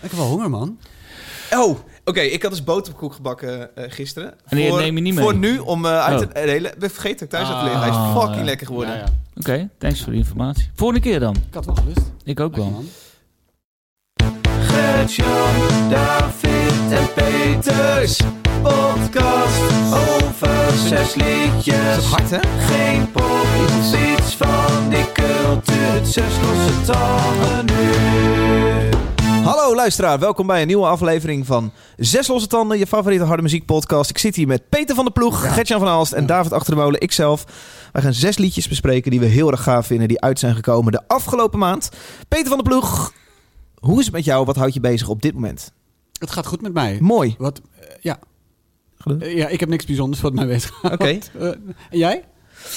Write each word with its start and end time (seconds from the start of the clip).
Ik 0.00 0.10
heb 0.10 0.18
wel 0.18 0.26
honger, 0.28 0.50
man. 0.50 0.78
Oh, 1.52 1.78
oké. 2.04 2.20
Ik 2.20 2.42
had 2.42 2.50
dus 2.50 2.64
boterkoek 2.64 3.12
gebakken 3.14 3.76
eh, 3.76 3.84
gisteren. 3.88 4.34
En 4.46 4.56
die 4.56 4.68
voor, 4.68 4.78
neem 4.80 4.94
je 4.96 5.02
niet 5.02 5.14
mee? 5.14 5.24
Voor 5.24 5.36
nu, 5.36 5.58
om 5.58 5.84
eh, 5.86 6.04
uit 6.04 6.20
Oh. 6.20 6.26
te 6.26 6.32
delen. 6.46 6.72
Ik 6.72 6.78
ben 6.78 6.90
vergeten 6.90 7.28
dat 7.28 7.40
ik 7.40 7.46
thuis 7.46 7.48
had 7.48 7.62
liggen. 7.62 7.80
Hij 7.80 7.88
is 7.90 7.94
Ah, 7.96 8.16
fucking 8.18 8.36
ja. 8.38 8.44
lekker 8.44 8.66
geworden. 8.66 8.94
Ja, 8.94 8.98
ja. 9.00 9.06
Oké, 9.36 9.68
thanks 9.78 10.02
voor 10.02 10.12
de 10.12 10.18
informatie. 10.18 10.70
Volgende 10.74 11.02
keer 11.02 11.20
dan. 11.20 11.34
Ik 11.36 11.54
had 11.54 11.64
wel 11.66 11.74
gelust. 11.74 12.00
Ik 12.24 12.40
ook 12.40 12.56
Lekker, 12.56 12.72
wel. 12.72 12.82
man. 12.82 12.88
Gert-Jan, 14.60 15.88
David 15.90 16.90
en 16.92 17.12
Peters. 17.14 18.20
Podcast 18.62 19.62
over 19.92 20.72
zes 20.88 21.14
liedjes. 21.14 21.94
Dat 21.94 21.98
is 21.98 22.04
hard, 22.04 22.30
hè? 22.30 22.38
Geen 22.58 23.10
pop, 23.10 23.46
iets 24.18 24.34
van 24.34 24.88
die 24.88 25.12
cultuur. 25.12 25.92
Het 25.92 26.08
zes 26.08 26.32
losse 26.42 26.92
tanden 26.92 27.64
nu. 27.66 28.77
Hallo 29.48 29.74
luisteraar, 29.74 30.18
welkom 30.18 30.46
bij 30.46 30.60
een 30.60 30.66
nieuwe 30.66 30.86
aflevering 30.86 31.46
van 31.46 31.72
Zes 31.96 32.26
Losse 32.28 32.48
Tanden, 32.48 32.78
je 32.78 32.86
favoriete 32.86 33.24
harde 33.24 33.42
muziek 33.42 33.64
podcast. 33.64 34.10
Ik 34.10 34.18
zit 34.18 34.36
hier 34.36 34.46
met 34.46 34.68
Peter 34.68 34.94
van 34.94 35.04
der 35.04 35.12
Ploeg, 35.12 35.54
Gertjan 35.54 35.78
van 35.78 35.88
Aalst 35.88 36.12
en 36.12 36.26
David 36.26 36.52
Achter 36.52 36.74
de 36.74 36.80
Molen, 36.80 37.00
ikzelf. 37.00 37.44
Wij 37.92 38.02
gaan 38.02 38.12
zes 38.12 38.38
liedjes 38.38 38.68
bespreken 38.68 39.10
die 39.10 39.20
we 39.20 39.26
heel 39.26 39.50
erg 39.50 39.62
gaaf 39.62 39.86
vinden, 39.86 40.08
die 40.08 40.20
uit 40.20 40.38
zijn 40.38 40.54
gekomen 40.54 40.92
de 40.92 41.02
afgelopen 41.06 41.58
maand. 41.58 41.90
Peter 42.28 42.46
van 42.46 42.56
der 42.56 42.66
Ploeg, 42.66 43.12
hoe 43.74 43.98
is 43.98 44.04
het 44.04 44.14
met 44.14 44.24
jou? 44.24 44.44
Wat 44.44 44.56
houdt 44.56 44.74
je 44.74 44.80
bezig 44.80 45.08
op 45.08 45.22
dit 45.22 45.34
moment? 45.34 45.72
Het 46.18 46.30
gaat 46.30 46.46
goed 46.46 46.62
met 46.62 46.72
mij. 46.72 46.98
Mooi. 47.00 47.34
Wat, 47.38 47.60
eh, 47.80 47.88
ja. 48.00 48.18
Eh, 49.04 49.36
ja, 49.36 49.48
ik 49.48 49.60
heb 49.60 49.68
niks 49.68 49.84
bijzonders 49.84 50.20
wat 50.20 50.32
mij 50.32 50.46
bezig 50.46 50.84
Oké. 50.92 51.18
Eh, 51.38 51.48
en 51.90 51.98
jij? 51.98 52.24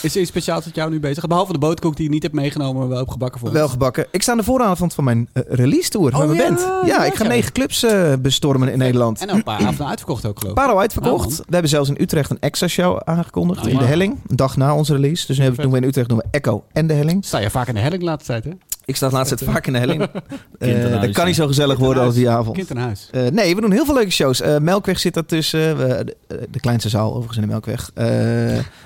Is 0.01 0.15
er 0.15 0.21
iets 0.21 0.29
speciaals 0.29 0.65
met 0.65 0.75
jou 0.75 0.89
nu 0.89 0.99
bezig? 0.99 1.27
Behalve 1.27 1.51
de 1.53 1.59
boterkoek 1.59 1.95
die 1.95 2.05
je 2.05 2.11
niet 2.11 2.23
hebt 2.23 2.35
meegenomen, 2.35 2.79
maar 2.79 2.87
wel 2.87 2.97
hebt 2.97 3.11
gebakken 3.11 3.39
voor 3.39 3.51
Wel 3.51 3.67
gebakken. 3.67 4.05
Ik 4.11 4.21
sta 4.21 4.31
aan 4.31 4.37
de 4.37 4.43
vooravond 4.43 4.93
van 4.93 5.03
mijn 5.03 5.29
eh, 5.33 5.43
release 5.47 5.89
tour 5.89 6.13
Oh, 6.13 6.19
met 6.19 6.27
mijn 6.27 6.39
ja, 6.39 6.47
band. 6.47 6.87
Ja, 6.87 7.05
ik 7.05 7.13
ga 7.15 7.23
negen 7.27 7.51
clubs 7.51 7.83
eh, 7.83 8.13
bestormen 8.19 8.67
in 8.67 8.77
Nederland. 8.77 9.21
En 9.21 9.29
al 9.29 9.35
een 9.35 9.43
paar 9.43 9.59
avonden 9.67 9.87
uitverkocht 9.87 10.25
ook, 10.25 10.39
geloof 10.39 10.57
ik. 10.57 10.63
Paro 10.63 10.77
uitverkocht. 10.77 11.25
Oh, 11.25 11.31
man. 11.31 11.37
we 11.37 11.51
hebben 11.53 11.69
zelfs 11.69 11.89
in 11.89 11.97
Utrecht 11.99 12.29
een 12.29 12.39
extra 12.39 12.67
show 12.67 12.99
aangekondigd 13.03 13.65
Oh, 13.65 13.71
in 13.71 13.77
de 13.77 13.83
Helling. 13.85 14.19
Een 14.27 14.35
dag 14.35 14.57
na 14.57 14.75
onze 14.75 14.93
release. 14.93 15.25
Dus 15.27 15.37
nu 15.37 15.43
hebben 15.43 15.59
we, 15.61 15.69
doen 15.69 15.71
we 15.79 15.81
in 15.81 15.87
Utrecht 15.87 16.09
doen 16.09 16.17
we 16.17 16.25
Echo 16.31 16.63
en 16.71 16.87
de 16.87 16.93
Helling. 16.93 17.25
Sta 17.25 17.37
je 17.37 17.49
vaak 17.49 17.67
in 17.67 17.73
de 17.73 17.79
helling 17.79 17.99
de 17.99 18.07
laatste 18.07 18.31
tijd, 18.31 18.43
hè? 18.43 18.51
Ik 18.85 18.95
sta 18.95 19.07
de 19.07 19.15
laatste 19.15 19.35
tijd 19.35 19.51
vaak 19.51 19.67
in 19.67 19.73
de 19.73 19.79
Helling. 19.79 20.07
Eh 20.57 21.01
dat 21.01 21.11
kan 21.11 21.25
niet 21.25 21.35
zo 21.35 21.47
gezellig 21.47 21.77
worden 21.77 22.03
als 22.03 22.15
die 22.15 22.29
avond. 22.29 22.55
Kind 22.55 22.71
aan 22.71 22.77
huis. 22.77 23.09
Eh, 23.11 23.27
nee, 23.27 23.55
we 23.55 23.61
doen 23.61 23.71
heel 23.71 23.85
veel 23.85 23.93
leuke 23.93 24.11
shows. 24.11 24.41
Eh, 24.41 24.57
Melkweg 24.57 24.99
zit 24.99 25.13
daartussen. 25.13 25.77
We, 25.77 26.03
de, 26.27 26.47
de 26.49 26.59
kleinste 26.59 26.89
zaal 26.89 27.09
overigens 27.09 27.35
in 27.37 27.41
de 27.41 27.47
Melkweg. 27.47 27.91
Eh, 27.93 28.05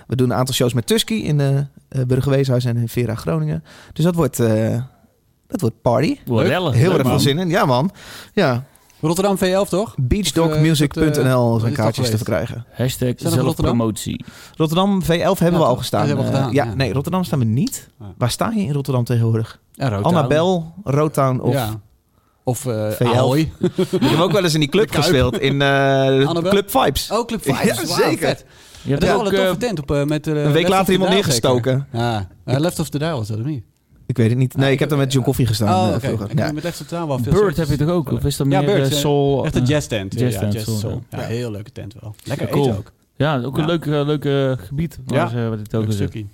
we 0.07 0.15
doen 0.15 0.29
een 0.29 0.37
aantal 0.37 0.53
shows 0.53 0.73
met 0.73 0.87
Tusky 0.87 1.13
in 1.13 1.37
de 1.37 1.65
uh, 1.95 2.03
Burgerweeshuis 2.03 2.65
en 2.65 2.77
in 2.77 2.89
Vera 2.89 3.15
Groningen. 3.15 3.63
Dus 3.93 4.03
dat 4.03 4.15
wordt, 4.15 4.39
eh, 4.39 4.81
dat 5.47 5.61
wordt 5.61 5.81
party. 5.81 6.17
Heel 6.75 6.93
erg 6.93 7.07
veel 7.07 7.19
zin 7.19 7.39
in. 7.39 7.49
Ja 7.49 7.65
man. 7.65 7.91
Ja. 8.33 8.63
Rotterdam 9.01 9.37
V11, 9.37 9.69
toch? 9.69 9.95
Beachdogmusic.nl 9.97 11.59
zijn 11.59 11.71
eh, 11.71 11.77
kaartjes 11.77 12.09
te 12.09 12.15
verkrijgen. 12.17 12.65
Hashtag 12.71 13.13
zelfpromotie. 13.15 14.25
Rotterdam 14.55 15.03
V11 15.03 15.07
hebben 15.07 15.51
Ja, 15.51 15.57
we 15.57 15.63
al 15.63 15.75
gestaan. 15.75 15.99
Dat 15.99 16.07
hebben 16.07 16.25
we 16.25 16.31
Eh, 16.31 16.37
gedaan, 16.37 16.53
ja, 16.53 16.63
ja. 16.65 16.73
nee, 16.75 16.93
Rotterdam 16.93 17.23
staan 17.23 17.39
we 17.39 17.45
niet. 17.45 17.89
Ja. 17.99 18.05
Waar 18.17 18.29
sta 18.31 18.51
je 18.55 18.61
in 18.61 18.73
Rotterdam 18.73 19.03
tegenwoordig? 19.03 19.59
Ja, 19.71 19.89
Rotown. 19.89 20.15
Annabel, 20.15 20.73
Rotown 20.83 21.39
of... 21.39 21.53
Ja. 21.53 21.79
Of 22.43 22.65
eh 22.65 22.91
V11. 22.91 22.97
Ahoy. 23.05 23.39
Ik 23.99 24.09
heb 24.09 24.19
ook 24.19 24.31
wel 24.31 24.43
eens 24.43 24.53
in 24.53 24.59
die 24.59 24.69
club 24.69 24.91
gespeeld. 24.95 25.39
In 25.39 25.61
eh? 25.61 26.29
Club 26.41 26.71
Vibes. 26.71 27.11
Oh, 27.11 27.25
Club 27.25 27.41
5. 27.43 27.63
Ja, 27.65 27.85
zeker. 27.85 28.37
Je 28.81 28.89
hebt 28.89 29.01
Dat 29.01 29.13
ook, 29.15 29.25
een 29.25 29.35
toffe 29.35 29.57
tent 29.57 29.79
op, 29.79 30.05
met, 30.05 30.27
eh, 30.27 30.43
Een 30.43 30.51
week 30.51 30.67
later 30.67 30.93
iemand 30.93 31.09
neergestoken. 31.11 31.87
Ja, 31.91 32.27
Left 32.43 32.79
of 32.79 32.89
the 32.89 32.97
Dial 32.97 33.17
was 33.17 33.27
dat 33.27 33.37
of 33.37 33.43
niet? 33.45 33.63
Ik 34.07 34.17
weet 34.17 34.29
het 34.29 34.37
niet. 34.37 34.57
Nee, 34.57 34.71
ik 34.71 34.79
heb 34.79 34.91
er 34.91 34.97
met 34.97 35.11
John 35.13 35.25
Koffie 35.25 35.45
gestaan 35.45 35.89
Oh, 35.89 35.95
eh, 36.03 36.11
Ja. 36.35 36.51
met 36.51 36.63
the 36.77 36.83
Dial 36.87 37.07
wel 37.07 37.17
veel 37.17 37.31
Bird 37.31 37.37
soorten- 37.43 37.61
heb 37.69 37.79
je 37.79 37.85
toch 37.85 37.93
ook? 37.95 38.11
Of 38.11 38.23
is 38.25 38.37
dat 38.37 38.47
Ja, 38.49 38.61
meer 38.61 38.75
Bird, 38.75 38.91
eh, 38.91 38.97
soul? 38.97 39.45
Echt 39.45 39.55
een 39.55 39.61
eh, 39.61 39.67
jazz 39.67 39.87
tent. 39.87 40.19
jazz 40.19 40.33
ja, 40.33 40.39
tent, 40.39 40.53
jazz 40.53 40.65
soul, 40.65 40.77
soul. 40.77 41.03
ja. 41.09 41.19
Ja, 41.19 41.25
heel 41.25 41.51
leuke 41.51 41.71
tent 41.71 41.95
wel. 42.01 42.15
Lekker 42.23 42.47
Cool. 42.47 42.65
eten 42.65 42.77
ook. 42.77 42.91
Ja, 43.15 43.41
ook 43.41 43.57
een 43.57 43.61
Ja. 43.67 43.67
leuk, 43.67 43.85
leuk 44.21 44.59
gebied. 44.67 44.99
Ja. 45.07 45.23
Wat 45.49 45.59
het 45.59 45.75
ook 45.75 45.87
Leuk. 45.87 46.25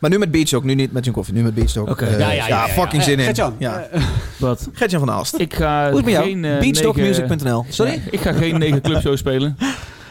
Maar 0.00 0.10
nu 0.10 0.18
met 0.18 0.30
Beachdog, 0.30 0.62
nu 0.64 0.74
niet 0.74 0.92
met 0.92 1.04
John 1.04 1.16
Koffie. 1.16 1.34
Nu 1.34 1.42
met 1.42 1.54
Beachdog. 1.54 1.88
Oké. 1.90 2.04
Eh, 2.04 2.18
Ja, 2.18 2.46
ja, 2.46 2.66
fucking 2.68 3.02
zin 3.02 3.18
in. 3.18 3.24
Gert-Jan, 3.24 3.54
Ja. 3.58 3.88
Wat? 4.38 4.68
Gertjan 4.72 5.00
van 5.00 5.10
Aalst. 5.10 5.38
Ik 5.38 5.54
ga 5.54 5.80
Hoe 5.80 5.88
is 5.90 5.96
het 5.96 6.04
met 6.04 6.14
jou? 6.14 6.24
geen... 6.26 6.40
Beachdogmusic.nl. 6.60 7.64
Sorry? 7.68 7.92
Ja, 7.92 7.98
ik 8.10 8.20
ga 8.20 8.32
geen 8.32 8.58
negen 8.58 8.80
clubshows 8.82 9.18
spelen. 9.18 9.56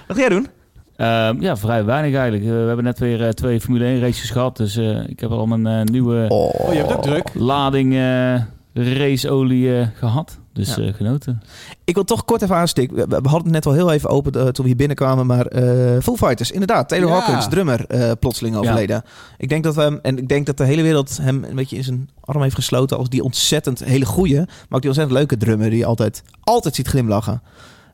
Wat 0.08 0.18
ga 0.18 0.20
jij 0.20 0.30
doen? 0.30 0.48
Ehm, 0.96 1.42
ja, 1.42 1.58
vrij 1.58 1.86
weinig 1.86 2.14
eigenlijk. 2.20 2.44
Eh, 2.44 2.50
we 2.60 2.68
hebben 2.68 2.84
net 2.86 3.00
weer 3.00 3.24
eh, 3.24 3.30
twee 3.30 3.62
Formule 3.62 3.86
1 3.86 4.00
races 4.00 4.30
gehad. 4.30 4.58
Dus 4.58 4.76
eh, 4.78 5.10
ik 5.10 5.20
heb 5.20 5.32
al 5.32 5.46
mijn 5.48 5.84
nieuwe 5.92 6.26
Oh, 6.30 6.60
Oh, 6.60 6.74
je 6.74 6.80
hebt 6.80 6.94
ook 6.94 7.02
druk. 7.02 7.30
lading 7.34 7.94
eh, 7.94 8.42
raceolie 8.74 9.78
eh, 9.80 9.88
gehad. 9.96 10.38
Dus 10.54 10.76
Ja. 10.76 10.82
eh, 10.84 10.94
genoten. 10.94 11.42
Ik 11.84 11.94
wil 11.96 12.04
toch 12.04 12.26
kort 12.26 12.42
even 12.42 12.56
aanstikken. 12.56 12.98
We, 12.98 13.06
we 13.08 13.16
hadden 13.30 13.44
het 13.44 13.52
net 13.52 13.66
al 13.66 13.72
heel 13.74 13.92
even 13.92 14.10
open 14.10 14.32
toen 14.32 14.52
we 14.56 14.64
hier 14.66 14.76
binnenkwamen. 14.76 15.26
Maar 15.26 15.46
eh 15.46 16.02
Full 16.02 16.16
Fighters, 16.16 16.52
inderdaad. 16.52 16.90
Taylor 16.90 17.10
Ja. 17.10 17.14
Hawkins, 17.20 17.48
drummer, 17.48 17.86
eh, 17.88 18.12
plotseling 18.20 18.56
overleden. 18.56 19.04
Ik 19.38 19.50
denk 19.50 19.64
dat 19.64 19.76
we 19.76 19.82
hem, 19.82 20.00
en 20.02 20.18
ik 20.18 20.28
denk 20.28 20.46
dat 20.46 20.58
de 20.58 20.64
hele 20.66 20.82
wereld 20.82 21.18
hem 21.22 21.44
een 21.44 21.56
beetje 21.56 21.76
in 21.76 21.84
zijn 21.84 22.10
arm 22.22 22.42
heeft 22.42 22.56
gesloten. 22.56 22.98
als 22.98 23.10
die 23.10 23.24
ontzettend 23.24 23.84
hele 23.84 24.06
goeie, 24.06 24.36
maar 24.38 24.46
ook 24.70 24.82
die 24.82 24.90
ontzettend 24.90 25.12
leuke 25.18 25.38
drummer. 25.38 25.70
die 25.70 25.80
je 25.80 25.86
altijd, 25.86 26.24
altijd 26.42 26.76
ziet 26.76 26.88
glimlachen. 26.88 27.42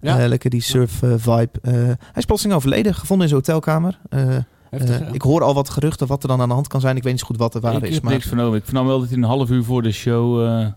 Ja. 0.01 0.19
Eh, 0.19 0.27
lekker 0.27 0.49
die 0.49 0.61
surf 0.61 1.01
eh, 1.03 1.13
vibe. 1.17 1.49
Eh, 1.61 1.73
hij 1.73 1.97
is 2.15 2.25
plotseling 2.25 2.57
overleden, 2.57 2.93
gevonden 2.95 3.27
in 3.27 3.33
zijn 3.33 3.43
hotelkamer. 3.45 3.99
Heftig, 4.69 4.99
ja. 4.99 5.05
ik 5.11 5.21
hoor 5.21 5.43
al 5.43 5.53
wat 5.53 5.69
geruchten 5.69 6.07
wat 6.07 6.21
er 6.23 6.27
dan 6.29 6.41
aan 6.41 6.47
de 6.47 6.53
hand 6.53 6.67
kan 6.67 6.81
zijn. 6.81 6.95
Ik 6.95 7.03
weet 7.03 7.11
niet 7.11 7.21
zo 7.21 7.27
goed 7.27 7.37
wat 7.37 7.55
er 7.55 7.61
waar 7.61 7.75
ik 7.75 7.81
is. 7.83 7.93
heb 7.93 8.03
Maar 8.03 8.13
niks 8.13 8.27
vernomen. 8.27 8.57
Ik 8.59 8.65
vernam 8.65 8.85
wel 8.87 8.99
dat 8.99 9.07
hij 9.09 9.17
een 9.17 9.23
half 9.23 9.49
uur 9.49 9.63
voor 9.63 9.81
de 9.81 9.91
show... 9.91 10.41
eh, 10.45 10.47
Hij 10.49 10.71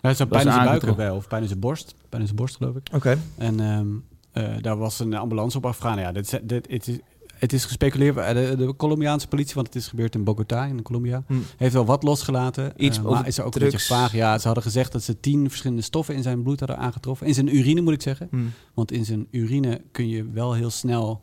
Was 0.00 0.16
pijn 0.16 0.46
in 0.46 0.52
zijn 0.52 0.64
buik 0.64 1.12
of 1.16 1.28
pijn 1.28 1.42
in 1.42 1.48
zijn 1.48 1.60
borst. 1.60 1.94
Pijn 2.08 2.20
in 2.20 2.26
zijn 2.28 2.38
borst, 2.40 2.56
geloof 2.56 2.74
ik. 2.76 2.88
Oké. 2.94 3.18
En 3.38 3.60
ehm, 3.60 3.86
eh, 4.32 4.62
daar 4.62 4.76
was 4.76 4.98
een 4.98 5.14
ambulance 5.14 5.56
op 5.56 5.66
afgegaan. 5.66 5.98
Ja, 5.98 6.12
dit, 6.12 6.32
is- 6.32 6.40
dit, 6.42 7.00
het, 7.38 7.52
is, 7.52 7.64
gespeculeerd. 7.64 8.16
eh, 8.16 8.28
De, 8.34 8.56
de 8.56 8.76
Colombiaanse 8.76 9.28
politie, 9.28 9.54
want 9.54 9.66
het 9.66 9.76
is 9.76 9.86
gebeurd 9.88 10.14
in 10.14 10.24
Bogota, 10.24 10.64
in 10.64 10.82
Colombia, 10.82 11.22
Hm. 11.26 11.34
heeft 11.56 11.72
wel 11.72 11.84
wat 11.84 12.02
losgelaten. 12.02 12.72
Iets 12.76 12.98
over 12.98 13.10
maar 13.10 13.26
is 13.26 13.38
er 13.38 13.44
ook 13.44 13.54
een 13.54 13.62
beetje 13.62 13.78
vaag. 13.78 14.12
Ja, 14.12 14.38
ze 14.38 14.44
hadden 14.46 14.62
gezegd 14.64 14.92
dat 14.92 15.02
ze 15.02 15.20
tien 15.20 15.48
verschillende 15.48 15.82
stoffen 15.82 16.14
in 16.14 16.22
zijn 16.22 16.42
bloed 16.42 16.58
hadden 16.58 16.78
aangetroffen. 16.78 17.26
In 17.26 17.34
zijn 17.34 17.56
urine, 17.56 17.80
moet 17.80 17.92
ik 17.92 18.02
zeggen. 18.02 18.28
Hm. 18.30 18.38
Want 18.74 18.92
in 18.92 19.04
zijn 19.04 19.26
urine 19.30 19.80
kun 19.92 20.08
je 20.08 20.30
wel 20.30 20.52
heel 20.52 20.70
snel 20.70 21.20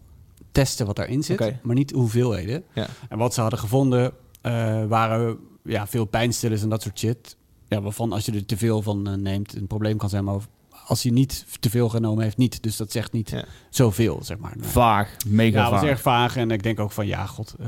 testen 0.52 0.86
wat 0.86 0.96
daarin 0.96 1.24
zit, 1.24 1.54
maar 1.64 1.76
niet 1.76 1.92
hoeveelheden. 1.92 2.64
Ja. 2.74 2.88
En 3.10 3.18
wat 3.18 3.34
ze 3.34 3.42
hadden 3.42 3.60
gevonden 3.60 4.12
eh, 4.42 4.86
waren 4.86 5.38
ja, 5.64 5.88
veel 5.88 6.06
pijnstillers 6.06 6.62
en 6.62 6.70
dat 6.70 6.82
soort 6.82 7.00
shit. 7.00 7.36
Ja, 7.68 7.82
waarvan 7.82 8.12
als 8.12 8.26
je 8.26 8.32
er 8.32 8.46
te 8.46 8.58
veel 8.58 8.82
van 8.82 9.22
neemt 9.22 9.56
een 9.56 9.68
probleem 9.68 9.98
kan 9.98 10.10
zijn, 10.10 10.24
maar 10.24 10.36
als 10.86 11.04
hij 11.04 11.12
niet 11.12 11.46
te 11.60 11.70
veel 11.70 11.90
genomen 11.90 12.24
heeft, 12.24 12.38
niet. 12.38 12.64
Dus 12.64 12.78
dat 12.78 12.92
zegt 12.92 13.12
niet 13.12 13.30
Ja. 13.30 13.44
zoveel, 13.70 14.20
zeg 14.24 14.38
maar. 14.38 14.54
vaag. 14.60 15.16
Mega 15.28 15.58
ja, 15.58 15.64
dat 15.64 15.72
vaag. 15.72 15.82
was 15.82 15.90
erg 15.90 16.02
vaag 16.02 16.36
en 16.36 16.52
ik 16.52 16.64
denk 16.64 16.80
ook 16.80 16.92
van 16.92 17.08
ja, 17.08 17.26
god. 17.26 17.56
eh, 17.60 17.68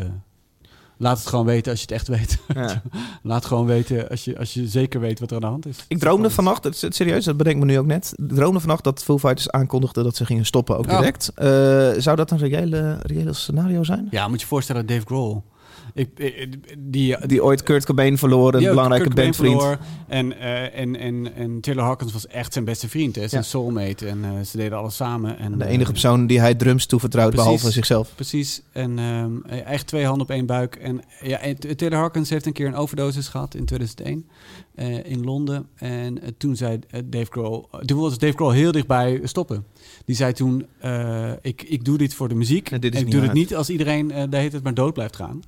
laat 0.98 1.18
het 1.18 1.28
gewoon 1.28 1.46
weten 1.46 1.72
als 1.72 1.80
je 1.82 1.86
het 1.94 1.96
echt 1.96 2.08
weet. 2.08 2.38
Ja. 2.54 2.82
laat 3.24 3.46
gewoon 3.46 3.66
weten 3.66 4.10
als 4.10 4.24
je, 4.26 4.38
als 4.40 4.54
je 4.54 4.68
zeker 4.68 5.00
weet 5.00 5.20
wat 5.20 5.30
er 5.30 5.36
aan 5.36 5.42
de 5.42 5.48
hand 5.48 5.66
is. 5.66 5.86
Ik 5.88 6.00
droomde 6.00 6.30
vannacht, 6.30 6.64
het 6.64 6.96
serieus, 6.96 7.26
dat 7.26 7.38
bedenk 7.38 7.56
ik 7.56 7.64
me 7.64 7.72
nu 7.72 7.80
ook 7.80 7.86
net. 7.86 8.14
Ik 8.16 8.30
droomde 8.36 8.60
vannacht 8.60 8.84
dat 8.84 9.04
Foo 9.04 9.18
Fighters 9.18 9.50
aankondigden 9.50 10.04
dat 10.04 10.16
ze 10.16 10.26
gingen 10.26 10.46
stoppen, 10.46 10.78
ook 10.78 10.86
Ja. 10.86 10.98
direct. 10.98 11.32
Eh, 11.36 11.48
zou 12.02 12.16
dat 12.16 12.32
een 12.32 12.38
reële, 12.38 12.98
reële 13.02 13.34
scenario 13.34 13.84
zijn? 13.84 14.08
Ja, 14.12 14.24
moet 14.28 14.36
je 14.36 14.42
je 14.42 14.48
voorstellen, 14.48 14.86
Dave 14.86 15.06
Grohl. 15.06 15.38
Ik, 15.96 16.10
eh, 16.20 16.48
die, 16.78 17.28
Die 17.28 17.44
ooit 17.44 17.64
Kurt 17.64 17.86
Cobain 17.86 18.18
verloren, 18.18 18.64
een 18.64 18.70
belangrijke 18.70 19.10
bandvriend. 19.10 19.62
verloor. 19.62 19.78
En, 20.08 20.40
eh, 20.40 20.80
en, 20.80 20.96
en, 20.96 21.34
en 21.36 21.60
Taylor 21.62 21.84
Hawkins 21.84 22.14
was 22.14 22.28
echt 22.28 22.54
zijn 22.54 22.66
beste 22.66 22.90
vriend, 22.90 23.16
hè? 23.16 23.28
zijn 23.28 23.42
Ja. 23.42 23.48
soulmate. 23.48 24.08
En 24.08 24.24
eh, 24.24 24.32
ze 24.46 24.58
deden 24.58 24.78
alles 24.78 24.96
samen. 24.96 25.38
En, 25.38 25.58
De 25.58 25.64
eh, 25.64 25.72
enige 25.72 25.92
persoon 25.92 26.28
die 26.28 26.40
hij 26.40 26.56
drums 26.56 26.86
toevertrouwt, 26.86 27.30
Precies. 27.30 27.46
behalve 27.50 27.72
zichzelf. 27.72 28.12
Precies. 28.16 28.62
En 28.72 29.00
ehm, 29.00 29.54
echt 29.60 29.88
twee 29.88 30.06
handen 30.06 30.22
op 30.24 30.30
één 30.30 30.46
buik. 30.46 30.76
En 30.76 31.02
ja, 31.22 31.40
Taylor 31.76 32.00
Hawkins 32.00 32.30
heeft 32.30 32.46
een 32.46 32.54
keer 32.54 32.68
een 32.68 32.76
overdosis 32.76 33.28
gehad 33.28 33.56
in 33.56 33.66
2001 33.66 34.26
eh, 34.76 35.12
in 35.12 35.24
Londen. 35.24 35.68
En 35.76 36.22
eh, 36.22 36.30
toen 36.38 36.56
zei 36.56 36.80
eh, 36.90 37.02
Dave 37.06 37.32
Grohl... 37.32 37.70
Toen 37.86 38.00
was 38.00 38.18
Dave 38.18 38.34
Grohl 38.34 38.52
heel 38.52 38.72
dichtbij 38.72 39.20
stoppen. 39.24 39.66
Die 40.06 40.16
zei 40.16 40.34
toen, 40.34 40.66
eh, 40.80 41.32
ik, 41.42 41.64
ik 41.64 41.86
doe 41.86 41.98
dit 41.98 42.14
voor 42.14 42.28
de 42.30 42.36
muziek. 42.36 42.72
En 42.72 42.82
dit 42.82 42.94
is 42.94 43.00
En 43.00 43.06
ik 43.06 43.12
doe 43.12 43.22
het 43.22 43.34
niet 43.34 43.56
als 43.56 43.70
iedereen 43.70 44.12
eh 44.12 44.24
de 44.30 44.38
hele 44.38 44.50
tijd 44.50 44.64
maar 44.64 44.74
dood 44.74 44.94
blijft 44.94 45.16
gaan. 45.16 45.40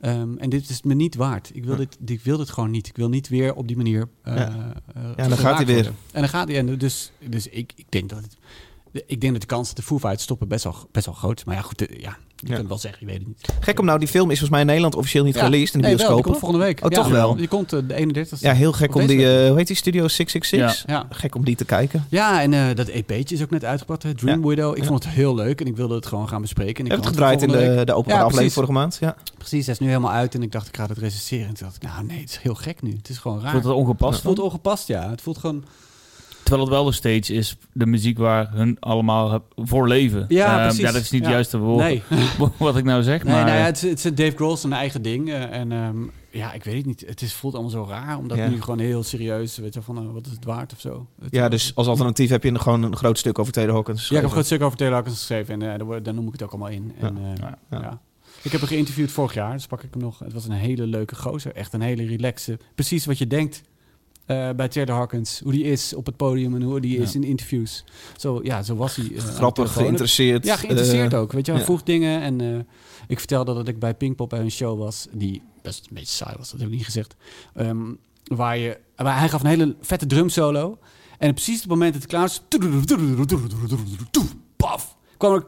Ehm, 0.00 0.36
en 0.38 0.50
dit 0.50 0.68
is 0.68 0.82
me 0.82 0.94
niet 0.94 1.14
waard. 1.14 1.50
Ik 1.54 1.64
wil, 1.64 1.76
dit, 1.76 1.98
ik 2.06 2.20
wil 2.20 2.36
dit 2.38 2.50
gewoon 2.50 2.70
niet. 2.70 2.86
Ik 2.86 2.96
wil 2.96 3.08
niet 3.08 3.28
weer 3.28 3.54
op 3.54 3.66
die 3.68 3.76
manier. 3.76 4.08
eh, 4.22 4.34
Ja. 4.36 4.72
eh, 4.94 5.28
dan 5.28 5.38
gaat 5.38 5.56
hij 5.56 5.66
weer. 5.66 5.74
worden. 5.74 5.94
En 6.12 6.20
dan 6.20 6.28
gaat 6.30 6.48
hij. 6.48 6.58
En 6.58 6.78
dus 6.78 7.12
dus 7.28 7.46
ik, 7.48 7.72
ik 7.76 7.86
denk 7.88 8.08
dat 8.08 8.22
het. 8.22 8.36
Ik 9.06 9.20
denk 9.20 9.32
dat 9.32 9.40
de 9.42 9.48
kans 9.48 9.66
dat 9.68 9.76
de 9.76 9.82
Foo 9.82 9.98
Fighters 9.98 10.22
stoppen 10.22 10.48
best 10.48 10.64
wel, 10.64 10.88
best 10.92 11.06
wel 11.06 11.14
groot 11.14 11.38
is. 11.38 11.44
Maar 11.44 11.54
ja, 11.54 11.60
goed, 11.62 11.86
eh, 11.86 12.00
ja, 12.00 12.16
je 12.40 12.46
Ja. 12.46 12.54
kunt 12.54 12.58
het 12.58 12.68
wel 12.68 12.78
zeggen, 12.78 13.00
ik 13.02 13.08
weet 13.08 13.18
het 13.18 13.26
niet. 13.26 13.48
Gek 13.60 13.78
om 13.78 13.84
nou, 13.84 13.98
die 13.98 14.08
film 14.08 14.22
is 14.30 14.38
volgens 14.38 14.50
mij 14.50 14.60
in 14.60 14.66
Nederland 14.66 14.94
officieel 14.94 15.24
niet 15.24 15.34
Ja. 15.34 15.42
released 15.44 15.74
in 15.74 15.80
de 15.80 15.86
Nee, 15.86 15.96
wel, 15.96 16.06
die 16.06 16.06
bioscopen. 16.06 16.30
komt 16.30 16.38
volgende 16.38 16.64
week. 16.64 16.84
Oh, 16.84 16.90
toch 16.90 17.08
wel? 17.08 17.36
Die 17.36 17.48
komt 17.48 17.72
eh, 17.72 17.80
de 17.88 17.94
31 17.94 18.40
ja, 18.40 18.52
heel 18.52 18.72
gek 18.72 18.94
om 18.94 19.06
die, 19.06 19.32
eh, 19.42 19.48
hoe 19.48 19.56
heet 19.56 19.66
die 19.66 19.76
Studio 19.76 20.08
666? 20.08 20.84
Ja. 20.86 21.06
Gek 21.10 21.34
om 21.34 21.44
die 21.44 21.56
te 21.56 21.64
kijken. 21.64 22.06
Ja, 22.08 22.42
en 22.42 22.52
eh, 22.52 22.74
dat 22.74 22.88
EP'tje 22.88 23.34
is 23.34 23.42
ook 23.42 23.50
net 23.50 23.64
uitgebracht, 23.64 24.02
hè, 24.02 24.14
Dream 24.14 24.40
Ja. 24.42 24.48
Widow. 24.48 24.72
Ik 24.76 24.82
Ja. 24.82 24.88
vond 24.88 25.04
het 25.04 25.12
heel 25.12 25.34
leuk 25.34 25.60
en 25.60 25.66
ik 25.66 25.76
wilde 25.76 25.94
het 25.94 26.06
gewoon 26.06 26.28
gaan 26.28 26.40
bespreken. 26.40 26.76
En 26.78 26.84
Ik 26.84 26.90
heb 26.90 27.00
het 27.00 27.08
gedraaid 27.08 27.42
in 27.42 27.48
de, 27.48 27.82
de 27.84 27.92
openbare 27.92 28.18
Ja, 28.20 28.24
aflevering 28.24 28.52
vorige 28.52 28.72
maand. 28.72 28.96
Ja. 29.00 29.16
Precies, 29.38 29.64
hij 29.64 29.74
is 29.74 29.80
nu 29.80 29.86
helemaal 29.86 30.12
uit 30.12 30.34
en 30.34 30.42
ik 30.42 30.52
dacht, 30.52 30.68
ik 30.68 30.76
ga 30.76 30.86
het 30.86 30.98
recenseren. 30.98 31.46
En 31.48 31.54
toen 31.54 31.66
dacht 31.66 31.82
ik, 31.82 31.88
nou 31.90 32.04
nee, 32.06 32.20
het 32.20 32.30
is 32.30 32.38
heel 32.42 32.54
gek 32.54 32.82
nu. 32.82 32.90
Het 32.96 33.08
is 33.08 33.18
gewoon 33.18 33.40
raar. 33.40 33.50
Voelt 33.50 33.64
het 33.64 33.72
ongepast? 33.72 34.12
het 34.14 34.22
voelt 34.22 34.38
ongepast, 34.38 34.86
ja. 34.88 35.10
Het 35.10 35.20
voelt 35.22 35.38
gewoon... 35.38 35.64
Terwijl 36.48 36.60
het 36.68 36.76
wel 36.76 36.84
de 36.84 36.92
stage 36.92 37.34
is, 37.34 37.56
de 37.72 37.86
muziek 37.86 38.18
waar 38.18 38.52
hun 38.52 38.76
allemaal 38.80 39.44
voor 39.56 39.88
leven. 39.88 40.24
Ja, 40.28 40.54
Ehm, 40.54 40.62
precies. 40.62 40.80
ja, 40.80 40.92
dat 40.92 41.00
is 41.02 41.10
niet 41.10 41.20
Ja. 41.20 41.26
het 41.26 41.34
juiste 41.34 41.58
woord 41.58 41.84
Nee. 41.84 42.02
wat 42.58 42.76
ik 42.76 42.84
nou 42.84 43.02
zeg. 43.02 43.22
Nee, 43.24 43.34
maar, 43.34 43.44
nou 43.44 43.56
ja, 43.58 43.64
het, 43.64 43.76
is- 43.82 43.90
het 43.90 44.04
is 44.04 44.14
Dave 44.14 44.36
Grohl 44.36 44.56
zijn 44.56 44.72
eigen 44.72 45.02
ding. 45.02 45.28
eh, 45.28 45.42
en 45.58 45.72
ehm, 45.72 45.96
ja, 46.30 46.52
ik 46.52 46.64
weet 46.64 46.76
het 46.76 46.86
niet. 46.86 47.04
Het 47.06 47.22
is, 47.22 47.32
voelt 47.34 47.52
allemaal 47.54 47.70
zo 47.72 47.86
raar. 47.88 48.18
Omdat 48.18 48.36
Ja. 48.38 48.48
nu 48.48 48.60
gewoon 48.62 48.78
heel 48.78 49.02
serieus, 49.02 49.56
weet 49.58 49.74
je, 49.74 49.82
van 49.82 49.96
eh, 49.98 50.12
wat 50.12 50.26
is 50.26 50.32
het 50.32 50.44
waard 50.44 50.72
of 50.72 50.80
zo. 50.80 51.06
Het, 51.22 51.32
Ja, 51.34 51.44
eh, 51.44 51.50
dus 51.50 51.72
als 51.74 51.86
alternatief 51.86 52.30
heb 52.30 52.42
je 52.42 52.58
gewoon 52.58 52.82
een 52.82 52.96
groot 52.96 53.18
stuk 53.18 53.38
over 53.38 53.52
Taylor 53.52 53.74
Hawkins 53.74 54.08
Ja, 54.08 54.16
ik 54.16 54.22
heb 54.28 54.36
een 54.36 54.44
stuk 54.44 54.62
over 54.62 54.76
Taylor 54.78 54.94
Hawkins 54.96 55.18
geschreven 55.18 55.62
en 55.62 55.72
eh, 55.80 55.88
daar, 55.88 56.02
daar 56.02 56.14
noem 56.14 56.26
ik 56.26 56.32
het 56.32 56.42
ook 56.42 56.50
allemaal 56.50 56.68
in. 56.70 56.92
En, 57.00 57.16
eh, 57.16 57.22
Ja. 57.40 57.58
Ja. 57.70 57.80
ja. 57.80 58.00
Ik 58.42 58.50
heb 58.52 58.60
hem 58.60 58.68
geïnterviewd 58.70 59.10
vorig 59.10 59.34
jaar, 59.34 59.52
dus 59.52 59.66
pak 59.66 59.82
ik 59.82 59.88
hem 59.92 60.02
nog. 60.02 60.18
Het 60.18 60.32
was 60.32 60.44
een 60.44 60.52
hele 60.52 60.86
leuke 60.86 61.16
gozer, 61.16 61.54
echt 61.54 61.72
een 61.72 61.80
hele 61.80 62.06
relaxe. 62.06 62.58
Precies 62.74 63.06
wat 63.06 63.18
je 63.18 63.26
denkt 63.26 63.62
eh, 64.28 64.50
bij 64.56 64.68
Taylor 64.68 64.94
Hawkins. 64.94 65.40
Hoe 65.42 65.52
die 65.52 65.64
is 65.64 65.94
op 65.94 66.06
het 66.06 66.16
podium 66.16 66.54
en 66.54 66.62
hoe 66.62 66.80
die 66.80 66.98
is 66.98 67.14
in 67.14 67.24
interviews. 67.24 67.84
Zo, 68.16 68.40
ja, 68.42 68.62
zo 68.62 68.74
was 68.74 68.96
hij. 68.96 69.08
de 69.08 69.20
Grappig, 69.20 69.72
geïnteresseerd. 69.72 70.44
Ja, 70.44 70.56
geïnteresseerd 70.56 71.12
eh, 71.12 71.18
ook. 71.18 71.32
Weet 71.32 71.46
je, 71.46 71.50
hij 71.50 71.60
ja. 71.60 71.66
vroeg 71.66 71.82
dingen 71.82 72.20
en 72.20 72.40
eh, 72.40 72.58
ik 73.06 73.18
vertelde 73.18 73.54
dat 73.54 73.68
ik 73.68 73.78
bij 73.78 73.94
Pinkpop 73.94 74.28
bij 74.28 74.40
een 74.40 74.50
show 74.50 74.78
was 74.78 75.06
die 75.12 75.42
best 75.62 75.86
een 75.86 75.94
beetje 75.94 76.14
saai 76.14 76.34
was, 76.38 76.50
dat 76.50 76.60
heb 76.60 76.68
ik 76.68 76.74
niet 76.74 76.84
gezegd. 76.84 77.14
Ehm, 77.54 77.92
waar, 78.24 78.58
je, 78.58 78.78
waar 78.96 79.18
hij 79.18 79.28
gaf 79.28 79.40
een 79.40 79.48
hele 79.48 79.76
vette 79.80 80.06
drumsolo 80.06 80.78
en 81.18 81.34
precies 81.34 81.54
op 81.54 81.60
het 81.60 81.70
moment 81.70 81.92
dat 81.92 82.02
het 82.02 82.10
klaar 82.10 82.22
was, 82.22 82.42
paf, 84.56 84.96
kwam 85.18 85.32
er 85.34 85.44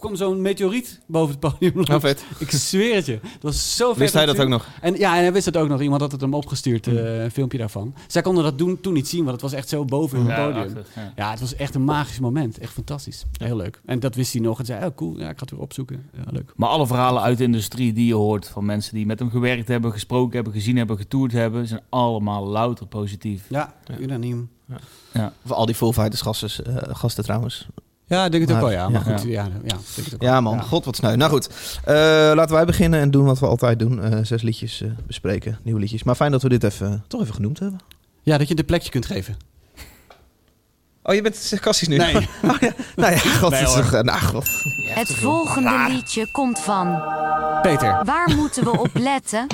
kwam 0.00 0.16
zo'n 0.16 0.40
meteoriet 0.42 1.00
boven 1.06 1.30
het 1.30 1.40
podium. 1.40 1.72
Nou, 1.84 2.00
vet. 2.00 2.24
Ik 2.38 2.50
zweer 2.50 2.94
het 2.94 3.06
je. 3.06 3.18
Dat 3.22 3.42
was 3.42 3.76
zo 3.76 3.88
vet. 3.88 3.98
Wist 3.98 4.12
hij 4.14 4.26
dat 4.26 4.38
ook 4.40 4.48
nog? 4.48 4.66
En 4.80 4.94
ja, 4.98 5.14
en 5.16 5.20
hij 5.20 5.32
wist 5.32 5.44
het 5.44 5.56
ook 5.56 5.68
nog. 5.68 5.80
Iemand 5.80 6.00
had 6.00 6.12
het 6.12 6.20
hem 6.20 6.34
opgestuurd, 6.34 6.86
eh, 6.86 7.22
een 7.22 7.30
filmpje 7.30 7.58
daarvan. 7.58 7.94
Zij 8.06 8.22
konden 8.22 8.44
dat 8.44 8.58
doen, 8.58 8.80
toen 8.80 8.92
niet 8.92 9.08
zien, 9.08 9.20
want 9.20 9.32
het 9.32 9.40
was 9.40 9.52
echt 9.52 9.68
zo 9.68 9.84
boven 9.84 10.18
hun 10.18 10.26
Ja, 10.26 10.44
podium. 10.46 10.62
achter, 10.62 10.84
ja. 10.94 11.12
Ja, 11.16 11.30
het 11.30 11.40
was 11.40 11.54
echt 11.54 11.74
een 11.74 11.84
magisch 11.84 12.18
moment. 12.18 12.58
Echt 12.58 12.72
fantastisch. 12.72 13.24
Heel 13.36 13.56
leuk. 13.56 13.80
En 13.84 14.00
dat 14.00 14.14
wist 14.14 14.32
hij 14.32 14.42
nog. 14.42 14.58
En 14.58 14.64
zei, 14.64 14.84
oh 14.86 14.96
cool, 14.96 15.18
ja, 15.18 15.28
ik 15.28 15.34
ga 15.36 15.40
het 15.40 15.50
weer 15.50 15.60
opzoeken. 15.60 16.08
Ja, 16.16 16.22
leuk. 16.30 16.52
Maar 16.56 16.68
alle 16.68 16.86
verhalen 16.86 17.22
uit 17.22 17.38
de 17.38 17.44
industrie 17.44 17.92
die 17.92 18.06
je 18.06 18.14
hoort 18.14 18.48
van 18.48 18.64
mensen 18.64 18.94
die 18.94 19.06
met 19.06 19.18
hem 19.18 19.30
gewerkt 19.30 19.68
hebben, 19.68 19.92
gesproken 19.92 20.34
hebben, 20.34 20.52
gezien 20.52 20.76
hebben, 20.76 20.96
getoerd 20.96 21.32
hebben, 21.32 21.66
zijn 21.66 21.80
allemaal 21.88 22.46
louter 22.46 22.86
positief. 22.86 23.44
Ja, 23.48 23.74
unaniem. 24.00 24.50
Of 25.44 25.50
al 25.50 25.66
die 25.66 25.74
Full 25.74 25.92
Fighters 25.92 26.20
gasten, 26.20 26.66
eh, 26.66 26.94
gasten 26.94 27.24
trouwens. 27.24 27.68
Ja, 28.10 28.24
ik 28.24 28.30
denk 28.32 28.46
het 28.48 28.56
ook 28.56 28.60
wel, 28.62 28.70
ja. 28.70 28.88
Maar 28.88 29.08
ja. 29.08 29.16
goed, 29.16 29.28
ja, 29.28 29.42
ja, 29.64 29.74
ik 29.74 29.94
denk 29.94 30.04
het 30.04 30.14
ook 30.14 30.22
Ja 30.22 30.30
wel. 30.32 30.42
man, 30.42 30.62
god 30.62 30.84
wat 30.84 30.96
sneu. 30.96 31.16
Nou 31.16 31.30
goed, 31.30 31.48
Eh, 31.84 31.94
laten 32.34 32.54
wij 32.54 32.64
beginnen 32.64 33.00
en 33.00 33.10
doen 33.10 33.24
wat 33.24 33.38
we 33.38 33.46
altijd 33.46 33.78
doen. 33.78 34.02
Eh, 34.02 34.18
zes 34.22 34.42
liedjes 34.42 34.80
eh, 34.82 34.88
bespreken, 35.06 35.58
nieuwe 35.62 35.80
liedjes. 35.80 36.02
Maar 36.02 36.14
fijn 36.14 36.30
dat 36.30 36.42
we 36.42 36.48
dit 36.48 36.64
even, 36.64 37.04
toch 37.08 37.20
even 37.20 37.34
genoemd 37.34 37.58
hebben. 37.58 37.80
Ja, 38.22 38.38
dat 38.38 38.48
je 38.48 38.54
de 38.54 38.64
plekje 38.64 38.90
kunt 38.90 39.06
geven. 39.06 39.36
Oh, 41.02 41.14
je 41.14 41.22
bent 41.22 41.36
sarcastisch 41.36 41.88
nu? 41.88 41.96
Nee. 41.96 42.14
oh, 42.44 42.56
ja. 42.60 42.72
Nou 42.96 43.12
ja, 43.12 43.18
god. 43.18 43.50
Nee, 43.50 43.60
het 43.60 43.68
is 43.68 43.74
toch, 43.74 44.02
nou, 44.02 44.20
god. 44.20 44.48
Het 44.82 45.08
volgende 45.14 45.86
liedje 45.88 46.30
komt 46.32 46.58
van. 46.58 47.02
Peter, 47.62 48.00
Waar 48.04 48.32
moeten 48.36 48.64
we 48.64 48.78
op 48.78 48.90
letten? 48.94 49.46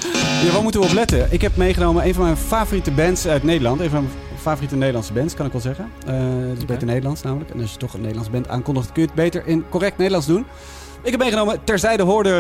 ja, 0.44 0.52
waar 0.52 0.62
moeten 0.62 0.80
we 0.80 0.86
op 0.86 0.92
letten? 0.92 1.26
Ik 1.32 1.40
heb 1.40 1.56
meegenomen 1.56 2.06
een 2.06 2.14
van 2.14 2.24
mijn 2.24 2.36
favoriete 2.36 2.90
bands 2.90 3.26
uit 3.26 3.42
Nederland. 3.42 3.80
Een 3.80 3.90
van 3.90 4.02
mijn 4.02 4.14
favoriete 4.46 4.76
Nederlandse 4.76 5.12
bands, 5.12 5.34
kan 5.34 5.46
ik 5.46 5.52
wel 5.52 5.60
zeggen. 5.60 5.90
Eh, 6.06 6.14
het 6.48 6.58
is 6.58 6.64
beter 6.64 6.86
Nederlands 6.86 7.22
namelijk. 7.22 7.50
En 7.50 7.60
als 7.60 7.72
je 7.72 7.78
toch 7.78 7.92
een 7.94 8.00
Nederlands 8.00 8.30
band 8.30 8.48
aankondigt, 8.48 8.92
kun 8.92 9.02
je 9.02 9.08
het 9.08 9.16
beter 9.16 9.46
in 9.46 9.64
correct 9.68 9.96
Nederlands 9.96 10.26
doen. 10.26 10.46
Ik 11.02 11.10
heb 11.10 11.20
meegenomen 11.20 11.64
Terzijde 11.64 12.02
Hoorde. 12.02 12.30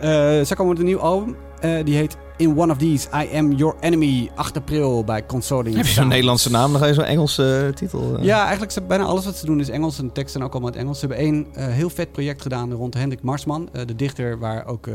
Eh 0.00 0.08
zij 0.46 0.56
komen 0.56 0.68
met 0.72 0.78
een 0.78 0.84
nieuw 0.84 0.98
album. 0.98 1.36
Eh, 1.60 1.84
die 1.84 1.94
heet 1.96 2.16
In 2.36 2.58
One 2.58 2.72
of 2.72 2.78
These, 2.78 3.08
I 3.14 3.36
Am 3.36 3.52
Your 3.52 3.74
Enemy. 3.80 4.30
8 4.34 4.56
april 4.56 5.04
bij 5.04 5.26
Consorting. 5.26 5.76
Heb 5.76 5.84
je 5.86 5.92
zo'n. 5.92 6.08
Nederlandse 6.08 6.50
naam, 6.50 6.72
dan 6.72 6.80
ga 6.80 6.86
je 6.86 6.94
zo'n 6.94 7.04
Engelse 7.04 7.72
titel. 7.74 8.22
Ja, 8.22 8.40
eigenlijk 8.42 8.70
is 8.76 8.86
bijna 8.86 9.04
alles 9.04 9.24
wat 9.24 9.36
ze 9.36 9.46
doen 9.46 9.60
is 9.60 9.68
Engels. 9.68 9.98
En 9.98 10.06
de 10.06 10.12
teksten 10.12 10.32
zijn 10.32 10.44
ook 10.44 10.52
allemaal 10.52 10.70
in 10.70 10.74
het 10.76 10.84
Engels. 10.84 11.00
Ze 11.00 11.06
hebben 11.06 11.24
één 11.24 11.46
heel 11.72 11.90
vet 11.90 12.12
project 12.12 12.42
gedaan 12.42 12.72
rond 12.72 12.94
Hendrik 12.94 13.22
Marsman. 13.22 13.68
de 13.86 13.94
dichter 13.96 14.38
waar 14.38 14.66
ook 14.66 14.88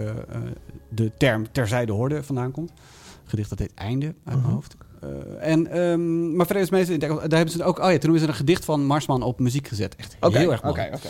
de 0.89 1.11
term 1.17 1.51
terzijde 1.51 1.91
hoorde 1.91 2.23
vandaan 2.23 2.51
komt. 2.51 2.71
Gedicht 3.25 3.49
dat 3.49 3.59
heet 3.59 3.73
Einde 3.75 4.05
uit 4.05 4.15
mijn 4.25 4.39
Mhm. 4.39 4.51
hoofd. 4.51 4.75
Eh, 5.01 5.51
en, 5.51 5.67
ehm, 5.71 6.35
maar 6.35 6.45
verder 6.45 6.63
is 6.63 6.69
meestal 6.69 6.93
in 6.93 6.99
het 6.99 7.09
Engels. 7.09 7.21
Daar 7.27 7.37
hebben 7.37 7.55
ze 7.57 7.63
ook... 7.63 7.77
Oh 7.79 7.83
ja, 7.83 7.91
toen 7.91 8.01
hebben 8.01 8.19
ze 8.19 8.27
een 8.27 8.33
gedicht 8.33 8.65
van 8.65 8.85
Marsman 8.85 9.23
op 9.23 9.39
muziek 9.39 9.67
gezet. 9.67 9.95
Echt 9.95 10.15
heel 10.19 10.51
erg 10.51 10.63
mooi. 10.63 10.73
oké, 10.73 10.81
oké, 10.95 10.95
oké. 10.95 11.07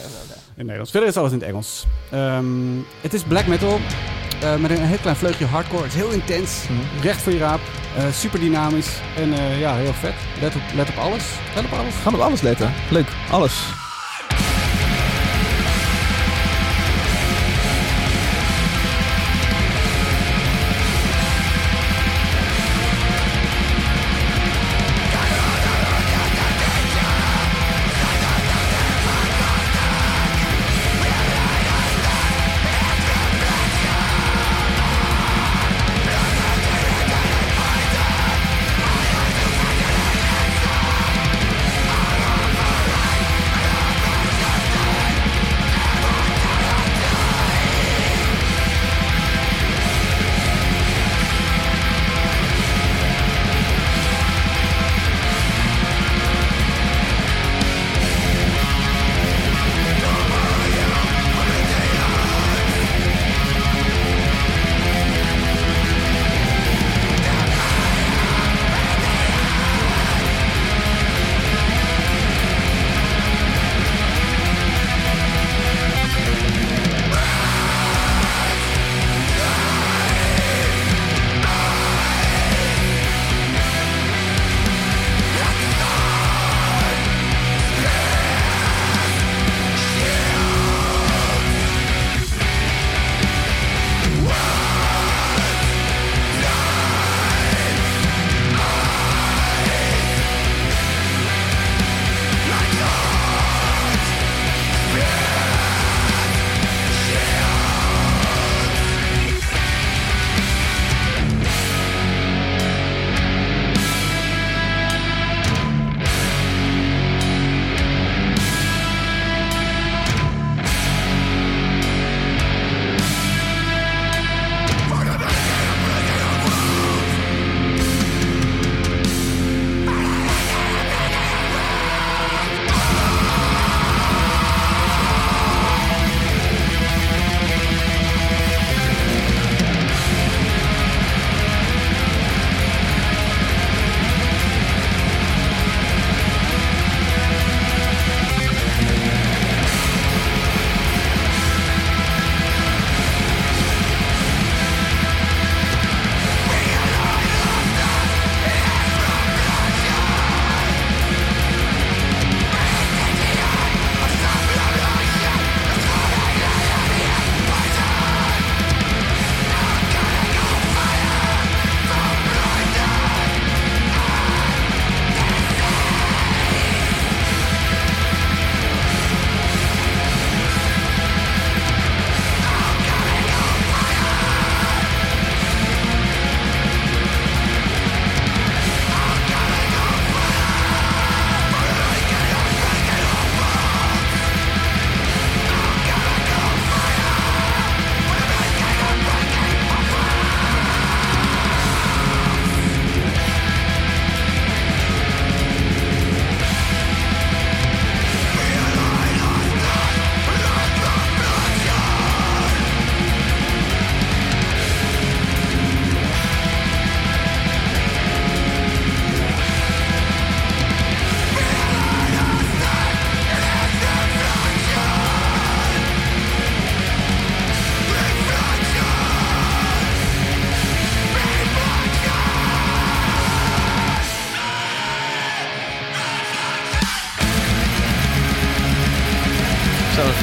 In 0.55 0.55
Nederlands. 0.55 0.91
Verder 0.91 1.09
is 1.09 1.17
alles 1.17 1.31
in 1.31 1.37
het 1.39 1.47
Engels. 1.47 1.85
Ehm, 2.11 2.45
het 3.01 3.13
is 3.13 3.23
black 3.23 3.47
metal. 3.47 3.79
eh, 4.41 4.55
met 4.55 4.71
een 4.71 4.77
heel 4.85 4.97
klein 4.97 5.15
vleugje 5.15 5.45
hardcore. 5.45 5.83
Het 5.83 5.93
is 5.93 5.99
heel 5.99 6.09
intens. 6.11 6.63
Mhm. 6.69 7.01
Recht 7.01 7.21
voor 7.21 7.31
je 7.33 7.37
raap. 7.39 7.59
eh, 7.97 8.11
super 8.11 8.39
dynamisch. 8.39 8.99
En 9.17 9.29
ja, 9.59 9.75
heel 9.75 9.93
vet. 9.93 10.13
Let 10.41 10.55
op, 10.55 10.61
let 10.75 10.89
op 10.89 10.95
alles. 10.97 11.23
Let 11.55 11.65
op 11.65 11.71
alles. 11.71 11.95
Gaan 11.95 12.13
op 12.13 12.19
alles 12.19 12.41
letten. 12.41 12.73
Leuk, 12.91 13.07
alles. 13.31 13.80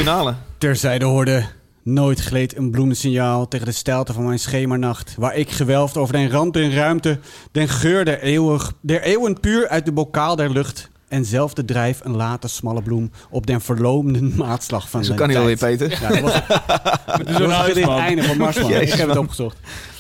Finale. 0.09 0.35
Terzijde 0.59 1.05
hoorde. 1.05 1.45
Nooit 1.83 2.21
gleed 2.21 2.57
een 2.57 2.71
bloemensignaal 2.71 3.49
tegen 3.49 3.67
de 3.67 3.73
stijlte 3.73 4.13
van 4.13 4.25
mijn 4.25 4.39
schemernacht. 4.39 5.15
Waar 5.17 5.37
ik 5.37 5.51
gewelfd 5.51 5.97
over 5.97 6.13
den 6.15 6.31
rand 6.31 6.57
en 6.57 6.73
ruimte. 6.73 7.19
Den 7.53 7.69
geur 7.69 8.05
der, 8.05 8.23
eeuwig, 8.23 8.73
der 8.81 9.03
eeuwen 9.03 9.41
puur 9.41 9.69
uit 9.69 9.85
de 9.85 9.93
bokaal 9.93 10.37
der 10.37 10.51
lucht. 10.51 10.91
En 11.09 11.25
zelf 11.25 11.53
de 11.55 11.65
drijf 11.65 12.01
een 12.05 12.17
late 12.17 12.49
smalle 12.49 12.83
bloem 12.83 13.11
op 13.31 13.47
den 13.47 13.61
verloomde 13.61 14.21
maatslag 14.45 14.91
van 14.91 15.05
Zo 15.05 15.13
de 15.13 15.19
kan 15.19 15.29
hij 15.29 15.39
alweer. 15.39 15.57
Peter. 15.57 15.91
Ja, 15.91 16.09
dat 16.09 16.21
was 16.21 16.35
het. 16.35 16.47
Dat 17.39 17.47
was 17.47 17.67
het 17.67 17.89
einde 17.89 18.23
van 18.23 18.37
Marsman. 18.37 18.71
Jezus, 18.73 18.93
ik 18.93 18.99
heb 18.99 19.07
het 19.07 19.17
man. 19.17 19.25
opgezocht. 19.25 19.57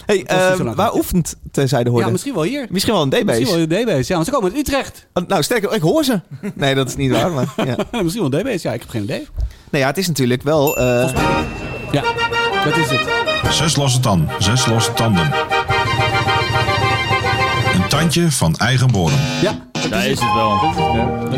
Hey, 0.09 0.25
eh, 0.25 0.59
lang. 0.59 0.77
waar 0.77 0.95
oefent 0.95 1.35
Terzijde 1.51 1.91
Hoorde? 1.91 2.05
Ja, 2.05 2.11
misschien 2.13 2.35
wel 2.35 2.43
hier. 2.43 2.67
Misschien 2.71 2.93
wel 2.95 3.03
een 3.03 3.09
Misschien 3.09 3.35
DB's. 3.45 3.51
wel 3.51 3.59
de 3.69 3.75
DB's. 3.95 4.09
Ja, 4.09 4.15
want 4.15 4.27
ze 4.27 4.33
komen 4.33 4.51
uit 4.51 4.59
Utrecht. 4.61 5.07
Nou, 5.27 5.43
sterker, 5.43 5.73
ik 5.75 5.81
hoor 5.81 6.05
ze. 6.05 6.21
Nee, 6.55 6.75
dat 6.75 6.89
is 6.89 6.97
niet 6.97 7.11
waar. 7.11 7.31
Maar, 7.31 7.47
ja. 7.67 7.77
misschien 8.03 8.31
wel 8.31 8.41
DB's. 8.43 8.63
Ja, 8.63 8.73
ik 8.73 8.81
heb 8.81 8.89
geen 8.91 9.03
idee. 9.03 9.27
Nee, 9.71 9.81
ja, 9.81 9.87
het 9.89 9.99
is 9.99 10.07
natuurlijk 10.09 10.43
wel... 10.43 10.77
eh, 10.79 11.13
Ja, 11.93 12.03
dat 12.65 12.77
is 12.77 12.91
het. 12.91 13.01
Zes 13.55 13.77
losse 13.77 14.01
tanden, 14.01 14.29
zes 14.39 14.67
losse 14.67 14.93
tanden. 14.93 15.31
Een 17.75 17.89
tandje 17.89 18.31
van 18.31 18.57
eigen 18.57 18.93
bodem. 18.93 19.19
Ja, 19.43 19.59
Daar 19.91 20.07
is 20.07 20.11
het. 20.11 20.21
het 20.21 20.35
wel. 20.35 20.51
Dat 20.61 20.71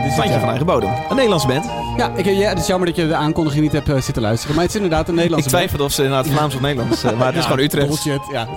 is 0.05 0.17
het, 0.17 0.25
ja. 0.29 0.39
van 0.39 0.49
eigen 0.49 0.67
bodem. 0.67 0.89
Een 0.91 1.15
Nederlandse 1.17 1.47
band. 1.47 1.65
Ja, 1.97 2.13
ik, 2.17 2.25
ja, 2.25 2.49
het 2.49 2.59
is 2.59 2.67
jammer 2.67 2.87
dat 2.89 2.97
je 2.97 3.07
de 3.09 3.15
aankondiging 3.15 3.63
niet 3.63 3.73
hebt 3.73 3.89
eh, 3.89 4.01
zitten 4.01 4.23
luisteren. 4.23 4.55
Maar 4.55 4.65
het 4.65 4.75
is 4.75 4.81
inderdaad 4.81 5.07
een 5.09 5.13
Ik 5.15 5.17
Nederlandse 5.17 5.49
twijfelde 5.49 5.85
of 5.85 5.93
ze 5.93 6.03
inderdaad 6.03 6.33
Vlaams 6.33 6.55
of 6.55 6.61
Nederlands... 6.61 7.03
eh, 7.05 7.19
maar 7.19 7.27
het 7.27 7.37
is 7.37 7.43
gewoon 7.43 7.59
Utrecht. 7.59 7.87
Bullshit, 7.87 8.21
ja. 8.33 8.49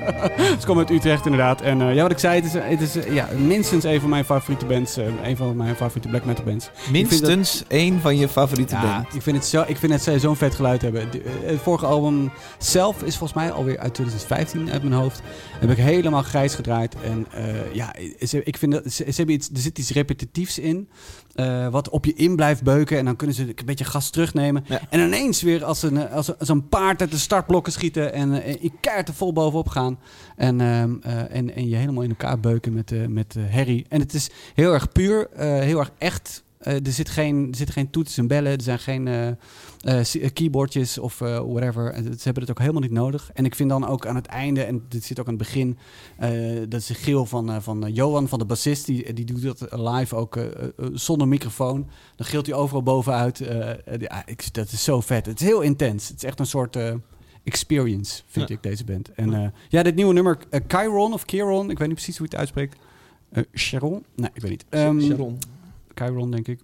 Ze 0.60 0.66
komen 0.66 0.86
uit 0.86 0.90
Utrecht 0.96 1.24
inderdaad. 1.24 1.60
En 1.60 1.80
eh, 1.88 1.94
ja, 1.94 2.02
wat 2.02 2.10
ik 2.10 2.18
zei, 2.18 2.34
het 2.34 2.44
is, 2.44 2.52
het 2.52 2.80
is 2.80 2.96
eh, 2.96 3.14
ja, 3.14 3.28
minstens 3.36 3.84
een 3.84 4.00
van 4.00 4.08
mijn 4.10 4.24
favoriete 4.24 4.64
bands. 4.66 4.96
eh, 4.96 5.04
een 5.24 5.36
van 5.36 5.56
mijn 5.56 5.76
favoriete 5.76 6.08
black 6.08 6.24
metal 6.24 6.44
bands. 6.44 6.70
Minstens 6.90 7.64
één 7.68 8.00
van 8.00 8.16
je 8.18 8.28
favoriete 8.28 8.74
Ja, 8.74 8.80
band. 8.80 9.14
ik 9.14 9.22
vind 9.22 9.36
het, 9.36 9.46
zo, 9.46 9.64
ik 9.66 9.76
vind 9.76 10.02
zij 10.02 10.18
zo'n 10.18 10.36
vet 10.36 10.54
geluid 10.54 10.82
hebben. 10.82 11.10
De- 11.10 11.22
eh, 11.22 11.50
het 11.50 11.60
vorige 11.62 11.86
album 11.86 12.30
zelf 12.58 13.02
is 13.02 13.16
volgens 13.16 13.38
mij 13.42 13.52
alweer 13.52 13.78
uit 13.78 13.94
2015 13.94 14.70
uit 14.72 14.82
mijn 14.82 14.94
hoofd. 14.94 15.22
Heb 15.60 15.70
ik 15.70 15.76
helemaal 15.76 16.22
grijs 16.22 16.54
gedraaid. 16.54 16.94
En 17.04 17.26
eh, 17.30 17.44
ja, 17.74 17.94
ze, 18.20 18.40
ik 18.44 18.56
vind 18.56 18.72
dat, 18.72 18.82
ze, 18.92 19.12
ze 19.12 19.23
hebben 19.26 19.34
iets, 19.34 19.48
er 19.54 19.58
zit 19.60 19.78
iets 19.78 19.90
repetitiefs 19.90 20.58
in. 20.58 20.88
eh, 21.34 21.68
wat 21.68 21.88
op 21.88 22.04
je 22.04 22.14
in 22.14 22.36
blijft 22.36 22.62
beuken. 22.62 22.98
En 22.98 23.04
dan 23.04 23.16
kunnen 23.16 23.36
ze 23.36 23.42
een 23.42 23.66
beetje 23.66 23.84
gas 23.84 24.10
terugnemen. 24.10 24.64
Ja. 24.68 24.80
En 24.90 25.00
ineens 25.00 25.42
weer 25.42 25.64
als 25.64 25.82
een, 25.82 26.08
als, 26.10 26.28
een- 26.28 26.38
als 26.38 26.48
een 26.48 26.68
paard 26.68 27.00
uit 27.00 27.10
de 27.10 27.18
startblokken 27.18 27.72
schieten. 27.72 28.12
En 28.12 28.42
eh, 28.42 28.62
je 28.62 28.70
keert 28.80 29.08
er 29.08 29.14
vol 29.14 29.32
bovenop 29.32 29.68
gaan. 29.68 29.98
En, 30.36 30.60
ehm, 30.60 30.94
eh, 31.02 31.36
en, 31.36 31.54
en 31.54 31.68
je 31.68 31.76
helemaal 31.76 32.02
in 32.02 32.08
elkaar 32.08 32.40
beuken 32.40 32.72
met, 32.72 32.92
eh 32.92 33.06
met 33.06 33.34
eh, 33.36 33.42
herrie. 33.46 33.86
En 33.88 34.00
het 34.00 34.14
is 34.14 34.30
heel 34.54 34.72
erg 34.72 34.92
puur, 34.92 35.28
eh, 35.30 35.48
heel 35.60 35.78
erg 35.78 35.90
echt. 35.98 36.42
Eh, 36.64 36.86
er, 36.86 36.92
zit 36.92 37.08
geen, 37.08 37.48
er 37.50 37.56
zitten 37.56 37.74
geen 37.74 37.90
toetsen 37.90 38.22
en 38.22 38.28
bellen. 38.28 38.52
Er 38.52 38.62
zijn 38.62 38.78
geen 38.78 39.08
eh, 39.08 40.14
eh, 40.24 40.32
keyboardjes 40.32 40.98
of 40.98 41.18
whatever. 41.18 41.94
Ze 41.94 42.22
hebben 42.22 42.42
het 42.42 42.50
ook 42.50 42.58
helemaal 42.58 42.80
niet 42.80 42.90
nodig. 42.90 43.30
En 43.34 43.44
ik 43.44 43.54
vind 43.54 43.68
dan 43.68 43.86
ook 43.86 44.06
aan 44.06 44.14
het 44.14 44.26
einde, 44.26 44.62
en 44.62 44.84
dit 44.88 45.04
zit 45.04 45.20
ook 45.20 45.26
aan 45.28 45.34
het 45.34 45.42
begin... 45.42 45.78
dat 46.68 46.80
is 46.80 46.88
een 46.88 46.94
geel 46.94 47.26
van, 47.26 47.62
van 47.62 47.92
Johan, 47.92 48.28
van 48.28 48.38
de 48.38 48.44
bassist. 48.44 48.86
Die, 48.86 49.12
die 49.12 49.24
doet 49.24 49.42
dat 49.42 49.78
live 49.78 50.16
ook 50.16 50.38
zonder 50.92 51.28
microfoon. 51.28 51.88
Dan 52.16 52.26
gilt 52.26 52.46
hij 52.46 52.54
overal 52.54 52.82
bovenuit. 52.82 53.38
Ja, 53.98 54.26
ik, 54.26 54.54
dat 54.54 54.72
is 54.72 54.84
zo 54.84 55.00
vet. 55.00 55.26
Het 55.26 55.40
is 55.40 55.46
heel 55.46 55.60
intens. 55.60 56.08
Het 56.08 56.16
is 56.16 56.24
echt 56.24 56.40
een 56.40 56.46
soort... 56.46 56.78
experience, 57.44 58.22
vind 58.26 58.48
Ja. 58.48 58.54
ik, 58.54 58.62
deze 58.62 58.84
band. 58.84 59.12
En 59.12 59.34
eh, 59.34 59.48
ja, 59.68 59.82
dit 59.82 59.94
nieuwe 59.94 60.12
nummer, 60.12 60.38
eh, 60.50 60.60
Chiron 60.68 61.12
of 61.12 61.22
Chiron, 61.26 61.70
ik 61.70 61.78
weet 61.78 61.86
niet 61.86 61.96
precies 61.96 62.16
hoe 62.16 62.26
je 62.26 62.32
het 62.32 62.40
uitspreekt. 62.40 62.76
Eh 63.30 63.42
Sharon? 63.54 64.04
Nee, 64.16 64.30
ik 64.34 64.42
weet 64.42 64.50
niet. 64.50 64.64
Sharon. 65.02 65.38
Chiron, 65.94 66.30
denk 66.30 66.48
ik. 66.48 66.60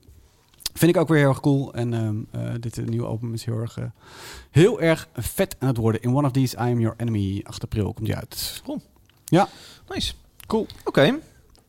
Vind 0.75 0.95
ik 0.95 1.01
ook 1.01 1.09
weer 1.09 1.19
heel 1.19 1.29
erg 1.29 1.41
cool. 1.41 1.75
En 1.75 1.95
ehm, 1.95 2.17
eh, 2.31 2.55
dit 2.61 2.79
eh, 2.79 2.85
nieuwe 2.85 3.07
album 3.07 3.35
is 3.35 3.45
heel 3.45 3.59
erg, 3.59 3.79
eh, 3.79 3.85
heel 4.51 4.81
erg 4.81 5.09
vet 5.15 5.57
aan 5.59 5.69
het 5.69 5.77
worden. 5.77 6.03
In 6.03 6.15
One 6.15 6.27
of 6.27 6.33
These, 6.33 6.57
I 6.57 6.61
Am 6.61 6.81
Your 6.81 6.95
Enemy. 6.97 7.41
8 7.43 7.63
april 7.63 7.93
komt 7.93 8.07
die 8.07 8.17
uit. 8.17 8.63
Nice. 9.89 10.13
Cool. 10.47 10.67
Oké. 10.85 11.19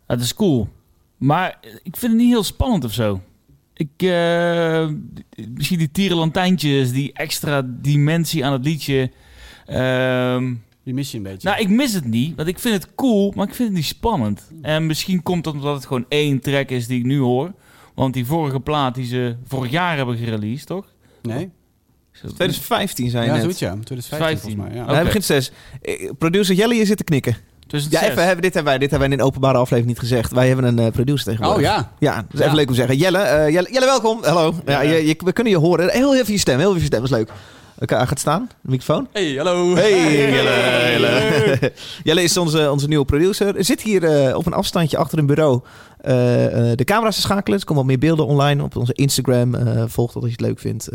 Het 0.08 0.22
is 0.22 0.34
cool. 0.34 0.70
Maar 1.18 1.60
ik 1.84 1.98
vind 1.98 2.12
het 2.12 2.22
niet 2.22 2.32
heel 2.32 2.44
spannend 2.44 2.84
of 2.84 2.94
zo. 2.94 3.22
Ik, 3.74 3.90
eh, 3.98 4.90
misschien 5.50 5.78
die 5.78 5.92
tierenlantijntjes, 5.92 6.92
die 6.92 7.14
extra 7.14 7.62
dimensie 7.66 8.46
aan 8.46 8.54
het 8.54 8.64
liedje. 8.64 9.12
Ehm, 9.66 10.54
Die 10.84 10.94
mis 10.94 11.12
je 11.12 11.18
een 11.18 11.24
beetje. 11.24 11.48
nou, 11.50 11.62
ik 11.62 11.70
mis 11.70 11.94
het 11.94 12.06
niet, 12.06 12.36
want 12.36 12.48
ik 12.48 12.60
vind 12.60 12.74
het 12.84 12.96
cool, 12.96 13.34
maar 13.36 13.48
ik 13.48 13.54
vind 13.56 13.68
het 13.68 13.78
niet 13.78 13.88
spannend. 13.88 14.48
En 14.62 14.86
misschien 14.86 15.24
komt 15.24 15.44
dat 15.44 15.54
omdat 15.54 15.76
het 15.76 15.86
gewoon 15.86 16.06
één 16.10 16.40
track 16.40 16.70
is 16.70 16.88
die 16.88 17.00
ik 17.00 17.06
nu 17.06 17.20
hoor. 17.20 17.52
Want 17.96 18.14
die 18.14 18.26
vorige 18.26 18.60
plaat 18.60 18.96
die 18.96 19.06
ze 19.06 19.36
vorig 19.48 19.72
jaar 19.72 19.98
hebben 19.98 20.18
gereleased, 20.18 20.68
toch? 20.68 20.86
nee? 21.22 21.50
Is 22.14 22.22
dat- 22.22 22.36
2015 22.36 23.10
zijn 23.10 23.26
Ja, 23.26 23.32
net. 23.34 23.42
zoiets 23.42 23.60
ja. 23.60 23.76
2015 23.84 24.40
volgens 24.52 24.64
mij. 24.70 24.78
Ja. 24.78 24.84
Oké. 24.84 24.94
Hij 24.94 25.04
begint 25.04 25.24
zes. 25.26 25.52
Eh, 25.82 26.10
Producer 26.18 26.56
Jelle, 26.56 26.76
je 26.76 26.86
zit 26.86 26.98
te 26.98 27.04
knikken. 27.04 27.32
Ja, 27.32 27.68
2006. 27.68 28.10
even, 28.12 28.24
hebben, 28.26 28.42
dit, 28.42 28.54
hebben 28.54 28.72
wij, 28.72 28.80
dit 28.82 28.90
hebben 28.90 29.08
wij 29.08 29.18
in 29.18 29.24
een 29.24 29.30
openbare 29.30 29.58
aflevering 29.58 29.88
niet 29.88 30.00
gezegd. 30.00 30.32
Wij 30.32 30.48
hebben 30.48 30.66
een 30.66 30.80
eh, 30.80 30.92
producer 30.92 31.26
tegenwoordig. 31.26 31.70
Oh 31.70 31.76
ja. 31.76 31.92
Ja, 32.00 32.26
dus 32.30 32.40
even 32.40 32.52
Ja. 32.52 32.56
leuk 32.56 32.68
om 32.68 32.74
te 32.74 32.80
zeggen. 32.80 32.98
Jelle, 32.98 33.18
eh, 33.18 33.50
Jelle, 33.54 33.72
Jelle, 33.72 33.86
welkom. 33.86 34.24
Hallo. 34.24 34.54
Ja, 34.66 34.82
Ja. 34.82 34.92
je, 34.92 35.06
je- 35.08 35.16
we 35.26 35.34
kunnen 35.34 35.54
je 35.54 35.60
horen. 35.60 35.90
Heel 35.92 36.16
even 36.16 36.34
je 36.34 36.40
stem, 36.40 36.60
heel 36.60 36.70
even 36.70 36.80
je 36.80 36.86
stem. 36.86 37.00
Dat 37.02 37.10
is 37.10 37.16
leuk. 37.16 37.32
Oké, 37.82 37.96
hij 37.96 38.08
gaat 38.08 38.20
staan. 38.20 38.50
De 38.62 38.70
microfoon. 38.70 39.08
Hey, 39.12 39.34
hallo. 39.36 39.76
Hey, 39.76 40.32
Jelle. 40.32 40.92
Jelle. 40.92 41.74
Jelle 42.04 42.24
is 42.24 42.38
onze, 42.38 42.72
onze 42.72 42.88
nieuwe 42.88 43.06
producer. 43.06 43.56
Er 43.56 43.66
zit 43.66 43.82
hier 43.82 44.04
eh, 44.04 44.38
op 44.38 44.46
een 44.46 44.54
afstandje 44.54 44.98
achter 44.98 45.18
een 45.18 45.26
bureau 45.26 45.62
eh, 45.98 46.72
eh, 46.72 46.78
de 46.78 46.84
camera's 46.84 47.16
te 47.16 47.22
schakelen. 47.22 47.60
Er 47.60 47.66
komen 47.66 47.84
wat 47.84 47.92
meer 47.92 48.02
beelden 48.02 48.26
online 48.26 48.64
op 48.64 48.76
onze 48.76 48.94
Instagram. 48.94 49.56
Volg 49.90 50.12
dat 50.12 50.24
als 50.24 50.32
je 50.32 50.38
het 50.38 50.48
leuk 50.48 50.60
vindt. 50.60 50.90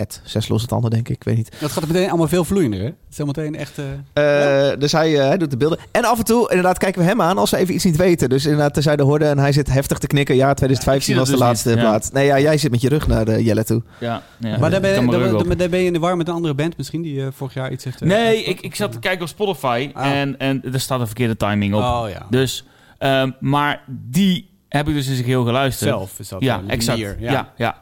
At 0.00 0.20
zes 0.24 0.48
losse 0.48 0.66
tanden, 0.66 0.90
denk 0.90 1.08
ik. 1.08 1.16
Ik 1.16 1.24
weet 1.24 1.36
niet. 1.36 1.56
Dat 1.60 1.70
gaat 1.72 1.86
meteen 1.86 2.08
allemaal 2.08 2.28
veel 2.28 2.44
vloeiender, 2.44 2.78
hè? 2.80 2.84
Het 2.84 2.94
is 3.10 3.18
helemaal 3.18 3.44
meteen 3.44 3.60
echt... 3.60 3.78
eh, 4.12 4.70
Eh, 4.72 4.78
Dus 4.78 4.92
hij, 4.92 5.18
eh, 5.20 5.26
hij 5.26 5.36
doet 5.38 5.50
de 5.50 5.56
beelden. 5.56 5.78
En 5.90 6.04
af 6.04 6.18
en 6.18 6.24
toe, 6.24 6.48
inderdaad, 6.48 6.78
kijken 6.78 7.00
we 7.00 7.06
hem 7.06 7.22
aan 7.22 7.38
als 7.38 7.50
we 7.50 7.56
even 7.56 7.74
iets 7.74 7.84
niet 7.84 7.96
weten. 7.96 8.28
Dus 8.28 8.44
inderdaad, 8.44 8.74
terzijde 8.74 9.02
hoorde 9.02 9.24
en 9.24 9.38
hij 9.38 9.52
zit 9.52 9.72
heftig 9.72 9.98
te 9.98 10.06
knikken. 10.06 10.36
Ja, 10.36 10.54
2015 10.54 11.12
Ja, 11.14 11.18
was 11.20 11.28
de 11.28 11.34
dat 11.36 11.44
laatste 11.46 11.68
dus 11.68 11.76
niet, 11.76 11.84
ja. 11.86 11.90
plaat. 11.90 12.12
Nee, 12.12 12.26
ja, 12.26 12.38
jij 12.40 12.58
zit 12.58 12.70
met 12.70 12.80
je 12.80 12.88
rug 12.88 13.06
naar 13.06 13.24
de 13.24 13.44
Jelle 13.44 13.64
toe. 13.64 13.82
Ja, 13.98 14.22
ja. 14.38 14.58
maar 14.58 14.70
daar 14.70 14.80
ben, 14.80 14.90
je, 15.04 15.10
daar, 15.44 15.56
daar 15.56 15.68
ben 15.68 15.80
je 15.80 15.86
in 15.86 15.92
de 15.92 15.98
war 15.98 16.16
met 16.16 16.28
een 16.28 16.34
andere 16.34 16.54
band 16.54 16.76
misschien, 16.76 17.02
die 17.02 17.24
vorig 17.30 17.54
jaar 17.54 17.72
iets 17.72 17.84
heeft... 17.84 18.00
Nee, 18.00 18.42
ik, 18.44 18.60
ik 18.60 18.74
zat 18.74 18.92
te 18.92 18.98
kijken 18.98 19.22
op 19.22 19.28
Spotify 19.28 19.90
Ah. 19.94 20.10
en, 20.10 20.38
en 20.38 20.62
er 20.72 20.80
staat 20.80 21.00
een 21.00 21.06
verkeerde 21.06 21.36
timing 21.36 21.74
op. 21.74 21.80
Oh 21.82 22.04
ja. 22.08 22.26
Dus, 22.30 22.64
ehm, 22.98 23.30
maar 23.40 23.82
die 23.86 24.48
heb 24.68 24.88
ik 24.88 24.94
dus 24.94 25.06
in 25.06 25.12
zijn 25.12 25.24
geheel 25.24 25.44
geluisterd. 25.44 25.90
Zelf 25.90 26.18
is 26.18 26.28
dat. 26.28 26.40
Ja, 26.42 26.60
exact. 26.66 26.98
Ja, 27.18 27.52
ja. 27.56 27.78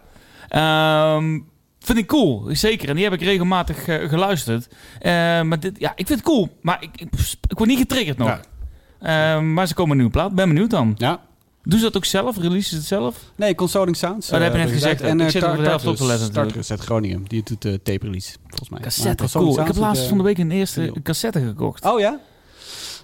Ehm, 0.48 1.38
vind 1.88 1.98
ik 1.98 2.06
cool, 2.06 2.48
zeker. 2.52 2.88
En 2.88 2.94
die 2.94 3.04
heb 3.04 3.12
ik 3.12 3.22
regelmatig 3.22 3.86
eh, 3.86 4.08
geluisterd. 4.08 4.68
Eh, 4.98 5.12
maar 5.42 5.60
dit, 5.60 5.78
ja, 5.78 5.92
ik 5.96 6.06
vind 6.06 6.18
het 6.18 6.28
cool. 6.28 6.48
Maar 6.60 6.76
ik, 6.80 6.90
ik, 6.94 7.08
ik 7.48 7.58
word 7.58 7.68
niet 7.68 7.78
getriggerd 7.78 8.18
nog. 8.18 8.28
Ja. 8.28 9.36
Ehm, 9.36 9.52
maar 9.52 9.66
ze 9.66 9.74
komen 9.74 9.90
een 9.90 9.96
nieuwe 9.96 10.12
plaat. 10.12 10.34
Ben 10.34 10.48
benieuwd 10.48 10.70
dan. 10.70 10.94
Ja. 10.96 11.20
Doen 11.62 11.78
ze 11.78 11.84
dat 11.84 11.96
ook 11.96 12.04
zelf? 12.04 12.36
Releasen 12.36 12.70
ze 12.70 12.76
het 12.76 12.86
zelf? 12.86 13.32
Nee, 13.36 13.54
Consoling 13.54 13.96
Sounds. 13.96 14.26
Oh, 14.26 14.32
dat 14.32 14.42
heb 14.42 14.52
je 14.52 14.58
eh, 14.58 14.64
net 14.64 14.74
gezegd. 14.74 15.00
En 15.00 15.20
Ik 15.20 15.30
zit 15.30 15.42
er 15.42 15.74
op 15.74 15.86
op 15.86 15.96
te 15.96 16.04
letten 16.04 16.54
uit 16.68 16.80
Groningen. 16.80 17.24
Die 17.26 17.42
doet 17.42 17.62
de 17.62 17.80
tape 17.82 18.04
release, 18.04 18.36
volgens 18.46 18.68
mij. 18.68 18.80
Cassette, 18.80 19.24
cool. 19.32 19.60
Ik 19.60 19.66
heb 19.66 19.76
laatst 19.76 20.06
van 20.06 20.16
de 20.16 20.24
week 20.24 20.38
een 20.38 20.50
eerste 20.50 20.92
cassette 21.02 21.40
gekocht. 21.40 21.84
Oh 21.84 22.00
ja? 22.00 22.20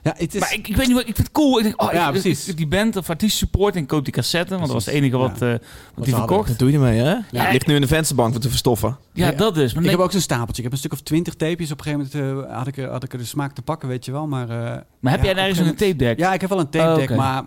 Ja, 0.04 0.14
het 0.16 0.34
is... 0.34 0.40
Maar 0.40 0.52
ik, 0.54 0.68
ik 0.68 0.76
weet 0.76 0.86
niet 0.86 0.96
wat, 0.96 1.06
ik 1.08 1.14
vind 1.14 1.18
het 1.26 1.32
cool. 1.32 1.58
Ik 1.58 1.64
denk, 1.64 1.82
oh, 1.82 1.92
Ja, 1.92 2.04
ik- 2.06 2.12
precies. 2.12 2.48
ik- 2.48 2.56
die 2.56 2.66
band 2.66 2.96
of 2.96 3.10
artiest 3.10 3.36
support 3.36 3.76
en 3.76 3.86
koop 3.86 4.04
die 4.04 4.12
cassette, 4.12 4.48
want 4.54 4.62
dat 4.64 4.72
was 4.72 4.84
het 4.84 4.94
enige 4.94 5.16
wat, 5.16 5.36
Ja. 5.40 5.52
eh, 5.52 5.58
wat 5.94 6.04
die 6.04 6.14
verkocht. 6.14 6.48
Wat 6.48 6.58
doe 6.58 6.68
je 6.70 6.74
ermee, 6.74 6.98
hè? 7.00 7.14
Ja. 7.30 7.50
Ligt 7.50 7.66
nu 7.66 7.74
in 7.74 7.80
de 7.80 7.86
vensterbank 7.86 8.34
te 8.36 8.48
verstoffen. 8.48 8.96
Ja, 9.12 9.26
Ja. 9.30 9.32
dat 9.36 9.54
dus. 9.54 9.72
Maar 9.74 9.82
ik 9.82 9.88
nee, 9.88 9.96
heb 9.96 10.04
ook 10.06 10.12
zo'n 10.12 10.20
stapeltje. 10.20 10.56
Ik 10.56 10.62
heb 10.62 10.72
een 10.72 10.78
stuk 10.78 10.92
of 10.92 11.00
twintig 11.00 11.34
tapejes. 11.34 11.70
Op 11.70 11.78
een 11.78 11.84
gegeven 11.84 12.10
moment 12.22 12.46
eh, 12.48 12.56
had, 12.56 12.66
ik, 12.66 12.76
er- 12.76 12.90
had 12.90 13.04
ik 13.04 13.12
er 13.12 13.18
de 13.18 13.24
smaak 13.24 13.52
te 13.54 13.62
pakken, 13.62 13.88
weet 13.88 14.04
je 14.04 14.12
wel. 14.12 14.26
Maar, 14.26 14.48
eh, 14.48 14.56
maar 15.00 15.12
heb 15.12 15.20
ja, 15.20 15.26
jij 15.26 15.30
op 15.30 15.36
nergens 15.36 15.58
een 15.58 15.66
een 15.66 15.74
tape 15.76 15.96
deck? 15.96 16.18
ja, 16.18 16.32
ik 16.34 16.40
heb 16.40 16.50
wel 16.50 16.60
een 16.60 16.70
tape 16.70 16.90
Oh, 16.90 16.96
deck, 16.96 17.16
maar... 17.16 17.42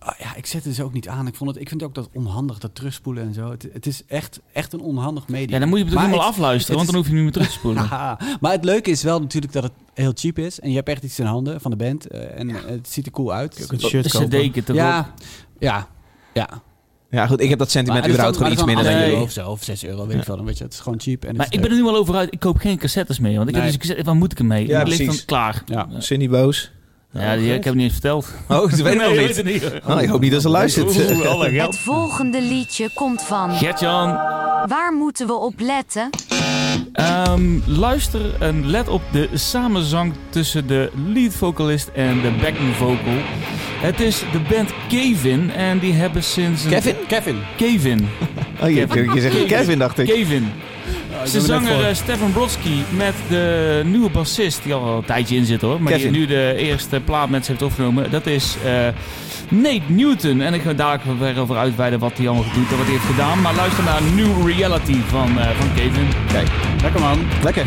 ah, 0.00 0.18
ja, 0.18 0.34
ik 0.36 0.46
zet 0.46 0.64
het 0.64 0.76
dus 0.76 0.84
ook 0.84 0.92
niet 0.92 1.08
aan. 1.08 1.26
Ik, 1.26 1.34
vond 1.34 1.50
het, 1.50 1.60
ik 1.60 1.68
vind 1.68 1.82
ook 1.82 1.94
dat 1.94 2.08
onhandig, 2.12 2.58
dat 2.58 2.74
terugspoelen 2.74 3.22
en 3.22 3.34
zo. 3.34 3.50
Het, 3.50 3.68
het 3.72 3.86
is 3.86 4.02
echt, 4.06 4.40
echt 4.52 4.72
een 4.72 4.80
onhandig 4.80 5.28
medium. 5.28 5.50
Ja, 5.50 5.58
dan 5.58 5.68
moet 5.68 5.78
je 5.78 5.84
het 5.84 5.92
ook 5.92 5.98
Maar 6.00 6.08
helemaal 6.08 6.28
het- 6.28 6.36
afluisteren, 6.36 6.78
het 6.80 6.86
want 6.86 6.86
dan 6.90 6.96
hoef 6.96 7.06
je 7.06 7.14
niet 7.14 7.22
meer 7.22 7.32
terug 7.32 7.46
te 7.48 7.52
spoelen. 7.58 7.88
Maar 8.40 8.52
het 8.52 8.64
leuke 8.64 8.90
is 8.90 9.02
wel 9.02 9.20
natuurlijk 9.20 9.52
dat 9.52 9.62
het 9.62 9.72
heel 9.94 10.12
cheap 10.14 10.38
is. 10.38 10.60
En 10.60 10.68
je 10.70 10.76
hebt 10.76 10.88
echt 10.88 11.02
iets 11.02 11.18
in 11.18 11.26
handen 11.26 11.60
van 11.60 11.70
de 11.70 11.76
band. 11.76 12.06
eh, 12.06 12.38
en 12.38 12.48
het 12.48 12.88
ziet 12.88 13.06
er 13.06 13.12
cool 13.12 13.32
uit. 13.32 13.70
een 13.70 13.80
shirt 13.80 14.04
de 14.12 14.18
kopen. 14.18 14.50
cd 14.50 14.54
toch 14.66 14.68
ook? 14.68 14.74
ja, 14.82 15.12
ja, 15.58 15.88
ja. 16.34 16.48
Ja, 17.10 17.26
goed, 17.26 17.40
ik 17.40 17.48
heb 17.48 17.58
dat 17.58 17.70
sentiment 17.70 18.00
Maar 18.00 18.10
überhaupt 18.10 18.38
dan- 18.38 18.46
gewoon 18.56 18.66
iets 18.68 18.74
minder 18.74 18.92
dan 19.00 19.08
euro 19.10 19.22
of 19.22 19.30
zo, 19.30 19.50
of 19.50 19.62
6 19.64 19.84
euro, 19.84 20.06
weet 20.06 20.16
ik. 20.16 20.26
Dan 20.26 20.44
weet 20.44 20.58
je, 20.58 20.64
het 20.64 20.72
is 20.72 20.80
gewoon 20.80 21.00
cheap. 21.00 21.22
En 21.22 21.28
het 21.28 21.36
Maar 21.36 21.46
ik 21.50 21.60
ben 21.60 21.70
er 21.70 21.76
nu 21.76 21.84
al 21.84 21.96
over 21.96 22.14
uit. 22.16 22.32
Ik 22.32 22.40
koop 22.40 22.56
geen 22.56 22.78
cassettes 22.78 23.18
meer, 23.18 23.36
want 23.36 23.48
ik 23.48 23.54
heb 23.54 23.64
dus 23.64 23.72
een 23.72 23.78
cassette. 23.78 24.04
Waar 24.04 24.14
moet 24.16 24.32
ik 24.32 24.38
hem 24.38 24.46
mee? 24.46 24.66
Ja, 24.66 24.78
het 24.78 24.88
ligt 24.88 25.06
dan 25.06 25.16
klaar. 25.26 25.62
Ja. 25.66 25.88
Ja, 25.90 26.00
Cindy 26.00 26.28
boos. 26.28 26.70
Die, 27.12 27.46
ik 27.46 27.52
heb 27.52 27.64
het 27.64 27.74
niet 27.74 27.82
eens 27.82 27.92
verteld. 27.92 28.28
Oh, 28.48 28.70
dat 28.70 28.80
weet 28.80 28.98
nog 28.98 29.16
niet. 29.16 29.36
het 29.36 29.44
niet. 29.44 29.70
Oh, 29.88 30.02
ik 30.02 30.08
hoop 30.08 30.20
niet 30.20 30.32
dat 30.32 30.42
ze 30.42 30.48
luistert. 30.48 30.94
Het 30.94 31.78
volgende 31.78 32.42
liedje 32.42 32.90
komt 32.94 33.22
van. 33.22 33.50
Gertjan, 33.54 34.08
Waar 34.66 34.92
moeten 34.98 35.26
we 35.26 35.32
op 35.34 35.54
letten? 35.60 36.10
ehm, 36.92 37.58
luister 37.66 38.20
en 38.42 38.70
let 38.70 38.88
op 38.88 39.02
de 39.12 39.28
samenzang 39.34 40.12
tussen 40.28 40.66
de 40.66 40.90
lead 41.12 41.32
vocalist 41.34 41.88
en 41.94 42.20
de 42.22 42.30
backing 42.42 42.74
vocal. 42.76 43.14
Het 43.80 44.00
is 44.00 44.18
de 44.32 44.40
band 44.54 44.70
Kevin 44.88 45.50
en 45.50 45.78
die 45.78 45.92
hebben 45.92 46.22
sinds... 46.24 46.64
een- 46.64 46.70
Kevin? 46.70 46.94
Kevin. 47.08 47.36
Kevin. 47.56 48.08
Oh, 48.62 48.68
je, 48.70 49.10
je 49.14 49.20
zegt 49.20 49.44
Kevin, 49.46 49.78
dacht 49.78 49.98
ik. 49.98 50.06
Kevin. 50.06 50.48
Er 51.24 51.32
net 51.32 51.42
zanger 51.42 51.88
eh, 51.88 51.94
Stefan 51.94 52.32
Brodsky 52.32 52.82
met 52.90 53.14
de 53.28 53.82
nieuwe 53.84 54.10
bassist, 54.10 54.62
die 54.62 54.74
al 54.74 54.96
een 54.96 55.04
tijdje 55.04 55.36
in 55.36 55.44
zit 55.44 55.60
hoor, 55.60 55.82
maar 55.82 55.92
Kevin. 55.92 56.12
die 56.12 56.20
nu 56.20 56.26
de 56.26 56.54
eerste 56.56 57.00
plaat 57.00 57.28
met 57.28 57.44
ze 57.44 57.50
heeft 57.50 57.62
opgenomen. 57.64 58.10
Dat 58.10 58.26
is 58.26 58.56
eh, 58.64 58.70
Nate 59.48 59.82
Newton. 59.86 60.40
En 60.40 60.54
ik 60.54 60.62
ga 60.62 60.72
dadelijk 60.72 61.20
weer 61.20 61.38
over 61.40 61.56
uitweiden 61.56 61.98
wat 61.98 62.12
hij 62.16 62.26
allemaal 62.28 62.52
doet 62.54 62.70
en 62.70 62.76
wat 62.76 62.86
hij 62.86 62.94
heeft 62.94 63.04
gedaan. 63.04 63.40
Maar 63.40 63.54
luister 63.54 63.84
naar 63.84 64.02
New 64.14 64.48
Reality 64.48 64.96
van, 65.08 65.38
eh, 65.38 65.50
van 65.58 65.68
Kevin. 65.74 66.08
Kijk, 66.32 66.48
Lekker 66.82 67.00
man. 67.00 67.18
lekker. 67.42 67.64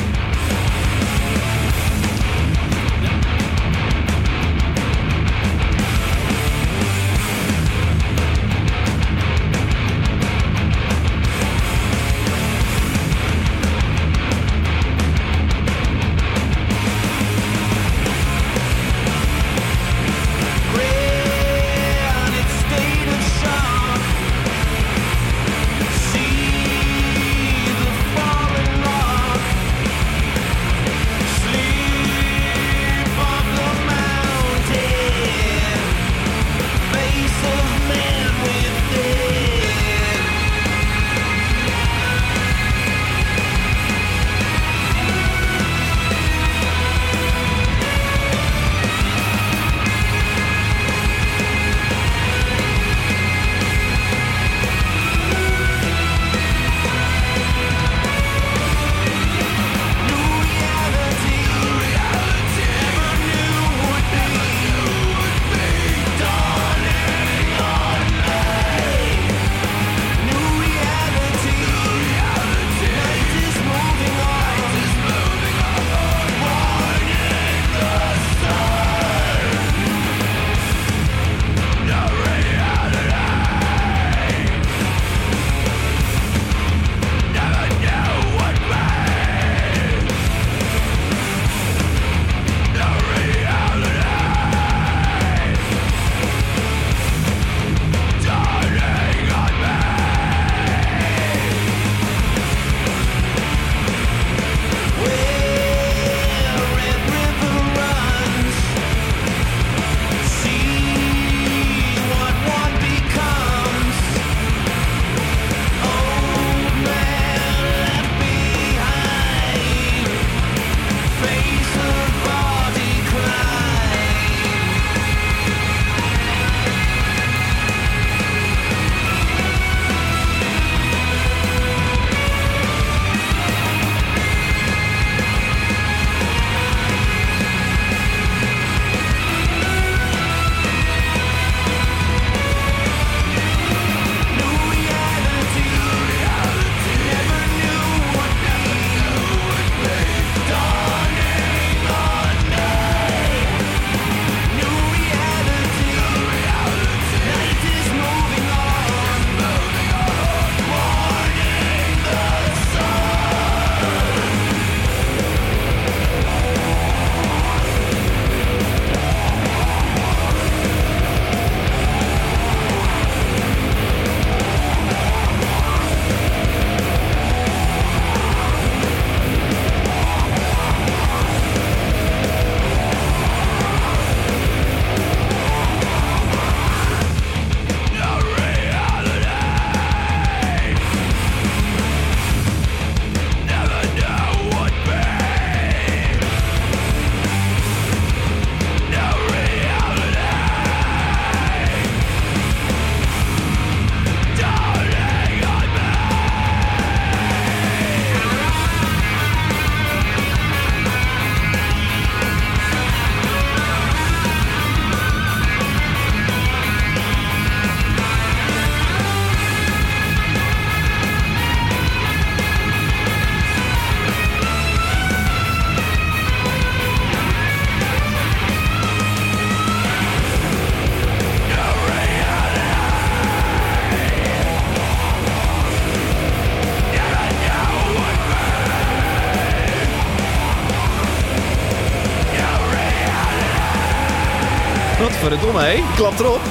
Hé. 245.54 245.84
Klap 245.96 246.20
erop. 246.20 246.42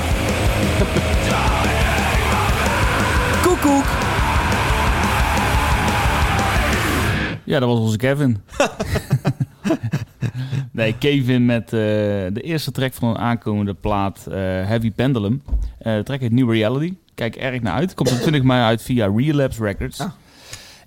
Koekoek. 3.42 3.84
Ja, 7.44 7.58
dat 7.58 7.68
was 7.68 7.78
onze 7.78 7.96
Kevin. 7.96 8.42
nee, 10.72 10.94
Kevin 10.98 11.46
met 11.46 11.64
eh, 11.64 11.70
de 12.32 12.40
eerste 12.42 12.70
track 12.70 12.92
van 12.92 13.08
een 13.08 13.18
aankomende 13.18 13.74
plaat, 13.74 14.26
eh, 14.26 14.34
Heavy 14.40 14.90
Pendulum. 14.90 15.42
Eh, 15.78 15.94
de 15.94 16.02
track 16.02 16.20
heet 16.20 16.32
New 16.32 16.52
Reality. 16.52 16.94
Kijk 17.14 17.36
erg 17.36 17.60
naar 17.60 17.74
uit. 17.74 17.94
Komt 17.94 18.12
op 18.12 18.18
20 18.18 18.42
mei 18.42 18.62
uit 18.62 18.82
via 18.82 19.12
Relapse 19.16 19.64
Records. 19.64 20.00
Ah. 20.00 20.10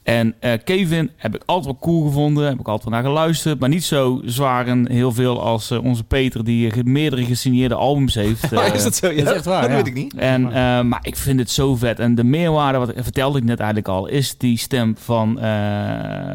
En 0.06 0.34
eh, 0.40 0.52
Kevin 0.64 1.10
heb 1.16 1.36
ik 1.36 1.42
altijd 1.46 1.66
wel 1.66 1.78
cool 1.82 2.06
gevonden, 2.06 2.46
heb 2.48 2.60
ik 2.60 2.68
altijd 2.68 2.90
wel 2.90 3.00
naar 3.02 3.10
geluisterd, 3.12 3.60
maar 3.60 3.70
niet 3.70 3.84
zo 3.84 4.22
zwaar 4.26 4.68
en 4.68 4.92
heel 4.92 5.12
veel 5.12 5.42
als 5.42 5.72
eh, 5.72 5.84
onze 5.84 6.04
Peter, 6.04 6.44
die 6.44 6.72
eh, 6.72 6.84
meerdere 6.84 7.26
gesigneerde 7.26 7.76
albums 7.76 8.16
heeft. 8.16 8.52
Maar 8.52 8.66
eh, 8.66 8.74
is 8.74 8.84
dat 8.84 8.96
zo? 8.96 9.08
Ja, 9.12 9.16
dat 9.18 9.28
is 9.28 9.34
echt 9.34 9.46
waar, 9.46 9.62
Dat 9.62 9.70
ja. 9.70 9.76
weet 9.76 9.88
ik 9.88 9.94
niet. 9.94 10.14
en, 10.16 10.46
eh, 10.46 10.82
maar 10.82 11.00
ik 11.02 11.16
vind 11.16 11.40
het 11.40 11.50
zo 11.50 11.76
vet. 11.76 12.00
En 12.00 12.16
de 12.16 12.24
meerwaarde, 12.24 12.78
wat 12.78 12.94
vertelde 12.96 13.38
ik 13.38 13.44
net 13.44 13.58
eigenlijk 13.60 13.88
al, 13.90 14.08
is 14.08 14.38
die 14.38 14.58
stem 14.58 14.98
van 14.98 15.38
eh, 15.40 15.44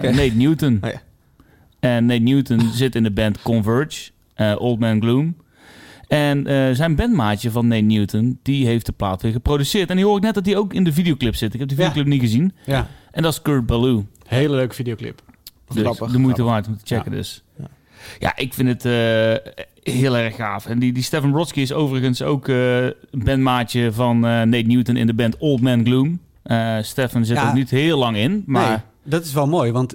Nate 0.03 0.33
Newton. 0.35 0.79
Oh 0.85 0.91
ja. 0.91 1.01
En 1.81 2.07
Nate 2.07 2.21
Newton 2.23 2.61
zit 2.75 2.95
in 2.95 3.03
de 3.03 3.11
band 3.13 3.43
Converge, 3.43 4.11
eh, 4.35 4.55
Old 4.59 4.79
Man 4.79 5.01
Gloom. 5.01 5.37
En 6.09 6.47
eh, 6.47 6.75
zijn 6.75 6.95
bandmaatje 6.97 7.51
van 7.51 7.67
Nate 7.69 7.83
Newton, 7.83 8.39
die 8.43 8.67
heeft 8.67 8.87
de 8.87 8.93
plaat 8.93 9.23
weer 9.23 9.33
geproduceerd. 9.33 9.91
En 9.91 9.97
die 9.97 10.05
hoor 10.05 10.17
ik 10.17 10.23
net 10.23 10.35
dat 10.35 10.47
hij 10.47 10.57
ook 10.57 10.73
in 10.75 10.85
de 10.85 10.93
videoclip 10.93 11.35
zit. 11.35 11.55
Ik 11.55 11.61
heb 11.61 11.69
de 11.69 11.75
Ja. 11.75 11.81
videoclip 11.81 12.07
niet 12.07 12.21
gezien. 12.21 12.53
Ja, 12.67 12.87
En 13.11 13.23
dat 13.23 13.33
is 13.33 13.43
Kurt 13.43 13.67
Ballou. 13.67 14.05
hele 14.27 14.55
leuke 14.57 14.75
videoclip. 14.75 15.23
Dus 15.69 15.83
Grappig, 15.83 16.11
de 16.11 16.19
moeite 16.19 16.43
grappig. 16.43 16.45
waard 16.45 16.67
om 16.67 16.77
te 16.85 16.95
checken 16.95 17.11
dus. 17.11 17.43
Ja. 17.59 17.67
Ja, 18.19 18.37
ik 18.37 18.55
vind 18.55 18.69
het 18.69 18.85
eh, 18.85 19.53
heel 19.95 20.17
erg 20.17 20.37
gaaf. 20.37 20.67
En 20.67 20.79
die, 20.79 20.93
die 20.93 21.03
Stefan 21.03 21.31
Brodsky 21.33 21.61
is 21.61 21.73
overigens 21.73 22.23
ook 22.23 22.49
eh, 22.49 22.85
een 22.85 22.95
bandmaatje 23.11 23.93
van 23.93 24.17
eh, 24.17 24.21
Nate 24.23 24.57
Newton 24.67 24.97
in 24.97 25.07
de 25.07 25.15
band 25.15 25.37
Old 25.39 25.61
Man 25.61 25.85
Gloom. 25.85 26.21
Eh 26.43 26.77
Stefan 26.83 27.25
zit 27.25 27.37
Ja. 27.37 27.49
er 27.49 27.55
niet 27.55 27.71
heel 27.71 27.99
lang 27.99 28.17
in, 28.17 28.43
maar... 28.47 28.69
Nee, 28.69 28.79
dat 29.03 29.25
is 29.25 29.33
wel 29.33 29.47
mooi, 29.47 29.73
want... 29.73 29.95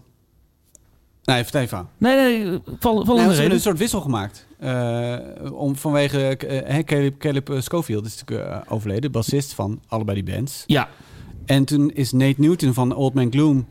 Nee, 1.24 1.44
vertel 1.44 1.62
even. 1.62 1.78
aan. 1.78 1.90
Nee, 1.98 2.16
nee, 2.16 2.60
val, 2.80 3.06
val 3.06 3.16
Nee, 3.16 3.26
ze 3.30 3.34
hebben 3.34 3.52
een 3.52 3.60
soort 3.60 3.78
wissel 3.78 4.02
gemaakt. 4.02 4.48
Eh, 4.60 5.18
om, 5.52 5.76
vanwege 5.76 6.38
hè, 6.66 6.84
Caleb, 6.84 7.20
Caleb 7.20 7.58
Schofield 7.60 8.06
is 8.06 8.20
natuurlijk 8.26 8.72
overleden, 8.72 9.12
bassist 9.12 9.54
van 9.54 9.82
allebei 9.88 10.24
die 10.24 10.36
bands. 10.36 10.64
Ja, 10.66 10.90
En 11.46 11.66
toen 11.66 11.92
is 11.92 12.12
Nate 12.12 12.42
Newton 12.42 12.74
van 12.74 12.96
Old 12.96 13.14
Man 13.14 13.32
Gloom 13.32 13.66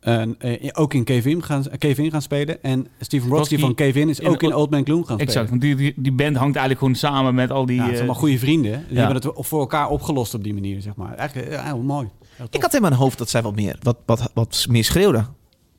eh, 0.00 0.22
eh, 0.38 0.70
ook 0.72 0.94
in 0.94 1.04
Kevin 1.04 1.42
gaan, 1.42 1.64
Kevin 1.78 2.10
gaan 2.10 2.22
spelen. 2.22 2.62
En 2.62 2.86
Stephen 3.00 3.28
Brodsky 3.28 3.58
van 3.58 3.74
Kevin 3.74 4.08
is 4.08 4.20
in 4.20 4.28
ook 4.28 4.42
in 4.42 4.54
Old- 4.54 4.70
Man 4.70 4.84
Gloom 4.84 5.04
gaan 5.04 5.18
exact. 5.18 5.48
spelen. 5.48 5.48
Want 5.48 5.78
die, 5.78 5.92
die, 5.94 6.02
die 6.02 6.12
band 6.12 6.36
hangt 6.36 6.56
eigenlijk 6.56 6.78
gewoon 6.78 6.94
samen 6.94 7.34
met 7.34 7.50
al 7.50 7.66
die... 7.66 7.76
Ja, 7.76 7.82
het 7.82 7.90
zijn 7.90 7.94
eh, 7.94 8.08
allemaal 8.08 8.20
goede 8.20 8.38
vrienden. 8.38 8.84
Die 8.88 8.96
ja. 8.96 9.04
hebben 9.04 9.22
het 9.22 9.46
voor 9.46 9.60
elkaar 9.60 9.88
opgelost 9.88 10.34
op 10.34 10.44
die 10.44 10.54
manier, 10.54 10.80
zeg 10.80 10.94
maar. 10.96 11.14
Eigenlijk 11.14 11.48
eh, 11.48 11.64
heel 11.64 11.82
mooi. 11.82 12.08
Heel 12.36 12.46
Ik 12.50 12.62
had 12.62 12.74
in 12.74 12.80
mijn 12.80 12.92
hoofd 12.92 13.18
dat 13.18 13.30
zij 13.30 13.42
wat 13.42 13.54
meer, 13.54 13.76
wat, 13.82 13.96
wat, 14.06 14.30
wat 14.34 14.66
meer 14.68 14.84
schreeuwde. 14.84 15.26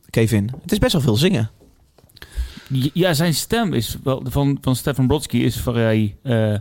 Kevin. 0.09 0.49
Het 0.61 0.71
is 0.71 0.77
best 0.77 0.93
wel 0.93 1.01
veel 1.01 1.15
zingen. 1.15 1.49
Ja, 2.93 3.13
zijn 3.13 3.33
stem 3.33 3.73
is 3.73 3.97
wel, 4.03 4.21
van, 4.29 4.57
van 4.61 4.75
Stefan 4.75 5.07
Brodsky 5.07 5.37
is 5.37 5.57
vrij... 5.57 6.15
eh 6.23 6.55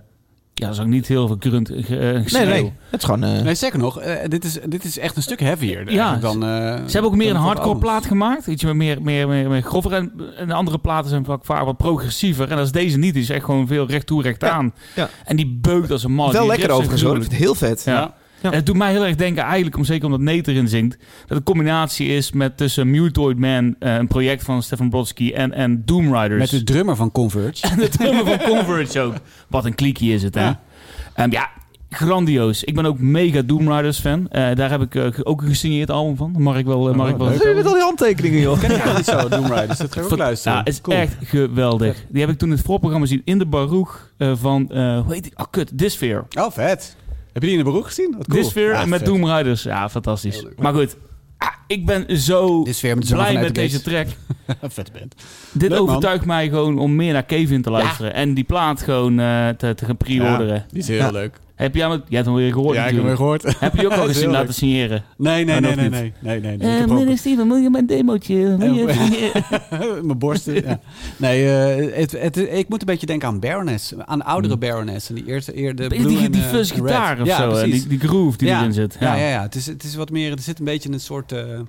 ja, 0.59 0.67
dat 0.67 0.75
is 0.75 0.81
ook 0.81 0.87
niet 0.89 1.07
heel 1.07 1.27
veel 1.27 1.37
grunt, 1.41 1.71
ge- 1.75 1.99
eh, 1.99 2.33
Nee, 2.33 2.47
nee. 2.47 2.73
Het 2.91 3.01
is 3.01 3.05
gewoon... 3.07 3.25
eh, 3.25 3.43
Nee, 3.43 3.55
zeker 3.55 3.79
nog, 3.79 4.01
eh, 4.01 4.29
dit, 4.29 4.45
is, 4.45 4.59
dit 4.69 4.85
is 4.85 4.99
echt 4.99 5.17
een 5.17 5.23
stuk 5.23 5.41
heavier 5.41 5.93
Ja, 5.93 6.17
dan... 6.17 6.43
eh, 6.45 6.49
Ze 6.75 6.93
hebben 6.93 7.11
ook 7.11 7.17
meer 7.17 7.31
een 7.31 7.37
hardcore 7.37 7.67
albums. 7.69 7.85
plaat 7.85 8.07
gemaakt. 8.07 8.47
Iets 8.47 8.63
meer, 8.65 8.77
meer, 8.77 9.03
meer, 9.03 9.29
meer, 9.29 9.49
meer 9.49 9.63
grover. 9.63 9.93
En, 9.93 10.13
en 10.37 10.47
de 10.49 10.55
andere 10.55 10.79
platen 10.79 11.11
zijn 11.11 11.25
vaak, 11.25 11.45
vaak 11.45 11.65
wat 11.65 11.77
progressiever. 11.77 12.51
En 12.51 12.57
dat 12.57 12.65
is 12.67 12.73
deze 12.73 12.99
niet. 12.99 13.13
Die 13.15 13.23
is 13.23 13.31
echt 13.31 13.45
gewoon 13.45 13.67
veel 13.67 13.87
recht 13.87 14.07
toe, 14.07 14.23
recht 14.23 14.45
aan. 14.45 14.73
ja. 14.95 15.09
En 15.25 15.37
die 15.37 15.59
beukt 15.61 15.91
als 15.91 16.05
een 16.05 16.13
man. 16.13 16.33
wel 16.33 16.41
Die 16.41 16.51
lekker 16.51 16.71
overigens 16.71 17.03
hoor. 17.03 17.17
Ik 17.17 17.23
vind 17.23 17.35
gruwelijk. 17.35 17.59
het 17.59 17.61
heel 17.69 17.77
vet. 17.77 17.95
Ja. 17.95 18.01
Ja. 18.01 18.15
En 18.43 18.53
het 18.53 18.67
doet 18.67 18.77
mij 18.77 18.91
heel 18.91 19.05
erg 19.07 19.17
denken, 19.17 19.43
eigenlijk, 19.43 19.77
om, 19.77 19.85
zeker 19.85 20.05
omdat 20.05 20.21
Nate 20.21 20.51
erin 20.53 20.69
zingt, 20.69 20.97
dat 21.27 21.37
een 21.39 21.45
combinatie 21.45 22.09
is 22.09 22.33
met 22.33 22.57
tussen 22.57 22.91
Mutoid 22.91 23.39
Man, 23.39 23.75
eh, 23.79 23.95
een 23.95 24.07
project 24.09 24.43
van 24.45 24.63
Stefan 24.63 24.91
Brodsky, 24.91 25.33
en, 25.33 25.53
en 25.53 25.83
Doom 25.85 26.15
Riders. 26.17 26.39
Met 26.41 26.51
de 26.51 26.65
drummer 26.73 26.97
van 26.97 27.13
Converge. 27.13 27.69
En 27.69 27.77
de 27.79 27.89
drummer 27.89 28.25
van 28.27 28.39
Converge 28.49 29.01
ook. 29.01 29.15
Wat 29.49 29.65
een 29.65 29.75
klikje 29.75 30.13
is 30.13 30.23
het, 30.23 30.35
hè? 30.35 30.45
Ja. 30.45 30.61
Ehm, 31.15 31.31
ja, 31.31 31.49
grandioos. 31.91 32.65
Ik 32.65 32.75
ben 32.75 32.87
ook 32.87 32.99
mega 32.99 33.43
Doom 33.43 33.73
Riders 33.73 33.99
fan. 33.99 34.29
Eh, 34.31 34.55
daar 34.55 34.71
heb 34.71 34.81
ik 34.83 34.95
eh, 34.95 35.07
ook 35.23 35.43
een 35.43 35.49
gesigneerd 35.49 35.91
album 35.91 36.17
van. 36.17 36.35
Mag 36.39 36.57
ik 36.59 36.67
wel, 36.67 36.89
eh, 36.89 36.95
mag 36.95 37.07
Oh, 37.07 37.13
ik 37.13 37.19
wel 37.19 37.29
leuk. 37.29 37.55
Met 37.57 37.67
al 37.67 37.73
die 37.73 37.83
handtekeningen, 37.83 38.41
joh? 38.41 38.61
ken 38.61 38.71
ik 38.71 38.97
niet 38.97 39.05
zo, 39.05 39.29
Doom 39.29 39.47
Riders. 39.47 39.79
Dat 39.79 39.93
ga 39.93 40.01
ik 40.01 40.13
ook 40.13 40.19
luisteren. 40.19 40.59
Ja, 40.59 40.65
is 40.65 40.81
Cool. 40.81 40.97
echt 40.97 41.17
geweldig. 41.25 41.97
Die 42.09 42.21
heb 42.21 42.31
ik 42.31 42.39
toen 42.39 42.49
in 42.51 42.57
het 42.57 42.65
voorprogramma 42.65 43.07
gezien 43.07 43.23
in 43.25 43.39
de 43.39 43.47
Baruch 43.47 44.13
eh, 44.17 44.33
van, 44.37 44.71
eh 44.71 45.01
hoe 45.01 45.13
heet 45.15 45.23
die? 45.23 45.33
Oh, 45.37 45.47
kut, 45.51 45.79
Dysphere. 45.79 46.25
Oh, 46.39 46.51
vet. 46.51 46.97
Heb 47.39 47.49
je 47.49 47.55
die 47.55 47.59
in 47.59 47.65
de 47.65 47.71
broek 47.71 47.87
gezien? 47.87 48.15
Wat 48.19 48.27
cool. 48.29 48.43
Dysphere 48.43 48.73
Ja, 48.73 48.85
met 48.85 48.99
vet. 48.99 49.09
Doom 49.09 49.27
Riders. 49.31 49.63
Ja, 49.63 49.89
fantastisch. 49.89 50.45
Maar 50.57 50.73
goed, 50.75 50.97
ah, 51.39 51.49
ik 51.67 51.87
ben 51.87 52.19
zo 52.21 52.63
met 52.65 53.07
blij 53.11 53.35
met 53.41 53.55
deze 53.55 53.83
track. 53.83 54.07
Vette 54.63 54.93
band. 54.93 55.15
Dit 55.53 55.71
Leuk, 55.71 55.79
man. 55.79 55.89
overtuigt 55.89 56.25
mij 56.25 56.49
gewoon 56.49 56.79
om 56.79 56.97
meer 56.97 57.13
naar 57.13 57.23
Kevin 57.25 57.63
te 57.63 57.71
luisteren. 57.71 58.15
En 58.15 58.35
die 58.35 58.45
plaat 58.45 58.83
gewoon 58.83 59.19
eh, 59.21 59.49
te, 59.49 59.75
te 59.75 59.85
gaan 59.85 59.97
pre-orderen. 59.97 60.55
Ja, 60.55 60.67
die 60.71 60.79
is 60.79 60.89
heel 60.89 60.97
Ja. 60.99 61.11
leuk. 61.11 61.39
Heb 61.59 61.75
jij, 61.75 61.89
hem- 61.89 62.03
jij 62.09 62.17
hebt 62.19 62.27
hem 62.27 62.35
weer 62.35 62.53
gehoord 62.53 62.75
ja, 62.77 62.87
ik 62.87 62.95
heb 62.95 63.03
hem 63.05 63.11
natuurlijk. 63.11 63.43
gehoord. 63.43 63.61
Heb 63.61 63.73
je 63.73 63.79
die 63.79 63.87
ook 63.87 63.99
al 63.99 64.07
gezien 64.15 64.31
laten 64.31 64.55
signeren? 64.55 65.05
Nee, 65.17 65.45
nee, 65.45 65.61
nee, 65.61 65.75
nee, 65.75 65.89
nee, 65.89 66.13
nee, 66.21 66.41
nee, 66.41 66.57
nee. 66.57 66.79
Eh, 66.83 66.87
meneer 66.87 67.19
Steven, 67.19 67.49
wil 67.49 67.57
je 67.57 67.71
mijn 67.71 67.87
demootje? 67.87 68.57
Mijn 70.03 70.19
borsten. 70.19 70.55
ja. 70.55 70.81
Nee, 71.17 71.51
eh, 71.51 71.99
het, 71.99 72.13
het, 72.13 72.37
ik 72.37 72.69
moet 72.69 72.81
een 72.81 72.87
beetje 72.87 73.07
denken 73.07 73.29
aan 73.29 73.41
Baroness. 73.41 73.93
Aan 73.99 74.23
oudere 74.25 74.57
Baroness. 74.57 75.09
En 75.09 75.15
die 75.15 75.27
eerste 75.27 75.53
eerder 75.53 75.89
Beetje 75.89 76.07
die, 76.07 76.31
die 76.31 76.43
fuzz 76.43 76.73
gitaar 76.73 77.21
of 77.21 77.27
ja, 77.27 77.37
zo. 77.37 77.65
Die, 77.65 77.87
die 77.87 77.99
groove 77.99 78.39
die 78.39 78.49
erin 78.49 78.73
zit. 78.73 78.97
Ja, 79.01 79.15
ja, 79.15 79.29
ja. 79.29 79.43
Het, 79.43 79.55
is, 79.55 79.67
het 79.67 79.83
is 79.85 79.95
wat 79.95 80.11
meer... 80.11 80.33
Er 80.33 80.41
zit 80.41 80.59
een 80.59 80.65
beetje 80.65 80.93
een 80.93 81.01
soort... 81.01 81.33
eh, 81.33 81.39
een 81.49 81.67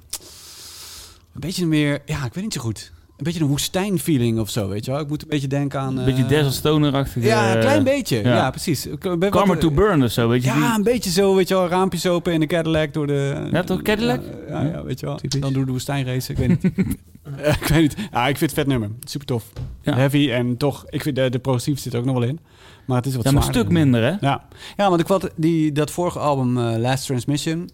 beetje 1.33 1.65
meer... 1.65 1.99
Ja, 2.05 2.25
ik 2.25 2.33
weet 2.33 2.43
niet 2.43 2.53
zo 2.53 2.61
goed. 2.61 2.91
Een 3.19 3.25
beetje 3.25 3.41
een 3.41 3.47
woestijnfeeling 3.47 4.39
of 4.39 4.49
zo, 4.49 4.67
weet 4.67 4.85
je 4.85 4.91
wel. 4.91 4.99
Ik 4.99 5.07
moet 5.07 5.21
een 5.21 5.27
beetje 5.27 5.47
denken 5.47 5.79
aan... 5.79 5.97
Een 5.97 6.05
beetje 6.05 6.23
eh, 6.23 6.29
Desert 6.29 6.53
Stoner-achtige... 6.53 7.25
Ja, 7.27 7.53
een 7.53 7.59
klein 7.59 7.83
beetje. 7.83 8.17
ja. 8.23 8.35
Ja, 8.35 8.49
precies. 8.49 8.87
Wat- 9.01 9.29
Karma 9.29 9.55
to 9.55 9.71
Burn 9.71 10.03
of 10.03 10.11
zo, 10.11 10.27
weet 10.27 10.43
je? 10.43 10.47
Ja, 10.49 10.55
die- 10.55 10.75
een 10.77 10.83
beetje 10.83 11.09
zo, 11.09 11.35
weet 11.35 11.47
je 11.47 11.53
wel, 11.53 11.67
raampjes 11.67 12.07
open 12.07 12.33
in 12.33 12.39
de 12.39 12.45
Cadillac 12.45 12.93
door 12.93 13.07
de... 13.07 13.47
Ja, 13.51 13.63
toch, 13.63 13.81
Cadillac? 13.81 14.21
Ja, 14.49 14.61
ja, 14.61 14.69
ja, 14.69 14.83
weet 14.83 14.99
je 14.99 15.05
wel. 15.05 15.15
Typisch. 15.15 15.39
Dan 15.41 15.53
door 15.53 15.65
de 15.65 15.71
woestijn 15.71 16.05
racen, 16.05 16.37
ik 16.37 16.47
weet 16.47 16.63
niet. 16.63 16.73
Eh, 17.43 17.53
ik 17.61 17.67
weet 17.67 17.81
niet. 17.81 17.95
Ja, 18.11 18.27
ik 18.27 18.37
vind 18.37 18.51
het 18.51 18.59
vet 18.59 18.67
nummer. 18.67 18.89
Super 19.03 19.27
tof. 19.27 19.43
Ja. 19.81 19.93
Heavy 19.95 20.31
en 20.31 20.57
toch, 20.57 20.85
ik 20.89 21.01
vind 21.01 21.15
de, 21.15 21.29
de 21.29 21.39
progressief 21.39 21.79
zit 21.79 21.93
er 21.93 21.99
ook 21.99 22.05
nog 22.05 22.13
wel 22.19 22.27
in. 22.27 22.39
Maar 22.85 22.97
het 22.97 23.05
is 23.05 23.15
wat 23.15 23.23
ja, 23.23 23.31
maar 23.31 23.43
een 23.47 23.53
stuk 23.53 23.69
minder, 23.69 24.01
hè? 24.03 24.09
Ja, 24.27 24.45
ja 24.77 24.89
want 24.89 25.01
ik 25.01 25.07
had 25.07 25.29
die, 25.35 25.71
dat 25.71 25.91
vorige 25.91 26.19
album, 26.19 26.57
eh, 26.57 26.77
Last 26.77 27.05
Transmission... 27.05 27.69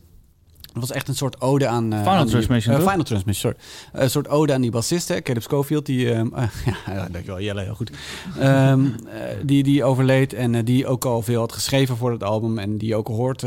Dat 0.76 0.88
was 0.88 0.98
echt 0.98 1.08
een 1.08 1.16
soort 1.16 1.42
ode 1.42 1.68
aan... 1.68 1.94
eh, 1.94 2.00
Final 2.00 2.14
aan 2.14 2.28
Transmission, 2.28 2.76
toch? 2.76 2.90
Final 2.90 3.04
Transmission, 3.06 3.54
sorry. 3.54 3.58
Een 4.04 4.10
soort 4.10 4.28
ode 4.28 4.54
aan 4.54 4.62
die 4.62 4.72
bassist, 4.72 5.08
hè, 5.08 5.22
Caleb 5.22 5.42
Schofield. 5.42 5.86
Die, 5.86 6.12
eh, 6.12 6.24
ja, 6.86 7.08
dankjewel, 7.12 7.42
Jelle, 7.42 7.62
heel 7.62 7.76
goed. 7.76 7.92
Ehm, 8.40 8.86
eh, 8.86 9.22
die, 9.44 9.64
die 9.64 9.84
overleed 9.84 10.34
en 10.34 10.66
die 10.66 10.88
ook 10.88 11.06
al 11.06 11.22
veel 11.22 11.40
had 11.40 11.52
geschreven 11.52 11.98
voor 11.98 12.12
het 12.12 12.24
album. 12.24 12.58
En 12.58 12.78
die 12.78 12.96
ook 12.96 13.08
hoort, 13.08 13.44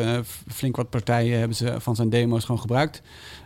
flink 0.49 0.77
wat 0.77 0.91
partijen 0.91 1.39
hebben 1.39 1.57
ze 1.57 1.75
van 1.79 1.97
zijn 1.97 2.11
demo's 2.11 2.45
gewoon 2.45 2.61
gebruikt. 2.61 3.03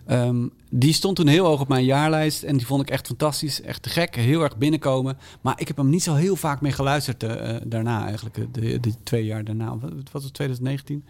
Ehm, 0.06 0.46
die 0.70 0.92
stond 0.92 1.16
toen 1.16 1.26
heel 1.26 1.46
hoog 1.46 1.60
op 1.60 1.68
mijn 1.68 1.84
jaarlijst 1.84 2.42
en 2.42 2.56
die 2.56 2.66
vond 2.66 2.82
ik 2.82 2.90
echt 2.90 3.06
fantastisch. 3.06 3.60
Echt 3.60 3.82
te 3.82 3.88
gek, 3.88 4.14
heel 4.16 4.42
erg 4.42 4.56
binnenkomen. 4.56 5.18
Maar 5.40 5.60
ik 5.60 5.68
heb 5.68 5.76
hem 5.76 5.88
niet 5.88 6.02
zo 6.02 6.14
heel 6.14 6.36
vaak 6.36 6.60
meer 6.60 6.72
geluisterd 6.72 7.22
eh, 7.22 7.56
daarna 7.64 8.04
eigenlijk. 8.06 8.34
De, 8.52 8.80
de 8.80 8.92
twee 9.02 9.24
jaar 9.24 9.44
daarna. 9.44 9.78
Wat 9.78 10.10
was 10.12 10.24
het, 10.24 10.34
2019? 10.34 11.04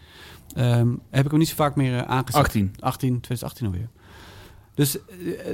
Ehm, 0.55 0.89
heb 1.11 1.25
ik 1.25 1.31
hem 1.31 1.39
niet 1.39 1.49
zo 1.49 1.55
vaak 1.55 1.77
meer 1.77 2.05
aangezet. 2.05 2.41
18. 2.41 2.75
18, 2.79 3.21
2018 3.21 3.67
alweer. 3.67 3.89
Dus 4.75 4.99
eh, 4.99 5.05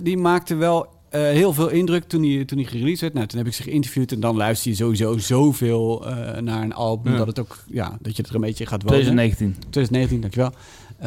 die 0.03 0.17
maakte 0.17 0.55
wel 0.55 0.97
eh, 1.09 1.21
heel 1.21 1.53
veel 1.53 1.69
indruk 1.69 2.05
toen 2.05 2.23
hij, 2.23 2.45
toen 2.45 2.59
hij 2.59 2.67
gereleased 2.67 3.01
werd. 3.01 3.15
Nou, 3.15 3.27
toen 3.27 3.39
heb 3.39 3.47
ik 3.47 3.55
ze 3.55 3.63
geïnterviewd 3.63 4.13
en 4.13 4.21
dan 4.21 4.37
luister 4.37 4.71
je 4.71 4.77
sowieso 4.77 5.19
zoveel 5.19 6.07
eh, 6.07 6.41
naar 6.41 6.63
een 6.63 6.73
album... 6.73 7.13
Ja. 7.13 7.19
dat, 7.19 7.27
het 7.27 7.39
ook, 7.39 7.65
ja, 7.67 7.99
dat 8.01 8.17
je 8.17 8.23
er 8.23 8.35
een 8.35 8.41
beetje 8.41 8.67
gaat 8.67 8.83
wonen. 8.83 9.01
2019. 9.01 9.71
2019, 9.71 10.21
dankjewel. 10.21 10.53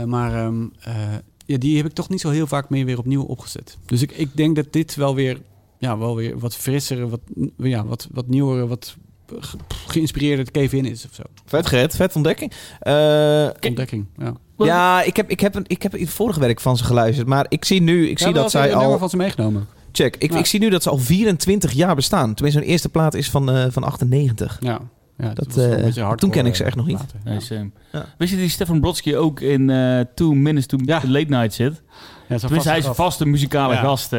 Maar 0.08 0.45
ehm, 0.45 0.67
eh, 0.80 1.15
ja, 1.45 1.58
die 1.58 1.77
heb 1.77 1.86
ik 1.86 1.93
toch 1.93 2.10
niet 2.10 2.21
zo 2.21 2.30
heel 2.30 2.47
vaak 2.47 2.69
meer 2.69 2.86
weer 2.86 2.97
opnieuw 2.97 3.23
opgezet. 3.23 3.77
Dus 3.86 4.01
ik, 4.01 4.12
ik 4.12 4.38
denk 4.38 4.56
dat 4.56 4.73
dit 4.73 4.95
wel 4.95 5.15
weer, 5.15 5.41
ja, 5.77 5.97
wel 5.97 6.15
weer 6.15 6.39
wat 6.39 6.56
frissere, 6.56 7.10
wat, 7.10 7.21
ja, 7.58 7.86
wat, 7.86 8.08
wat 8.12 8.27
nieuwere, 8.27 8.67
wat 8.67 8.95
ge- 9.39 9.58
geïnspireerde 9.88 10.52
Kevin 10.52 10.86
is 10.86 11.06
of 11.06 11.13
zo. 11.13 11.24
Vet, 11.46 11.67
Gert. 11.67 11.96
Vet 11.96 12.15
ontdekking. 12.15 12.52
Eh, 12.80 13.48
Ontdekking, 13.67 14.06
ja. 14.17 14.34
ja, 14.58 15.02
ik 15.02 15.15
heb, 15.15 15.30
ik, 15.30 15.39
heb 15.39 15.56
een, 15.56 15.63
ik 15.67 15.84
heb 15.84 15.96
in 15.96 16.04
het 16.04 16.13
vorige 16.13 16.39
werk 16.39 16.60
van 16.60 16.78
ze 16.78 16.84
geluisterd. 16.84 17.28
Maar 17.28 17.46
ik 17.50 17.65
zie 17.65 17.82
nu, 17.82 18.10
ik 18.10 18.20
zie 18.20 18.34
dat 18.34 18.52
zij 18.52 18.74
al... 18.76 18.98
van 18.98 19.10
ze 19.10 19.17
meegenomen. 19.17 19.67
Check. 19.91 20.15
Ik, 20.17 20.32
Ja. 20.32 20.38
ik 20.39 20.46
zie 20.46 20.60
nu 20.60 20.70
dat 20.70 20.84
ze 20.84 20.89
al 20.89 20.98
24 20.98 21.72
jaar 21.72 21.96
bestaan. 21.96 22.34
Tenminste, 22.34 22.62
hun 22.62 22.70
eerste 22.72 22.89
plaat 22.89 23.13
is 23.13 23.30
van, 23.30 23.52
eh, 23.52 23.65
van 23.70 23.84
98. 23.84 24.58
Ja. 24.62 24.80
ja 25.17 25.34
Dat, 25.34 25.58
eh, 25.58 26.12
toen 26.12 26.30
ken 26.30 26.46
ik 26.46 26.56
ze 26.56 26.63
echt 26.63 26.76
nog 26.76 26.86
niet. 26.86 26.96
platen, 26.98 27.20
Nee, 27.24 27.34
Ja. 27.34 27.39
same. 27.39 27.70
Ja. 27.91 28.06
Wist 28.17 28.32
je 28.32 28.38
die 28.38 28.50
Stefan 28.50 28.80
Brodsky 28.80 29.15
ook 29.15 29.39
in 29.39 29.70
eh 29.70 30.00
Two 30.15 30.34
Minutes 30.34 30.65
to 30.65 30.78
Ja. 30.86 31.02
Late 31.08 31.26
Night 31.30 31.54
zit? 31.54 31.82
Ja, 32.28 32.38
Tenminste, 32.38 32.70
hij 32.70 32.78
is 32.78 32.86
een 32.86 32.96
vaste 32.96 33.26
muzikale 33.26 33.74
Ja. 33.74 33.80
gast. 33.82 34.10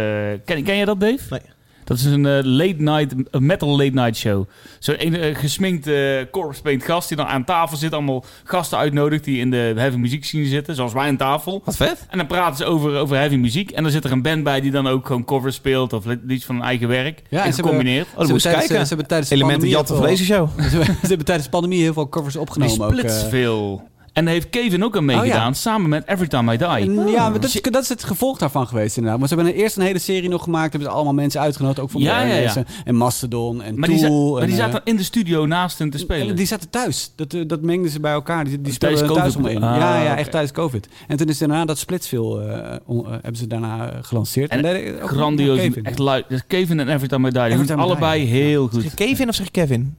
ken, 0.44 0.62
ken 0.62 0.76
je 0.76 0.84
dat, 0.84 1.00
Dave? 1.00 1.22
Nee. 1.30 1.40
Dat 1.84 1.96
is 1.98 2.04
een 2.04 2.26
eh, 2.26 2.38
late 2.42 2.74
night, 2.78 3.14
een 3.30 3.46
metal 3.46 3.68
late 3.76 3.90
night 3.90 4.16
show. 4.16 4.48
Zo'n 4.78 4.94
een, 4.98 5.34
gesminkte 5.34 6.18
uh, 6.24 6.30
corpse 6.30 6.62
paint 6.62 6.82
gast 6.84 7.08
die 7.08 7.16
dan 7.16 7.26
aan 7.26 7.44
tafel 7.44 7.76
zit. 7.76 7.92
Allemaal 7.92 8.24
gasten 8.44 8.78
uitnodigt 8.78 9.24
die 9.24 9.38
in 9.38 9.50
de 9.50 9.72
heavy 9.76 9.96
muziek 9.96 10.24
zien 10.24 10.46
zitten. 10.46 10.74
Zoals 10.74 10.92
wij 10.92 11.06
aan 11.08 11.16
tafel. 11.16 11.62
Wat 11.64 11.76
vet. 11.76 12.06
En 12.10 12.18
dan 12.18 12.26
praten 12.26 12.56
ze 12.56 12.64
over, 12.64 12.96
over 12.96 13.16
heavy 13.16 13.36
muziek. 13.36 13.70
En 13.70 13.82
dan 13.82 13.92
zit 13.92 14.04
er 14.04 14.12
een 14.12 14.22
band 14.22 14.44
bij 14.44 14.60
die 14.60 14.70
dan 14.70 14.86
ook 14.86 15.06
gewoon 15.06 15.24
covers 15.24 15.54
speelt. 15.56 15.92
Of 15.92 16.04
iets 16.28 16.44
van 16.44 16.54
hun 16.54 16.64
eigen 16.64 16.88
werk. 16.88 17.18
Ja, 17.18 17.22
en 17.22 17.28
ze 17.28 17.36
hebben- 17.38 17.54
gecombineerd. 17.54 18.06
Oh, 18.06 18.12
Ze 18.12 18.18
hebben, 18.18 18.40
tijdens, 18.42 18.66
kijken. 18.66 18.82
ze 18.82 18.88
hebben 18.88 19.06
tijdens 19.06 19.28
de 19.28 19.34
Elementen 19.34 20.02
deze 20.02 20.24
show. 20.24 20.48
ze, 20.70 20.76
hebben, 21.00 21.24
tijdens 21.26 21.44
de 21.46 21.50
pandemie 21.50 21.80
heel 21.82 21.92
veel 21.92 22.08
covers 22.08 22.32
Die 22.32 22.42
opgenomen. 22.42 22.86
ook, 22.86 22.92
splits 22.92 23.24
veel. 23.28 23.90
En 24.12 24.24
daar 24.24 24.34
heeft 24.34 24.50
Kevin 24.50 24.84
ook 24.84 24.96
aan 24.96 25.04
meegedaan, 25.04 25.38
Oh, 25.40 25.46
ja. 25.46 25.52
samen 25.52 25.88
met 25.88 26.06
Every 26.06 26.28
Time 26.28 26.52
I 26.54 26.56
Die. 26.56 27.10
Ja, 27.10 27.28
maar 27.28 27.40
dat 27.40 27.54
is, 27.54 27.60
dat 27.62 27.82
is 27.82 27.88
het 27.88 28.04
gevolg 28.04 28.38
daarvan 28.38 28.66
geweest 28.66 28.96
inderdaad. 28.96 29.20
Maar 29.20 29.28
ze 29.28 29.34
hebben 29.34 29.54
eerst 29.54 29.76
een 29.76 29.82
hele 29.82 29.98
serie 29.98 30.28
nog 30.28 30.42
gemaakt. 30.42 30.70
Hebben 30.72 30.88
ze 30.88 30.94
allemaal 30.94 31.14
mensen 31.14 31.40
uitgenodigd. 31.40 31.80
Ook 31.80 31.90
van 31.90 32.00
Ja, 32.00 32.20
ja, 32.22 32.34
ja. 32.34 32.54
En- 32.84 32.94
Mastodon 32.94 33.62
en 33.62 33.78
Maar 33.78 33.88
die, 33.88 34.00
Tool. 34.00 34.32
maar 34.32 34.40
die 34.40 34.50
en, 34.50 34.56
zaten 34.56 34.74
eh, 34.84 34.90
in 34.92 34.96
de 34.96 35.02
studio 35.02 35.46
naast 35.46 35.78
hem 35.78 35.90
te 35.90 35.98
spelen. 35.98 36.28
en 36.28 36.34
Die 36.34 36.46
zaten 36.46 36.70
thuis. 36.70 37.12
Dat, 37.16 37.34
eh, 37.34 37.40
dat 37.46 37.62
mengden 37.62 37.90
ze 37.90 38.00
bij 38.00 38.12
elkaar. 38.12 38.44
Die, 38.44 38.60
die 38.60 38.76
Tijdens 38.78 39.00
speelden 39.02 39.22
thuis 39.22 39.36
COVID. 39.36 39.56
om 39.56 39.62
in. 39.62 39.68
Ah, 39.68 39.76
ja, 39.78 40.02
ja, 40.02 40.16
echt 40.16 40.30
tijdens 40.30 40.52
COVID. 40.52 40.88
En 41.08 41.16
toen 41.16 41.28
is 41.28 41.38
daarna 41.38 41.64
dat 41.64 41.78
Splitsville 41.78 42.42
eh, 42.44 42.76
on- 42.86 43.04
eh, 43.06 43.10
hebben 43.10 43.36
ze 43.36 43.46
daarna 43.46 43.90
gelanceerd. 44.02 44.50
En 44.50 44.98
Grandioos. 45.08 45.58
Kevin. 45.58 45.84
Echt 45.84 45.98
luid. 45.98 46.24
Dus 46.28 46.40
Kevin 46.46 46.80
en 46.80 46.88
Every 46.88 47.08
Time 47.08 47.28
I 47.28 47.30
Die. 47.32 47.42
Die 47.42 47.52
Every 47.52 47.66
Time 47.66 47.82
allebei 47.82 48.20
Die, 48.20 48.28
heel 48.30 48.68
Zeg 48.72 48.82
goed. 48.82 48.94
Kevin 48.94 49.28
of 49.28 49.34
zeg 49.34 49.50
Kevin? 49.50 49.96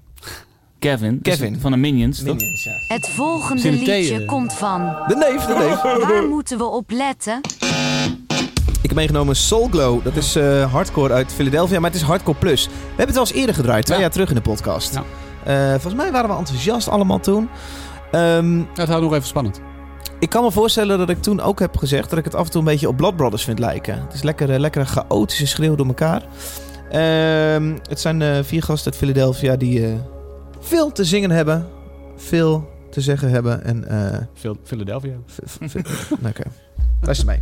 Kevin. 0.90 1.20
dus 1.22 1.38
Kevin. 1.38 1.60
Van 1.60 1.72
de 1.72 1.78
Minions. 1.78 2.24
toch? 2.24 2.36
Minions, 2.36 2.64
ja. 2.64 2.72
Het 2.88 3.10
volgende 3.10 3.72
liedje 3.72 4.20
eh. 4.22 4.28
komt 4.28 4.54
van. 4.54 4.96
De 5.08 5.16
neef, 5.16 5.46
de 5.46 5.54
neef. 5.54 5.82
Waar 6.08 6.24
moeten 6.24 6.58
we 6.58 6.64
op 6.66 6.92
letten? 6.92 7.42
Ik 8.82 8.90
heb 8.90 8.94
meegenomen 8.94 9.36
Soul 9.36 9.68
Glow. 9.72 10.04
Dat 10.04 10.16
is 10.16 10.36
eh, 10.36 10.72
hardcore 10.72 11.14
uit 11.14 11.34
Philadelphia, 11.34 11.80
maar 11.80 11.92
het 11.92 12.00
is 12.00 12.06
hardcore 12.06 12.38
plus. 12.38 12.66
We 12.66 12.72
hebben 12.88 13.08
het 13.08 13.18
al 13.18 13.22
eens 13.26 13.34
eerder 13.34 13.56
gedraaid, 13.56 13.86
twee 13.86 13.98
Ja. 13.98 14.04
jaar 14.04 14.12
terug 14.14 14.30
in 14.30 14.36
de 14.36 14.42
podcast. 14.42 14.94
Ja. 14.94 15.04
Eh, 15.44 15.70
volgens 15.72 15.94
mij 15.96 16.12
waren 16.12 16.30
we 16.30 16.36
enthousiast 16.36 16.88
allemaal 16.90 17.20
toen. 17.20 17.50
Ehm, 18.12 18.58
Ja, 18.58 18.66
het 18.74 18.88
houdt 18.88 19.04
nog 19.04 19.14
even 19.14 19.28
spannend. 19.28 19.62
ik 20.20 20.30
kan 20.30 20.44
me 20.44 20.52
voorstellen 20.52 20.98
dat 20.98 21.10
ik 21.10 21.22
toen 21.22 21.42
ook 21.42 21.60
heb 21.60 21.78
gezegd 21.78 22.10
dat 22.10 22.20
ik 22.20 22.26
het 22.26 22.36
af 22.36 22.46
en 22.46 22.52
toe 22.52 22.60
een 22.62 22.68
beetje 22.68 22.88
op 22.88 22.98
Blood 22.98 23.16
Brothers 23.16 23.44
vind 23.44 23.60
lijken. 23.60 24.02
Het 24.06 24.14
is 24.14 24.24
lekker, 24.24 24.60
lekkere 24.60 24.86
chaotische 24.86 25.48
schreeuw 25.48 25.76
door 25.76 25.88
elkaar. 25.88 26.22
Ehm, 26.92 27.74
het 27.90 28.00
zijn 28.00 28.22
eh, 28.22 28.38
vier 28.42 28.64
gasten 28.64 28.92
uit 28.92 29.02
Philadelphia 29.02 29.56
die 29.56 29.86
eh, 29.86 29.94
veel 30.64 30.92
te 30.92 31.06
zingen 31.06 31.32
hebben, 31.32 31.66
veel 32.16 32.70
te 32.92 33.02
zeggen 33.02 33.30
hebben 33.30 33.64
en... 33.64 33.88
eh, 33.88 34.20
Phil- 34.34 34.58
Philadelphia. 34.64 35.14
Oké, 36.30 36.44
luister 37.02 37.26
mee. 37.28 37.42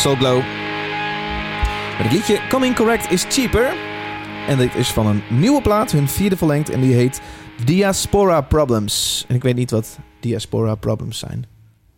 Glow. 0.00 0.36
Met 1.96 2.06
het 2.06 2.12
liedje 2.12 2.40
Coming 2.48 2.74
Correct 2.74 3.10
is 3.10 3.24
Cheaper. 3.28 3.72
En 4.48 4.58
dit 4.58 4.74
is 4.74 4.88
van 4.88 5.06
een 5.06 5.22
nieuwe 5.28 5.62
plaat, 5.62 5.92
hun 5.92 6.08
vierde 6.08 6.36
verlengd. 6.36 6.70
En 6.70 6.80
die 6.80 6.94
heet 6.94 7.20
Diaspora 7.64 8.40
Problems. 8.40 9.24
En 9.28 9.34
ik 9.34 9.42
weet 9.42 9.56
niet 9.56 9.70
wat 9.70 9.98
Diaspora 10.20 10.74
Problems 10.74 11.18
zijn. 11.18 11.46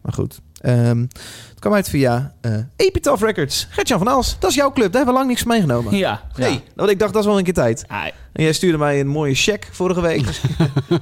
Maar 0.01 0.13
goed. 0.13 0.41
Ehm, 0.61 1.01
het 1.49 1.59
kwam 1.59 1.75
uit 1.75 1.89
via 1.89 2.35
eh 2.41 2.55
Epitaph 2.77 3.23
Records. 3.23 3.67
Gertjan 3.71 3.99
van 3.99 4.09
Als, 4.09 4.37
dat 4.39 4.51
is 4.51 4.57
jouw 4.57 4.73
club. 4.73 4.93
Daar 4.93 4.97
hebben 5.05 5.13
we 5.15 5.19
lang 5.21 5.29
niks 5.29 5.45
meegenomen. 5.45 5.97
Ja. 5.97 6.23
ja. 6.35 6.49
Nee, 6.49 6.61
want 6.75 6.91
ik 6.91 6.99
dacht 6.99 7.13
dat 7.13 7.23
is 7.23 7.29
wel 7.29 7.39
een 7.39 7.45
keer 7.45 7.55
tijd. 7.55 7.85
Ah, 7.89 8.05
En 8.33 8.43
jij 8.43 8.53
stuurde 8.53 8.79
mij 8.79 9.01
een 9.01 9.09
mooie 9.09 9.35
check 9.35 9.69
vorige 9.73 10.01
week. 10.01 10.21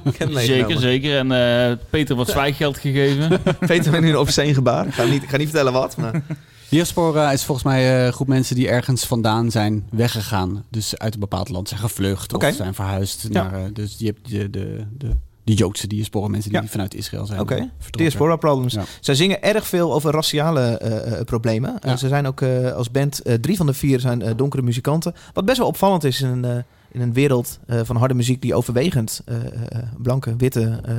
Ik 0.03 0.17
heb 0.17 0.33
hem 0.33 0.37
zeker, 0.39 0.79
zeker. 0.79 1.17
En 1.17 1.31
eh, 1.31 1.77
Peter 1.89 2.15
wat 2.15 2.29
zwijggeld 2.29 2.77
gegeven. 2.77 3.41
Peter 3.67 3.91
met 3.91 4.01
nu 4.01 4.09
een 4.09 4.17
obscene 4.17 4.53
gebaar. 4.53 4.87
Ik 4.87 4.93
ga 4.93 5.03
niet, 5.03 5.23
ik 5.23 5.29
ga 5.29 5.37
niet 5.37 5.49
vertellen 5.49 5.73
wat. 5.73 5.97
Maar... 5.97 6.21
Diaspora 6.71 7.31
is 7.31 7.43
volgens 7.43 7.65
mij 7.67 7.97
eh, 7.99 8.05
een 8.05 8.13
groep 8.13 8.27
mensen 8.27 8.55
die 8.55 8.67
ergens 8.69 9.05
vandaan 9.05 9.51
zijn 9.51 9.87
weggegaan. 9.89 10.63
Dus 10.69 10.97
uit 10.97 11.13
een 11.13 11.19
bepaald 11.19 11.49
land 11.49 11.67
zijn 11.67 11.79
gevlucht 11.79 12.33
of 12.33 12.53
zijn 12.53 12.73
verhuisd. 12.73 13.27
Ja. 13.29 13.43
Naar, 13.43 13.53
eh, 13.53 13.73
dus 13.73 13.95
je 13.97 14.05
hebt 14.05 14.29
de, 14.29 14.49
de, 14.49 14.85
de, 14.97 15.09
de 15.43 15.53
Joodse 15.53 15.87
diaspora, 15.87 16.27
mensen 16.27 16.51
die 16.51 16.61
Ja. 16.61 16.67
vanuit 16.67 16.93
Israël 16.93 17.25
zijn 17.25 17.39
Oké, 17.39 17.55
eh. 17.55 17.63
Diaspora 17.91 18.35
Problems. 18.35 18.73
Ja. 18.73 18.83
Zij 18.99 19.15
zingen 19.15 19.43
erg 19.43 19.67
veel 19.67 19.93
over 19.93 20.11
raciale 20.11 20.61
eh, 20.61 21.19
eh, 21.19 21.25
problemen. 21.25 21.79
Eh, 21.79 21.95
ze 21.97 22.07
zijn 22.07 22.27
ook 22.27 22.41
eh, 22.41 22.71
als 22.71 22.91
band, 22.91 23.21
eh, 23.21 23.33
drie 23.33 23.57
van 23.57 23.65
de 23.65 23.73
vier 23.73 23.99
zijn 23.99 24.21
eh, 24.21 24.31
donkere 24.35 24.61
muzikanten. 24.63 25.13
Wat 25.33 25.45
best 25.45 25.57
wel 25.57 25.67
opvallend 25.67 26.03
is 26.03 26.21
in 26.21 26.27
een, 26.29 26.45
eh, 26.45 26.63
in 26.91 27.01
een 27.01 27.13
wereld 27.13 27.59
eh, 27.67 27.79
van 27.83 27.95
harde 27.95 28.13
muziek 28.13 28.41
die 28.41 28.55
overwegend 28.55 29.21
eh, 29.25 29.35
eh, 29.37 29.83
blanke, 29.97 30.35
witte 30.37 30.79
eh, 30.85 30.95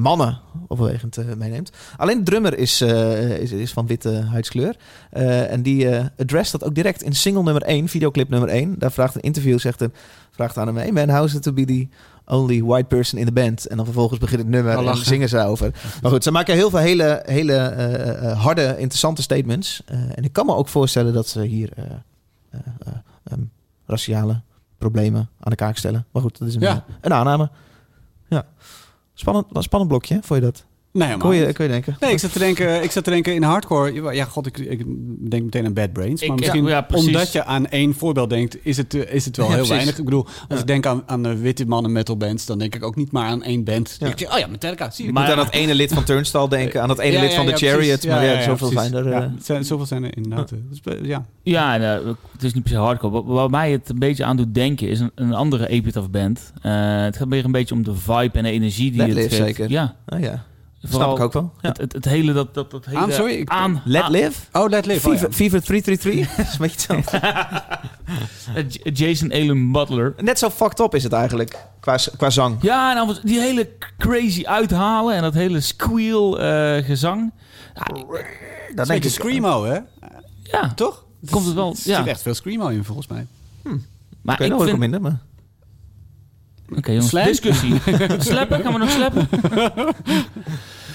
mannen 0.00 0.38
overwegend 0.68 1.16
eh, 1.16 1.24
meeneemt. 1.36 1.70
Alleen 1.96 2.18
de 2.18 2.24
drummer 2.24 2.58
is, 2.58 2.80
eh, 2.80 3.38
is, 3.38 3.52
is 3.52 3.72
van 3.72 3.86
witte 3.86 4.10
huidskleur. 4.22 4.76
Eh, 5.10 5.52
en 5.52 5.62
die 5.62 5.88
address 6.18 6.50
dat 6.50 6.64
ook 6.64 6.74
direct 6.74 7.02
in 7.02 7.14
single 7.14 7.42
nummer 7.42 7.62
1, 7.62 7.88
videoclip 7.88 8.28
nummer 8.28 8.48
1. 8.48 8.74
Daar 8.78 8.92
vraagt 8.92 9.14
een 9.14 9.20
interview, 9.20 9.58
zegt 9.58 9.80
een, 9.80 9.92
vraagt 10.30 10.58
aan 10.58 10.66
hem... 10.66 10.76
Hey 10.76 10.92
man, 10.92 11.08
how 11.10 11.24
is 11.24 11.34
it 11.34 11.42
to 11.42 11.52
be 11.52 11.64
the 11.64 11.88
only 12.26 12.62
white 12.62 12.86
person 12.86 13.18
in 13.18 13.26
the 13.26 13.32
band? 13.32 13.66
En 13.66 13.76
dan 13.76 13.84
vervolgens 13.84 14.18
begint 14.18 14.40
het 14.40 14.50
nummer 14.50 14.72
Oh, 14.72 14.78
en 14.78 14.84
lachen. 14.84 15.06
zingen 15.06 15.28
ze 15.28 15.38
over. 15.44 15.74
Maar 16.02 16.10
goed, 16.10 16.22
ze 16.22 16.30
maken 16.30 16.54
heel 16.54 16.70
veel 16.70 16.78
hele, 16.78 17.22
hele 17.26 17.54
harde, 18.38 18.74
interessante 18.78 19.22
statements. 19.22 19.82
En 20.14 20.24
ik 20.24 20.32
kan 20.32 20.46
me 20.46 20.54
ook 20.54 20.68
voorstellen 20.68 21.12
dat 21.12 21.28
ze 21.28 21.42
hier 21.42 21.72
ehm, 22.50 23.40
raciale 23.86 24.40
problemen 24.78 25.28
aan 25.40 25.50
de 25.50 25.56
kaak 25.56 25.76
stellen. 25.76 26.06
Maar 26.12 26.22
goed, 26.22 26.38
dat 26.38 26.48
is 26.48 26.54
een, 26.54 26.60
Ja. 26.60 26.84
een 27.00 27.12
aanname. 27.12 27.50
Ja. 28.28 28.46
Spannend, 29.20 29.46
spannend 29.52 29.88
blokje, 29.90 30.18
vond 30.22 30.40
je 30.40 30.46
dat? 30.46 30.66
Nee, 30.92 31.16
Kon 31.16 31.34
je, 31.34 31.52
kon 31.52 31.64
je 31.64 31.70
denken? 31.70 31.96
Nee, 32.00 32.12
ik 32.12 32.18
zat 32.18 32.32
te 32.32 32.38
denken, 32.38 32.82
ik 32.82 32.90
zat 32.90 33.04
te 33.04 33.10
denken 33.10 33.34
in 33.34 33.42
hardcore. 33.42 34.14
Ja, 34.14 34.24
god, 34.24 34.46
ik, 34.46 34.58
ik 34.58 34.82
denk 35.30 35.42
meteen 35.44 35.64
aan 35.66 35.72
Bad 35.72 35.92
Brains. 35.92 36.20
Maar 36.20 36.30
Ik- 36.30 36.36
misschien 36.36 36.64
ja, 36.66 36.86
omdat 36.90 37.32
je 37.32 37.44
aan 37.44 37.66
één 37.66 37.94
voorbeeld 37.94 38.30
denkt, 38.30 38.56
is 38.62 38.76
het, 38.76 38.94
eh, 38.94 39.14
is 39.14 39.24
het 39.24 39.36
wel 39.36 39.46
Ja, 39.46 39.50
heel 39.52 39.60
precies. 39.60 39.76
weinig. 39.76 39.98
Ik 39.98 40.04
bedoel, 40.04 40.24
als 40.24 40.34
Ja. 40.48 40.56
ik 40.56 40.66
denk 40.66 40.86
aan, 40.86 41.02
aan 41.06 41.22
de 41.22 41.36
witte 41.36 41.66
mannen 41.66 41.92
metal 41.92 42.16
bands, 42.16 42.46
dan 42.46 42.58
denk 42.58 42.74
ik 42.74 42.84
ook 42.84 42.96
niet 42.96 43.12
maar 43.12 43.24
aan 43.26 43.42
één 43.42 43.64
band. 43.64 43.96
Denk 44.00 44.20
oh 44.32 44.38
ja, 44.38 44.46
Metallica, 44.46 44.90
zie 44.90 45.04
je. 45.04 45.10
Ik 45.10 45.18
moet 45.18 45.26
aan 45.28 45.36
dat 45.36 45.50
ene 45.52 45.74
lid 45.74 45.92
van 45.92 46.04
Turnstile 46.04 46.48
denken, 46.58 46.82
aan 46.82 46.88
dat 46.88 46.98
ene 46.98 47.12
Ja, 47.12 47.20
lid 47.20 47.30
ja, 47.30 47.36
van 47.36 47.44
de 47.46 47.50
ja, 47.50 47.56
Chariot. 47.56 48.06
maar 48.06 48.14
Ja, 48.16 48.22
ja, 48.22 48.32
ja, 48.32 48.38
ja, 48.38 48.44
zoveel 48.44 48.68
precies. 48.68 48.90
zijn 48.90 49.04
er. 49.04 49.10
Ja, 49.10 49.22
eh. 49.22 49.28
zijn, 49.40 49.64
zoveel 49.64 49.86
zijn 49.86 50.04
er 50.04 50.16
inderdaad. 50.16 50.48
Dus, 50.70 50.80
eh, 50.94 51.04
ja. 51.04 51.24
Ja, 51.42 51.74
en, 51.74 51.82
eh, 51.82 52.06
het 52.32 52.42
is 52.42 52.54
niet 52.54 52.62
per 52.62 52.72
se 52.72 52.78
hardcore. 52.78 53.12
Wat, 53.12 53.24
wat 53.26 53.50
mij 53.50 53.72
het 53.72 53.88
een 53.88 53.98
beetje 53.98 54.24
aan 54.24 54.36
doet 54.36 54.54
denken 54.54 54.88
is 54.88 55.00
een, 55.00 55.10
een 55.14 55.34
andere 55.34 55.68
Epitaph 55.68 56.10
band. 56.10 56.52
Eh, 56.62 57.02
het 57.02 57.16
gaat 57.16 57.28
meer 57.28 57.44
een 57.44 57.52
beetje 57.52 57.74
om 57.74 57.82
de 57.84 57.94
vibe 57.94 58.30
en 58.38 58.42
de 58.42 58.50
energie 58.50 58.90
die 58.90 59.02
het 59.02 59.12
geeft. 59.12 59.34
zeker. 59.34 59.70
Ja, 59.70 59.96
Ah, 60.06 60.20
ja. 60.20 60.44
Vooral 60.82 61.16
Snap 61.16 61.16
ik 61.18 61.24
ook 61.24 61.32
wel. 61.32 61.52
Ja. 61.60 61.68
Het, 61.68 61.78
het, 61.78 61.92
het 61.92 62.04
hele 62.04 62.32
dat, 62.32 62.54
dat, 62.54 62.70
dat 62.70 62.84
hele 62.84 62.98
Aan, 62.98 63.12
sorry, 63.12 63.32
ik- 63.34 63.48
aan 63.48 63.82
Let 63.84 64.02
aan- 64.02 64.10
Live? 64.10 64.40
Oh, 64.52 64.68
Let 64.68 64.86
Live. 64.86 65.08
oh 65.08 65.14
ja. 65.14 65.18
Fever, 65.18 65.32
Fever 65.32 65.62
333? 65.62 66.36
dat 66.36 66.46
is 66.46 66.52
een 66.52 66.58
beetje 66.58 66.94
hetzelfde. 66.94 68.90
Jason 69.04 69.32
Allen 69.32 69.72
Butler. 69.72 70.14
Net 70.16 70.38
zo 70.38 70.50
fucked 70.50 70.80
up 70.80 70.94
is 70.94 71.02
het 71.02 71.12
eigenlijk, 71.12 71.56
qua, 71.80 71.98
qua 72.16 72.30
zang. 72.30 72.56
Ja, 72.62 72.90
en 72.90 72.96
dan 72.96 73.06
was 73.06 73.20
die 73.22 73.40
hele 73.40 73.68
crazy 73.98 74.44
uithalen 74.44 75.14
en 75.14 75.22
dat 75.22 75.34
hele 75.34 75.60
squeal 75.60 76.40
eh, 76.40 76.84
gezang. 76.84 77.32
Ja, 77.74 77.82
Dat 77.84 78.06
denk 78.06 78.78
ik. 78.78 78.86
beetje 78.86 79.08
screamo, 79.08 79.64
hè? 79.64 79.78
ja, 80.42 80.72
Toch? 80.74 81.04
Komt 81.30 81.44
het 81.46 81.54
wel, 81.54 81.70
Er 81.70 81.76
ja. 81.90 81.96
zit 81.96 82.06
echt 82.06 82.22
veel 82.22 82.34
screamo 82.34 82.68
in, 82.68 82.84
volgens 82.84 83.06
mij. 83.06 83.26
maar 84.22 84.34
Oké, 84.34 84.44
ik 84.44 84.60
vind... 84.60 84.78
minder, 84.78 85.00
maar... 85.00 85.18
Oké 86.76 86.90
jongens, 86.92 87.10
discussie. 87.10 87.74
slappen? 88.18 88.60
Gaan 88.62 88.72
we 88.72 88.78
nog 88.78 88.90
slappen? 88.90 89.28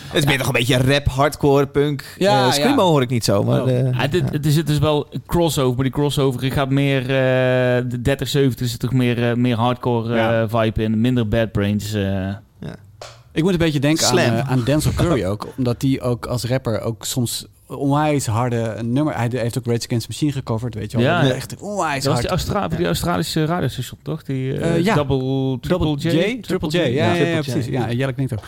Het 0.06 0.24
is 0.24 0.26
meer 0.26 0.38
nog 0.38 0.48
een 0.48 0.54
beetje 0.54 0.78
rap, 0.78 1.08
hardcore, 1.08 1.68
punk. 1.68 2.16
Ja, 2.18 2.46
Ja, 2.46 2.52
Screamo 2.52 2.82
ja. 2.84 2.88
hoor 2.90 3.02
ik 3.02 3.10
niet 3.10 3.24
zo, 3.24 3.44
maar... 3.44 3.70
Ja, 3.72 4.08
dit, 4.08 4.46
er 4.46 4.52
zit 4.52 4.68
dus 4.68 4.80
wel 4.80 5.08
een 5.12 5.24
crossover, 5.26 5.74
maar 5.76 5.84
die 5.84 5.94
crossover 5.94 6.52
gaat 6.52 6.70
meer... 6.70 7.02
eh, 7.02 7.08
de 7.90 8.02
30, 8.02 8.28
70 8.28 8.68
zit 8.68 8.80
toch 8.80 8.94
meer, 8.94 9.30
eh, 9.30 9.36
meer 9.36 9.56
hardcore 9.58 10.16
Ja. 10.16 10.48
vibe 10.50 10.84
in. 10.84 11.02
Minder 11.02 11.28
Bad 11.28 11.52
Brains. 11.52 11.94
eh. 11.94 12.30
Ik 13.32 13.44
moet 13.44 13.52
een 13.52 13.58
beetje 13.58 13.80
denken 13.80 14.06
aan, 14.06 14.12
Slam. 14.12 14.36
aan 14.48 14.64
Denzel 14.64 14.92
Curry 14.94 15.26
ook. 15.26 15.48
Omdat 15.58 15.80
die 15.80 16.02
ook 16.02 16.26
als 16.26 16.44
rapper 16.46 16.82
ook 16.82 17.06
soms 17.06 17.46
onwijs 17.68 18.26
harde 18.26 18.76
nummer... 18.84 19.16
Hij 19.16 19.28
heeft 19.32 19.58
ook 19.58 19.66
Rage 19.66 19.86
Against 19.86 20.06
the 20.08 20.12
Machine 20.12 20.32
gecoverd, 20.32 20.74
weet 20.76 20.92
je 20.92 20.98
wel. 20.98 21.06
Ja. 21.06 21.30
Echt 21.30 21.56
onwijs 21.62 22.04
dat 22.04 22.12
was 22.14 22.22
die, 22.22 22.30
Austra 22.30 22.68
die 22.68 22.86
Australische 22.86 23.46
radiostation, 23.46 24.00
toch? 24.04 24.24
Die 24.24 24.58
eh, 24.58 24.76
Eh, 24.76 24.84
ja. 24.84 24.96
Double, 24.96 25.58
Triple 25.60 25.86
Double 25.88 26.10
J? 26.10 26.30
J? 26.30 26.42
Triple 26.42 26.70
J, 26.70 26.78
ja, 26.78 27.14
ja, 27.14 27.14
ja, 27.26 27.42
precies. 27.42 27.66
ja. 27.66 27.92
Jelle 27.92 28.14
klinkt 28.14 28.34
ook. 28.34 28.40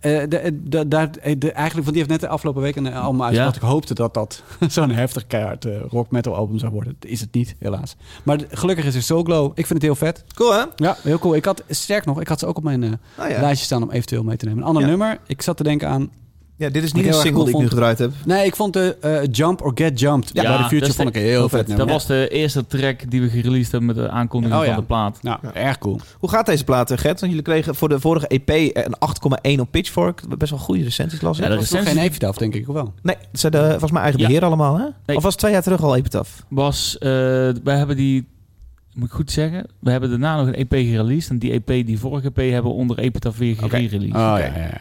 Eh, 0.00 0.20
de, 0.28 0.60
de, 0.62 0.88
daar- 0.88 1.10
de, 1.12 1.52
eigenlijk, 1.52 1.72
want 1.74 1.86
die 1.86 1.96
heeft 1.96 2.08
net 2.08 2.20
de 2.20 2.28
afgelopen 2.28 2.62
week 2.62 2.76
een 2.76 2.92
album 2.94 3.22
uitgebracht. 3.22 3.54
Ja. 3.54 3.60
Ik 3.62 3.68
hoopte 3.72 3.94
dat 3.94 4.14
dat 4.14 4.42
zo'n 4.68 4.90
heftig 4.90 5.26
keihard 5.26 5.64
eh, 5.64 5.80
rock 5.88 6.10
metal 6.10 6.34
album 6.34 6.58
zou 6.58 6.72
worden. 6.72 6.96
Dat 6.98 7.10
is 7.10 7.20
het 7.20 7.32
niet, 7.34 7.54
helaas. 7.58 7.96
Maar 8.22 8.38
gelukkig 8.50 8.84
is 8.84 8.94
er 8.94 9.02
Soul 9.02 9.22
Glow. 9.22 9.46
Ik 9.54 9.66
vind 9.66 9.68
het 9.68 9.82
heel 9.82 9.94
vet. 9.94 10.24
Cool, 10.34 10.52
hè? 10.52 10.64
Ja, 10.76 10.96
heel 11.02 11.18
cool. 11.18 11.34
Ik 11.34 11.44
had, 11.44 11.62
sterk 11.68 12.04
nog, 12.04 12.20
ik 12.20 12.28
had 12.28 12.38
ze 12.38 12.46
ook 12.46 12.56
op 12.56 12.62
mijn 12.64 12.82
ja. 12.82 12.98
lijstje 13.40 13.64
staan 13.64 13.82
om 13.82 13.90
eventueel 13.90 14.22
mee 14.22 14.36
te 14.36 14.44
nemen. 14.44 14.60
Een 14.60 14.66
ander 14.68 14.82
Ja. 14.82 14.88
nummer. 14.88 15.18
Ik 15.26 15.42
zat 15.42 15.56
te 15.56 15.62
denken 15.62 15.88
aan... 15.88 16.10
ja, 16.56 16.68
dit 16.68 16.82
is 16.82 16.92
niet 16.92 17.06
een 17.06 17.12
single 17.14 17.44
die 17.44 17.54
ik 17.54 17.60
nu 17.60 17.68
gedraaid 17.68 17.98
heb. 17.98 18.12
Nee, 18.24 18.46
ik 18.46 18.56
vond 18.56 18.72
de 18.72 18.96
eh, 19.00 19.18
Jump 19.30 19.62
or 19.62 19.72
Get 19.74 20.00
Jumped 20.00 20.30
Ja, 20.32 20.42
bij 20.42 20.52
de 20.52 20.58
dat 20.58 20.66
Future 20.66 20.90
is 20.90 20.96
vond 20.96 21.08
ik 21.08 21.16
een 21.16 21.22
heel 21.22 21.48
vet. 21.48 21.76
Dat 21.76 21.88
was 21.88 22.06
de 22.06 22.28
eerste 22.28 22.66
track 22.66 23.10
die 23.10 23.20
we 23.20 23.28
gereleased 23.28 23.70
hebben 23.72 23.86
met 23.94 23.96
de 24.04 24.08
aankondiging 24.10 24.60
Oh, 24.60 24.66
ja. 24.66 24.72
van 24.72 24.80
de 24.80 24.86
plaat. 24.86 25.18
Nou, 25.22 25.38
erg 25.54 25.78
cool. 25.78 26.00
Hoe 26.18 26.30
gaat 26.30 26.46
deze 26.46 26.64
plaat, 26.64 26.90
eh, 26.90 26.98
Gert? 26.98 27.20
Want 27.20 27.32
jullie 27.32 27.46
kregen 27.46 27.74
voor 27.74 27.88
de 27.88 28.00
vorige 28.00 28.26
EP 28.28 28.48
een 28.76 28.94
8,1 28.98 29.60
op 29.60 29.70
Pitchfork. 29.70 30.38
Best 30.38 30.50
wel 30.50 30.60
goede 30.60 30.82
recensies, 30.82 31.20
las 31.20 31.38
ik. 31.38 31.44
Ja, 31.44 31.50
Dat 31.50 31.62
is 31.62 31.70
nog 31.70 31.78
recensie 31.78 32.00
geen 32.00 32.10
Epitaph, 32.10 32.38
denk 32.38 32.54
ik, 32.54 32.68
of 32.68 32.74
wel? 32.74 32.92
Nee, 33.02 33.16
het 33.30 33.40
zijn 33.40 33.52
de, 33.52 33.68
volgens 33.70 33.90
mij 33.92 34.02
eigen 34.02 34.20
Ja. 34.20 34.26
beheer 34.26 34.44
allemaal, 34.44 34.76
hè? 34.78 34.84
Nee. 35.06 35.16
Of 35.16 35.22
was 35.22 35.32
het 35.32 35.38
twee 35.38 35.52
jaar 35.52 35.62
terug 35.62 35.82
al 35.82 35.96
Epitaph? 35.96 36.30
was... 36.48 36.98
eh 36.98 37.08
wij 37.64 37.76
hebben 37.76 37.96
die... 37.96 38.26
Moet 38.96 39.08
ik 39.08 39.14
goed 39.14 39.30
zeggen? 39.30 39.66
We 39.78 39.90
hebben 39.90 40.10
daarna 40.10 40.36
nog 40.36 40.46
een 40.46 40.54
EP 40.54 40.72
gereleased. 40.72 41.30
En 41.30 41.38
die 41.38 41.52
EP, 41.52 41.66
die 41.66 41.98
vorige 41.98 42.26
EP, 42.26 42.36
hebben 42.36 42.70
we 42.70 42.76
onder 42.76 42.98
Epitaph 42.98 43.38
weer 43.38 43.56
gereleased. 43.56 44.04
Oh, 44.04 44.12
ja, 44.12 44.36
ja, 44.36 44.56
ja. 44.56 44.80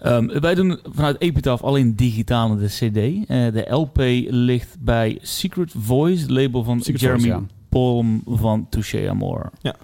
Ehm, 0.00 0.40
wij 0.40 0.54
doen 0.54 0.78
vanuit 0.84 1.20
Epitaph 1.20 1.62
alleen 1.62 1.96
digitaal 1.96 2.56
de 2.56 2.66
CD. 2.66 3.28
Eh, 3.28 3.52
de 3.52 3.66
LP 3.70 3.98
ligt 4.28 4.76
bij 4.80 5.18
Secret 5.22 5.72
Voice, 5.78 6.32
label 6.32 6.64
van 6.64 6.80
Secret 6.80 7.00
Jeremy 7.00 7.20
Voice, 7.20 7.38
ja. 7.38 7.46
Palm 7.68 8.22
van 8.26 8.66
Touché 8.70 9.08
Amor. 9.08 9.50
Ja. 9.60 9.76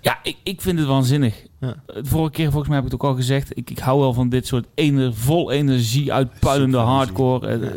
Ja, 0.00 0.18
ik, 0.22 0.36
ik 0.42 0.60
vind 0.60 0.78
het 0.78 0.88
waanzinnig. 0.88 1.46
Ja. 1.60 1.74
De 1.86 2.04
vorige 2.04 2.32
keer, 2.32 2.50
volgens 2.50 2.68
mij 2.68 2.76
heb 2.76 2.86
ik 2.86 2.92
het 2.92 3.00
ook 3.00 3.08
al 3.10 3.16
gezegd, 3.16 3.56
ik, 3.56 3.70
ik 3.70 3.78
hou 3.78 4.00
wel 4.00 4.12
van 4.12 4.28
dit 4.28 4.46
soort 4.46 4.66
ene, 4.74 5.12
vol 5.12 5.50
energie 5.50 6.12
uitpuilende 6.12 6.78
hardcore. 6.78 7.46
Eh, 7.48 7.70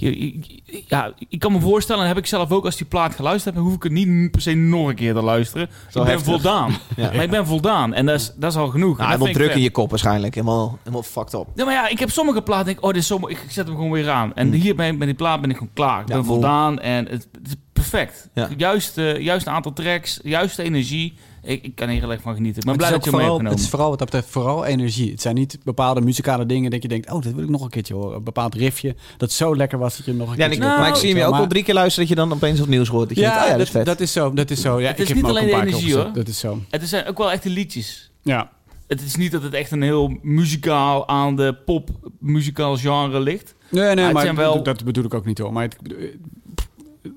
je- 0.00 0.26
je- 0.38 0.82
ja, 0.88 1.12
ik 1.28 1.38
kan 1.38 1.52
me 1.52 1.60
voorstellen, 1.60 2.02
en 2.02 2.08
heb 2.08 2.18
ik 2.18 2.26
zelf 2.26 2.50
ook 2.50 2.64
als 2.64 2.76
die 2.76 2.86
plaat 2.86 3.14
geluisterd 3.14 3.44
heb, 3.44 3.54
dan 3.54 3.64
hoef 3.64 3.74
ik 3.74 3.82
het 3.82 3.92
niet 3.92 4.30
per 4.30 4.40
se 4.40 4.54
nog 4.54 4.88
een 4.88 4.94
keer 4.94 5.14
te 5.14 5.22
luisteren. 5.22 5.68
Zo 5.90 5.98
ik 5.98 6.04
ben 6.04 6.14
heftig. 6.14 6.32
voldaan. 6.32 6.70
Ja. 6.96 7.10
Maar 7.14 7.22
ik 7.22 7.30
ben 7.30 7.46
voldaan 7.46 7.94
en 7.94 8.06
dat 8.06 8.20
is, 8.20 8.32
dat 8.36 8.50
is 8.52 8.58
al 8.58 8.66
genoeg. 8.68 8.90
En 8.90 8.96
Nou, 8.96 9.06
helemaal 9.06 9.26
vind 9.26 9.38
ik 9.38 9.44
druk 9.44 9.56
in 9.56 9.62
je 9.62 9.70
kop 9.70 9.90
waarschijnlijk. 9.90 10.34
Helemaal, 10.34 10.78
helemaal 10.80 11.02
fucked 11.02 11.32
up. 11.34 11.46
Ja, 11.54 11.64
maar 11.64 11.74
ja, 11.74 11.88
ik 11.88 11.98
heb 11.98 12.10
sommige 12.10 12.42
platen, 12.42 12.64
denk 12.64 12.78
ik, 12.78 12.84
oh, 12.84 12.90
dit 12.92 13.00
is 13.02 13.06
zo. 13.08 13.18
Ik 13.28 13.44
zet 13.48 13.66
hem 13.66 13.74
gewoon 13.76 13.90
weer 13.90 14.10
aan. 14.10 14.34
En 14.34 14.46
Hmm. 14.48 14.60
hier 14.60 14.74
ben, 14.74 14.98
met 14.98 15.06
die 15.08 15.16
plaat 15.16 15.40
ben 15.40 15.50
ik 15.50 15.56
gewoon 15.56 15.72
klaar. 15.74 16.00
Ik 16.02 16.08
Ja, 16.08 16.14
ben 16.14 16.24
voldaan 16.24 16.78
en 16.80 17.04
het, 17.08 17.28
het 17.32 17.46
is 17.46 17.54
perfect. 17.72 18.28
Ja. 18.34 18.48
Juist, 18.56 18.98
eh, 18.98 19.18
juist 19.18 19.46
een 19.46 19.52
aantal 19.52 19.72
tracks, 19.72 20.20
juiste 20.22 20.62
energie. 20.62 21.14
Ik, 21.42 21.62
ik 21.64 21.74
kan 21.74 21.88
er 21.88 21.94
heel 22.00 22.10
erg 22.10 22.20
van 22.20 22.34
genieten. 22.34 22.58
Ik 22.58 22.64
ben 22.64 22.74
Het 22.74 22.78
blij 22.82 22.90
dat 22.90 22.98
ook 22.98 23.04
je 23.04 23.10
vooral, 23.10 23.50
het 23.50 23.58
is 23.60 23.68
vooral 23.68 23.88
wat 23.88 23.98
dat 23.98 24.10
betreft 24.10 24.32
vooral 24.32 24.64
energie. 24.64 25.10
Het 25.10 25.20
zijn 25.20 25.34
niet 25.34 25.58
bepaalde 25.64 26.00
muzikale 26.00 26.46
dingen 26.46 26.70
dat 26.70 26.82
je 26.82 26.88
denkt, 26.88 27.10
oh, 27.12 27.22
dat 27.22 27.32
wil 27.32 27.44
ik 27.44 27.50
nog 27.50 27.62
een 27.62 27.70
keertje 27.70 27.94
horen. 27.94 28.16
Een 28.16 28.24
bepaald 28.24 28.54
riffje 28.54 28.94
dat 29.16 29.32
zo 29.32 29.56
lekker 29.56 29.78
was 29.78 29.96
dat 29.96 30.06
je 30.06 30.12
nog 30.12 30.30
een 30.30 30.36
Ja, 30.36 30.46
keertje... 30.46 30.54
ik, 30.62 30.66
Nou, 30.68 30.80
maar 30.80 30.88
ik 30.88 30.94
zie 30.94 31.08
hem 31.08 31.18
je 31.18 31.24
ook 31.24 31.30
maar- 31.30 31.40
al 31.40 31.46
drie 31.46 31.62
keer 31.62 31.74
luisteren 31.74 32.08
dat 32.08 32.18
je 32.18 32.24
dan 32.24 32.32
opeens 32.36 32.60
opnieuw 32.60 32.84
hoort. 32.84 33.08
Dat 33.08 33.16
je 33.16 33.22
Ja, 33.22 33.28
denkt, 33.30 33.44
oh 33.44 33.50
ja, 33.50 33.56
dat 33.56 33.58
dat, 33.58 33.66
is 33.66 33.72
vet. 33.72 33.86
dat 33.86 34.00
is 34.00 34.12
zo. 34.12 34.32
Dat 34.32 34.50
is 34.50 34.60
zo. 34.60 34.80
Ja, 34.80 34.86
Het 34.88 34.94
ik 34.96 35.02
is 35.02 35.06
heb 35.08 35.16
niet 35.16 35.24
ook 35.26 35.30
alleen 35.30 35.42
een 35.42 35.48
de 35.48 35.54
paar 35.54 35.64
keer 35.64 35.74
energie, 35.74 35.94
opgezet. 35.96 36.14
Dat 36.14 36.28
is 36.28 36.38
zo. 36.38 36.58
Het 36.70 36.88
zijn 36.88 37.06
ook 37.06 37.18
wel 37.18 37.30
echte 37.32 37.50
liedjes. 37.50 38.10
Ja. 38.22 38.50
Het 38.86 39.00
is 39.02 39.16
niet 39.16 39.32
dat 39.32 39.42
het 39.42 39.54
echt 39.54 39.70
een 39.70 39.82
heel 39.82 40.18
muzikaal 40.22 41.08
aan 41.08 41.36
de 41.36 41.54
pop 41.64 41.90
muzikaal 42.18 42.76
genre 42.76 43.20
ligt. 43.20 43.54
Nee, 43.68 43.94
nee, 43.94 44.12
maar 44.12 44.34
wel- 44.34 44.62
dat 44.62 44.84
bedoel 44.84 45.04
ik 45.04 45.14
ook 45.14 45.24
niet 45.26 45.38
hoor. 45.38 45.52
Maar 45.52 45.62
het, 45.62 45.76
eh, 45.82 45.92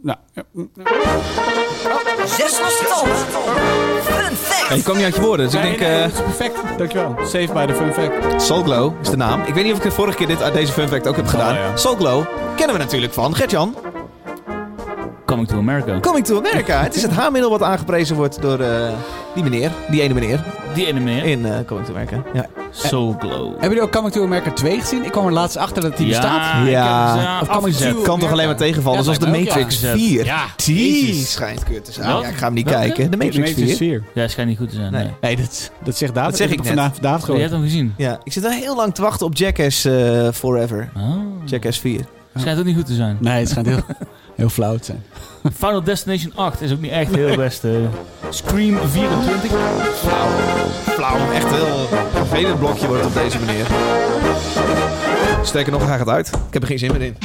nou, 0.01 0.17
ja. 0.33 0.43
Zes. 2.25 2.53
Fun 4.03 4.35
fact. 4.35 4.83
Kwam 4.83 4.95
niet 4.95 5.05
uit 5.05 5.15
je 5.15 5.21
woorden, 5.21 5.45
dus 5.45 5.61
Nee, 5.61 5.71
ik 5.71 5.79
denk... 5.79 5.91
nee, 5.91 6.01
eh, 6.01 6.03
dat 6.03 6.11
is 6.13 6.21
perfect. 6.35 6.77
Dankjewel. 6.77 7.15
Save 7.25 7.53
bij 7.53 7.65
de 7.65 7.75
fun 7.75 7.93
fact. 7.93 8.41
Soul 8.41 8.63
Glow 8.63 8.93
is 9.01 9.09
de 9.09 9.17
naam. 9.17 9.41
Ik 9.41 9.53
weet 9.53 9.63
niet 9.63 9.73
of 9.73 9.77
ik 9.77 9.83
de 9.83 9.91
vorige 9.91 10.17
keer 10.17 10.27
dit 10.27 10.41
uit 10.41 10.53
deze 10.53 10.71
fun 10.71 10.87
fact 10.87 11.07
ook 11.07 11.15
heb 11.15 11.27
gedaan. 11.27 11.51
Oh, 11.51 11.57
ja. 11.57 11.77
Soul 11.77 11.95
Glow 11.95 12.25
kennen 12.55 12.75
we 12.75 12.81
natuurlijk 12.81 13.13
van 13.13 13.35
Gert-Jan. 13.35 13.75
Coming 15.33 15.47
to 15.47 15.57
America. 15.57 15.99
Coming 15.99 16.25
to 16.25 16.37
America. 16.37 16.81
Het 16.83 16.95
is 16.95 17.01
het 17.01 17.11
haarmiddel 17.11 17.49
wat 17.49 17.61
aangeprezen 17.61 18.15
wordt 18.15 18.41
door 18.41 18.59
eh, 18.59 18.89
die 19.33 19.43
meneer. 19.43 19.71
Die 19.89 20.01
ene 20.01 20.13
meneer 20.13 20.43
Die 20.73 20.85
ene 20.87 20.99
meer. 20.99 21.23
in 21.23 21.45
eh, 21.45 21.55
Coming 21.65 21.87
to 21.87 21.93
America. 21.93 22.23
Ja. 22.33 22.45
Soul 22.71 23.15
Glow. 23.19 23.49
Hebben 23.51 23.69
jullie 23.69 23.81
ook 23.81 23.91
Coming 23.91 24.13
to 24.13 24.23
America 24.23 24.51
2 24.51 24.79
gezien? 24.79 25.05
Ik 25.05 25.11
kwam 25.11 25.25
er 25.25 25.31
laatst 25.31 25.57
achter 25.57 25.81
dat 25.81 25.97
die 25.97 26.07
bestaat. 26.07 26.41
Ja, 26.41 26.61
ik 26.63 26.69
Ja. 26.69 27.17
heb 27.17 27.41
Of 27.41 27.47
Coming 27.55 27.73
afgezet. 27.75 27.93
to- 27.95 28.01
Kan 28.01 28.19
toch 28.19 28.31
alleen 28.31 28.45
maar 28.45 28.55
tegenvallen, 28.55 28.97
Ja, 28.97 29.03
zoals 29.03 29.19
de 29.19 29.27
Matrix 29.27 29.81
ja. 29.81 29.93
4. 29.95 30.25
Ja, 30.25 30.45
Die 30.55 31.13
schijnt 31.25 31.63
kut 31.63 31.85
te 31.85 31.91
zijn. 31.91 32.09
Ja, 32.09 32.27
ik 32.27 32.35
ga 32.35 32.45
hem 32.45 32.53
niet 32.53 32.69
Welke? 32.69 32.85
kijken. 32.87 33.11
De 33.11 33.17
Matrix 33.17 33.51
4. 33.51 33.75
4. 33.75 34.03
Ja, 34.13 34.27
schijnt 34.27 34.49
niet 34.49 34.59
goed 34.59 34.69
te 34.69 34.75
zijn. 34.75 34.91
Nee. 34.91 35.03
Nee. 35.03 35.13
Nee, 35.21 35.35
dat, 35.35 35.71
dat 35.83 35.97
zegt 35.97 36.13
David. 36.13 36.29
Dat 36.29 36.39
zeg 36.39 36.49
ik 36.49 36.55
heb 36.55 36.63
net. 36.65 36.73
vandaag 36.73 36.99
David 36.99 37.19
Je 37.19 37.25
gehoord. 37.25 37.41
hebt 37.41 37.53
hem 37.53 37.63
gezien. 37.63 37.93
Ja, 37.97 38.19
ik 38.23 38.33
zit 38.33 38.45
al 38.45 38.51
heel 38.51 38.75
lang 38.75 38.93
te 38.95 39.01
wachten 39.01 39.25
op 39.25 39.35
Jackass 39.37 39.85
eh, 39.85 40.27
Forever. 40.33 40.89
Oh. 40.97 41.15
Jackass 41.45 41.79
4. 41.79 42.01
Schijnt 42.35 42.59
ook 42.59 42.65
niet 42.65 42.75
goed 42.75 42.85
te 42.85 42.93
zijn. 42.93 43.17
Nee, 43.19 43.39
het 43.39 43.49
schijnt 43.49 43.67
heel, 43.67 43.79
heel 44.43 44.49
flauw 44.51 44.77
te 44.77 44.83
zijn. 44.85 45.03
Final 45.63 45.83
Destination 45.83 46.31
8 46.35 46.61
is 46.61 46.71
ook 46.71 46.79
niet 46.81 46.91
echt 46.91 47.15
heel 47.15 47.35
best. 47.35 47.63
eh. 47.63 47.71
Scream 48.29 48.77
24. 48.91 49.51
Flauw. 49.99 50.27
Flauw. 50.95 51.31
Echt 51.31 51.43
een 51.43 51.53
heel 51.53 51.87
vervelend 52.13 52.59
blokje 52.59 52.87
wordt 52.87 53.05
op 53.05 53.13
deze 53.13 53.39
manier. 53.39 53.65
Sterker 55.43 55.71
nog, 55.71 55.85
hij 55.87 55.97
gaat 55.97 56.09
uit. 56.09 56.27
Ik 56.27 56.53
heb 56.53 56.61
er 56.61 56.67
geen 56.67 56.79
zin 56.79 56.91
meer 56.91 57.01
in. 57.01 57.15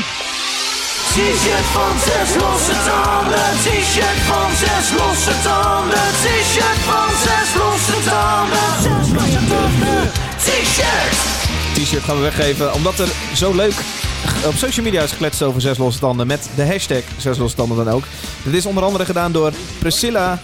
T-shirt 1.14 1.66
van 1.77 1.93
zes 2.07 2.31
losse 2.43 2.73
tanden. 2.89 3.47
T-shirt 3.64 4.19
van 4.31 4.51
zes 4.62 4.87
losse 4.99 5.35
tanden. 5.43 6.07
T-shirt 6.23 6.81
van 6.91 7.09
zes 7.25 7.49
losse 7.62 7.99
tanden. 8.11 8.69
Zes 8.83 9.12
losse 9.12 9.43
tanden. 9.49 10.11
T-shirt 10.37 11.16
t-shirt 11.75 12.03
gaan 12.05 12.16
we 12.16 12.23
weggeven. 12.23 12.73
Omdat 12.75 12.99
er 12.99 13.09
zo 13.35 13.55
leuk 13.55 13.75
op 14.47 14.55
social 14.55 14.85
media 14.85 15.03
is 15.03 15.11
gekletst 15.11 15.43
over 15.43 15.61
zes 15.61 15.79
losse 15.79 15.99
tanden. 16.01 16.27
Met 16.27 16.51
de 16.55 16.66
hashtag 16.66 17.03
zes 17.16 17.39
losse 17.39 17.57
tanden 17.57 17.85
dan 17.85 17.95
ook. 17.95 18.05
Dit 18.43 18.55
is 18.55 18.66
onder 18.66 18.83
andere 18.83 19.05
gedaan 19.05 19.33
door 19.33 19.53
Priscilla. 19.79 20.39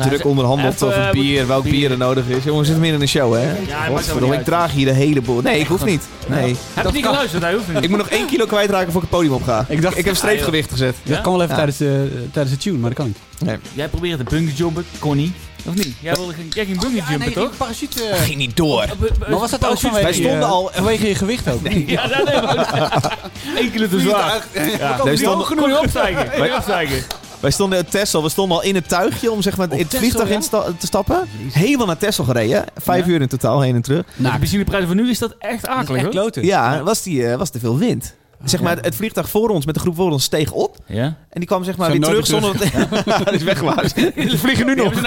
Druk 0.00 0.24
onderhandeld 0.24 0.82
over 0.82 1.00
eh, 1.06 1.10
bier, 1.10 1.46
welk 1.46 1.62
bier. 1.62 1.72
bier 1.72 1.90
er 1.90 1.96
nodig 1.96 2.24
is. 2.28 2.44
Jongens, 2.44 2.46
we 2.46 2.64
zitten 2.64 2.80
midden 2.80 2.94
in 2.96 3.00
een 3.02 3.08
show, 3.08 3.34
hè? 3.34 3.48
Godverdomme, 3.88 4.30
niet 4.30 4.38
ik 4.40 4.44
draag 4.44 4.72
hier 4.72 4.86
de 4.86 4.92
hele 4.92 5.20
boel. 5.20 5.40
Nee, 5.40 5.60
ik 5.60 5.66
hoef 5.66 5.84
niet. 5.84 6.02
Nee. 6.26 6.56
Heb 6.74 6.86
je 6.86 6.92
niet 6.92 7.04
geluisterd? 7.06 7.42
Hij 7.42 7.52
hoeft 7.54 7.68
niet. 7.74 7.82
Ik 7.84 7.88
moet 7.88 7.98
nog 7.98 8.08
één 8.08 8.26
kilo 8.26 8.46
kwijtraken 8.46 8.92
voor 8.92 9.02
ik 9.02 9.08
het 9.10 9.16
podium 9.18 9.32
op 9.34 9.42
ga. 9.42 9.64
Ik 9.68 9.82
dacht- 9.82 9.98
ik 9.98 10.04
heb 10.04 10.16
streepgewicht 10.16 10.70
gezet. 10.70 10.96
Dat 11.02 11.20
kan 11.20 11.32
wel 11.32 11.42
even 11.42 11.48
Ja. 11.50 11.56
tijdens, 11.56 11.76
de, 11.78 12.26
tijdens 12.32 12.54
de 12.56 12.60
tune, 12.62 12.78
maar 12.78 12.90
dat 12.90 12.98
kan 12.98 13.06
niet. 13.06 13.60
Jij 13.72 13.88
probeert 13.88 14.18
de 14.18 14.24
bungee 14.24 14.54
jumpen, 14.54 14.84
Connie. 14.98 15.32
Of 15.66 15.74
niet? 15.74 15.94
Jij, 16.00 16.14
wilde, 16.14 16.32
geen- 16.34 16.50
jij 16.54 16.64
ging 16.64 16.80
bungee 16.80 17.02
jumpen, 17.10 17.32
toch? 17.32 17.50
parachute... 17.56 18.00
Ging 18.14 18.36
niet 18.36 18.56
door. 18.56 18.84
Maar 19.28 19.38
was 19.38 19.50
dat 19.50 19.66
ook 19.66 19.78
vanwege, 19.78 20.02
Wij 20.02 20.12
stonden 20.12 20.38
je- 20.38 20.44
al- 20.44 20.70
vanwege 20.74 21.08
je 21.08 21.14
gewicht 21.14 21.50
ook? 21.50 21.62
Nee. 21.62 21.84
Ja, 21.86 22.06
dat 22.08 22.24
nee, 22.24 22.42
maar... 22.42 23.18
Eén 23.56 23.70
kilo 23.70 23.88
te 23.88 24.00
zwaar. 24.00 24.44
Ja. 24.52 24.60
Nee, 24.62 25.04
Nee, 25.04 25.16
stonden- 25.16 25.46
genoeg 25.46 25.66
niet 25.66 25.76
opstijgen. 25.76 26.42
Niet 26.42 26.52
opstijgen. 26.52 27.02
Wij 27.40 27.50
stonden 27.50 27.78
in 27.78 27.84
Texel, 27.84 28.22
we 28.22 28.28
stonden 28.28 28.56
al 28.56 28.62
in 28.62 28.74
het 28.74 28.88
tuigje 28.88 29.30
om 29.30 29.42
zeg 29.42 29.56
maar, 29.56 29.66
in 29.72 29.78
het 29.78 29.90
Texel, 29.90 29.98
vliegtuig 29.98 30.28
ja? 30.28 30.34
in 30.34 30.42
sta- 30.42 30.64
te 30.78 30.86
stappen. 30.86 31.28
Helemaal 31.52 31.86
naar 31.86 31.96
Texel 31.98 32.24
gereden. 32.24 32.64
Vijf 32.76 33.06
Ja? 33.06 33.10
uur 33.12 33.20
in 33.20 33.28
totaal, 33.28 33.60
heen 33.60 33.74
en 33.74 33.82
terug. 33.82 34.06
De 34.06 34.22
Nou, 34.22 34.38
benzineprijzen 34.38 34.88
van 34.88 34.96
nu 34.96 35.10
is 35.10 35.18
dat 35.18 35.34
echt 35.38 35.62
dat 35.62 35.70
is 35.70 35.76
akelig, 35.76 36.08
kloten. 36.08 36.44
Ja, 36.44 36.82
Was, 36.82 37.02
die, 37.02 37.26
eh, 37.26 37.36
was 37.36 37.50
te 37.50 37.58
veel 37.58 37.78
wind. 37.78 38.16
Zeg 38.44 38.60
maar, 38.60 38.76
het, 38.80 38.94
vliegtuig 38.94 39.28
voor 39.28 39.48
ons 39.48 39.66
met 39.66 39.74
de 39.74 39.80
groep 39.80 39.94
voor 39.94 40.10
ons 40.10 40.24
steeg 40.24 40.52
op. 40.52 40.76
Ja? 40.86 41.02
En 41.04 41.16
die 41.30 41.44
kwam 41.46 41.64
zeg 41.64 41.76
maar 41.76 41.90
weer 41.90 42.00
terug 42.00 42.28
nooit 42.28 42.42
zonder 42.42 42.70
dat... 43.04 43.06
dat 43.24 43.32
is 43.34 43.42
weggewaard. 43.42 43.90
Ze 44.16 44.38
vliegen 44.38 44.66
nu 44.66 44.74
nog. 44.74 44.92
Een 44.94 45.02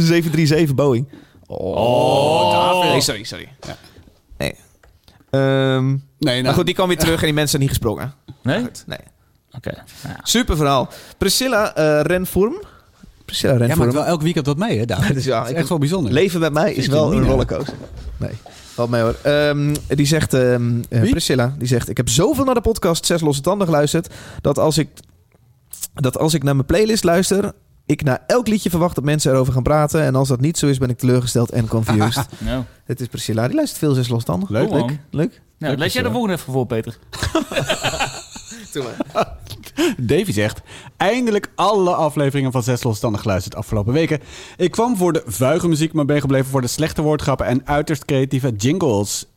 737 0.06 0.74
Boeing. 0.74 1.08
Oh, 1.46 2.84
Nee, 2.90 3.00
sorry, 3.00 3.24
sorry. 3.24 3.48
Nee. 4.38 4.54
Ehm, 5.30 5.88
Nee, 5.90 5.98
maar 6.34 6.42
nou, 6.42 6.54
goed, 6.54 6.66
die 6.66 6.74
kwam 6.74 6.88
weer 6.88 6.98
terug 7.06 7.18
en 7.20 7.24
die 7.24 7.32
mensen 7.34 7.50
zijn 7.50 7.62
niet 7.62 7.70
gesprongen. 7.70 8.14
Nee? 8.42 8.66
Oké. 9.56 9.70
Ja. 10.02 10.16
Super 10.22 10.56
verhaal. 10.56 10.88
Priscilla 11.18 11.74
eh 11.74 12.00
Renvorm. 12.00 12.54
Priscilla 13.24 13.52
jij 13.52 13.60
Renvorm. 13.66 13.80
maakt 13.86 13.98
wel 13.98 14.06
elk 14.06 14.22
weekend 14.22 14.46
wat 14.46 14.56
mee, 14.56 14.78
hè, 14.78 14.84
David? 14.84 15.14
Dus 15.14 15.24
ja, 15.24 15.36
Dat 15.38 15.44
is 15.46 15.52
ik- 15.52 15.58
echt 15.58 15.68
wel 15.68 15.78
bijzonder. 15.78 16.12
Leven 16.12 16.40
met 16.40 16.52
mij 16.52 16.72
is 16.72 16.86
wel 16.86 17.10
niet, 17.10 17.20
een 17.20 17.26
rollercoaster. 17.26 17.74
Nee, 18.16 18.30
valt 18.74 18.90
mee 18.90 19.02
hoor. 19.02 19.16
Ehm, 19.22 19.74
die 19.88 20.06
zegt, 20.06 20.34
ehm, 20.34 20.82
eh? 20.88 21.10
Priscilla, 21.10 21.54
die 21.58 21.68
zegt... 21.68 21.88
Ik 21.88 21.96
heb 21.96 22.08
zoveel 22.08 22.44
naar 22.44 22.54
de 22.54 22.60
podcast 22.60 23.06
Zes 23.06 23.20
Losse 23.20 23.42
Tanden 23.42 23.66
geluisterd... 23.66 24.14
dat 24.40 24.58
als 24.58 24.78
ik, 24.78 24.88
dat 25.94 26.18
als 26.18 26.34
ik 26.34 26.42
naar 26.42 26.54
mijn 26.54 26.66
playlist 26.66 27.04
luister... 27.04 27.52
ik 27.86 28.02
na 28.02 28.22
elk 28.26 28.48
liedje 28.48 28.70
verwacht 28.70 28.94
dat 28.94 29.04
mensen 29.04 29.32
erover 29.32 29.52
gaan 29.52 29.62
praten... 29.62 30.02
en 30.02 30.14
als 30.14 30.28
dat 30.28 30.40
niet 30.40 30.58
zo 30.58 30.66
is, 30.66 30.78
ben 30.78 30.90
ik 30.90 30.98
teleurgesteld 30.98 31.50
en 31.50 31.68
confused. 31.68 32.26
Nou, 32.38 32.62
Het 32.84 33.00
is 33.00 33.06
Priscilla, 33.06 33.46
die 33.46 33.56
luistert 33.56 33.78
veel 33.80 33.94
Zes 33.94 34.08
Losse 34.08 34.26
Tanden. 34.26 34.48
Leuk, 34.52 34.70
leuk. 34.70 34.98
Leuk. 35.10 35.40
nou 35.58 35.76
lees 35.76 35.92
jij 35.92 36.02
de 36.02 36.10
volgende 36.10 36.34
even 36.36 36.52
voor, 36.52 36.66
Peter. 36.66 36.96
Doe 38.72 38.82
maar. 38.82 39.36
Davy 39.96 40.32
zegt... 40.32 40.60
Eindelijk 40.96 41.50
alle 41.54 41.94
afleveringen 41.94 42.52
van 42.52 42.62
Zes 42.62 42.82
Losstanden 42.82 43.20
geluisterd 43.20 43.54
afgelopen 43.54 43.92
weken. 43.92 44.20
Ik 44.56 44.70
kwam 44.70 44.96
voor 44.96 45.12
de 45.12 45.22
vuige 45.26 45.68
muziek, 45.68 45.92
maar 45.92 46.04
ben 46.04 46.20
gebleven 46.20 46.50
voor 46.50 46.60
de 46.60 46.66
slechte 46.66 47.02
woordgrappen... 47.02 47.46
en 47.46 47.66
uiterst 47.66 48.04
creatieve 48.04 48.52
jingles. 48.56 49.31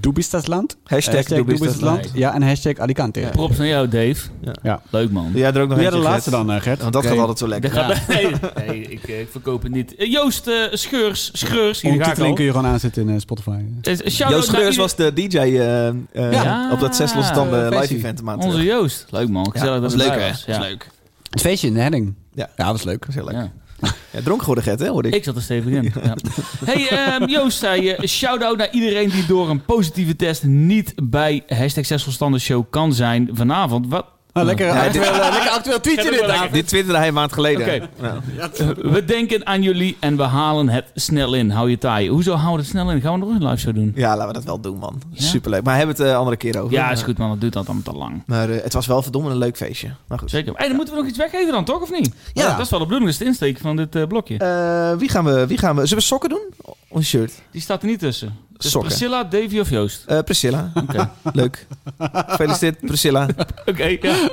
Doebistasland. 0.00 0.76
Hashtag 0.84 1.24
Doebistasland. 1.24 2.02
Nice. 2.02 2.18
Ja, 2.18 2.34
en 2.34 2.42
hashtag 2.42 2.78
Alicante. 2.78 3.20
Ja. 3.20 3.28
Props 3.28 3.56
naar 3.56 3.66
jou, 3.66 3.88
Dave. 3.88 4.28
Ja. 4.62 4.82
Leuk, 4.90 5.10
man. 5.10 5.30
Jij 5.34 5.52
er 5.52 5.60
ook 5.62 5.68
nog 5.68 5.80
jij 5.80 5.90
de 5.90 5.96
laatste 5.96 6.30
Gert? 6.30 6.46
dan, 6.46 6.56
eh, 6.56 6.62
Gert? 6.62 6.80
Want 6.80 6.92
dat 6.92 7.06
gaat 7.06 7.18
altijd 7.18 7.38
zo 7.38 7.48
lekker. 7.48 7.72
nee, 8.08 8.30
nee 8.66 8.82
ik, 8.82 9.02
eh, 9.02 9.20
ik 9.20 9.28
verkoop 9.30 9.62
het 9.62 9.72
niet. 9.72 9.94
Eh, 9.94 10.10
Joost 10.12 10.46
eh, 10.46 10.54
Scheurs, 10.72 11.30
Scheurs, 11.32 11.82
Ondertiteling 11.82 12.34
kun 12.34 12.44
je 12.44 12.50
gewoon 12.50 12.66
aanzetten 12.66 13.02
in 13.08 13.14
eh, 13.14 13.20
Spotify. 13.20 13.58
Eh, 13.82 13.96
Joost 14.06 14.52
ieder- 14.52 14.74
was 14.76 14.96
de 14.96 15.12
DJ 15.12 15.36
eh, 15.38 15.88
eh, 15.88 15.94
Ja. 16.12 16.68
op 16.72 16.80
dat 16.80 16.96
Zes 16.96 17.14
Losse 17.14 17.32
Tanden 17.32 17.68
live 17.68 17.96
event 17.96 18.22
maand 18.22 18.44
Onze 18.44 18.56
terug. 18.56 18.72
Joost. 18.72 19.06
Leuk, 19.10 19.28
man. 19.28 19.44
Ja, 19.44 19.50
Gezellig 19.50 19.72
dat 19.80 19.82
dat 19.90 19.92
was 19.98 20.06
leuk 20.08 20.20
hè? 20.20 20.28
was. 20.28 20.44
Ja. 20.46 20.58
was 20.58 20.66
leuk. 20.66 20.88
Het 21.30 21.40
feestje 21.40 21.66
in 21.66 21.74
de 21.74 21.80
heading. 21.80 22.14
Ja. 22.34 22.48
ja 22.56 22.64
dat 22.64 22.72
was 22.72 22.82
leuk. 22.84 23.00
Dat 23.00 23.08
is 23.08 23.14
heel 23.14 23.24
leuk. 23.24 23.48
Ja. 23.80 23.94
Ja, 24.10 24.20
dronk 24.22 24.40
geworden, 24.40 24.64
Gert, 24.64 24.80
hè, 24.80 24.88
hoorde 24.88 25.08
ik. 25.08 25.14
Ik 25.14 25.24
zat 25.24 25.36
er 25.36 25.42
stevig 25.42 25.72
in. 25.72 25.92
Ja. 26.02 26.16
Hey, 26.64 26.88
ehm, 26.88 27.28
Joost 27.28 27.58
zei 27.58 27.90
eh 27.90 28.06
shout-out 28.08 28.56
naar 28.56 28.70
iedereen 28.70 29.08
die 29.08 29.26
door 29.26 29.50
een 29.50 29.64
positieve 29.64 30.16
test 30.16 30.44
niet 30.44 30.92
bij 31.02 31.42
hashtag 31.48 31.86
6 31.86 32.02
Verstanden 32.02 32.40
Show 32.40 32.64
kan 32.70 32.92
zijn 32.92 33.28
vanavond. 33.32 33.86
Wat? 33.88 34.06
Lekker, 34.44 34.66
Ja, 34.66 34.84
actueel, 34.84 35.04
eh, 35.04 35.30
lekker 35.32 35.50
actueel 35.50 35.80
tweetje 35.80 36.02
Gaat 36.02 36.12
ook 36.12 36.18
dit, 36.18 36.28
David. 36.28 36.52
Dit 36.52 36.66
twitterde 36.68 36.98
hij 36.98 37.08
een 37.08 37.14
maand 37.14 37.32
geleden. 37.32 37.60
Oké. 37.66 37.88
Ja. 38.00 38.50
We 38.76 39.04
denken 39.04 39.46
aan 39.46 39.62
jullie 39.62 39.96
en 40.00 40.16
we 40.16 40.22
halen 40.22 40.68
het 40.68 40.84
snel 40.94 41.34
in. 41.34 41.50
Hou 41.50 41.70
je 41.70 41.78
taai. 41.78 42.08
Hoezo 42.08 42.30
houden 42.32 42.56
we 42.56 42.60
het 42.62 42.70
snel 42.70 42.90
in? 42.90 43.00
Gaan 43.00 43.12
we 43.12 43.26
nog 43.26 43.28
een 43.28 43.46
live 43.46 43.56
show 43.56 43.74
doen? 43.74 43.92
Ja, 43.94 44.08
laten 44.16 44.26
we 44.26 44.32
dat 44.32 44.44
wel 44.44 44.60
doen, 44.60 44.78
man. 44.78 45.02
Ja? 45.10 45.22
Superleuk. 45.22 45.62
Maar 45.62 45.76
hebben 45.76 45.96
we 45.96 46.02
het 46.02 46.12
eh, 46.12 46.18
andere 46.18 46.36
keer 46.36 46.60
over. 46.60 46.72
Ja, 46.72 46.90
is 46.90 47.02
goed 47.02 47.18
man. 47.18 47.28
Dat 47.28 47.40
duurt 47.40 47.56
altijd 47.56 47.84
te 47.84 47.92
lang. 47.92 48.22
Maar 48.26 48.50
eh, 48.50 48.62
het 48.62 48.72
was 48.72 48.86
wel 48.86 49.02
verdomme 49.02 49.30
een 49.30 49.36
leuk 49.36 49.56
feestje. 49.56 49.90
Maar 50.06 50.18
goed. 50.18 50.30
Zeker. 50.30 50.52
Hey, 50.56 50.66
dan 50.66 50.76
moeten 50.76 50.94
we 50.94 51.00
nog 51.00 51.08
iets 51.08 51.18
weggeven 51.18 51.52
dan, 51.52 51.64
toch? 51.64 51.82
Of 51.82 51.90
niet? 51.90 52.14
Ja. 52.32 52.50
Dat 52.50 52.64
is 52.64 52.70
wel 52.70 52.78
de 52.78 52.86
bedoeling. 52.86 53.10
Dat 53.10 53.10
is 53.10 53.18
de 53.18 53.24
insteek 53.24 53.58
van 53.58 53.76
dit 53.76 53.94
eh, 53.94 54.02
blokje. 54.06 54.38
Eh, 54.38 54.98
wie, 54.98 55.08
gaan 55.08 55.24
we, 55.24 55.46
wie 55.46 55.58
gaan 55.58 55.76
we... 55.76 55.82
Zullen 55.82 55.98
we 55.98 56.08
sokken 56.08 56.28
doen? 56.28 56.76
Een 56.98 57.04
shirt? 57.04 57.32
Die 57.50 57.60
staat 57.60 57.82
er 57.82 57.88
niet 57.88 57.98
tussen. 57.98 58.36
Dus 58.56 58.70
Sokken. 58.70 58.88
Priscilla, 58.90 59.24
Davy 59.24 59.58
of 59.58 59.70
Joost? 59.70 60.04
Eh, 60.06 60.18
Priscilla. 60.20 60.70
Oké. 60.88 61.10
Leuk. 61.32 61.66
Gefeliciteerd, 61.98 62.80
Priscilla. 62.80 63.28
Oké, 63.66 63.96
ja. 64.00 64.30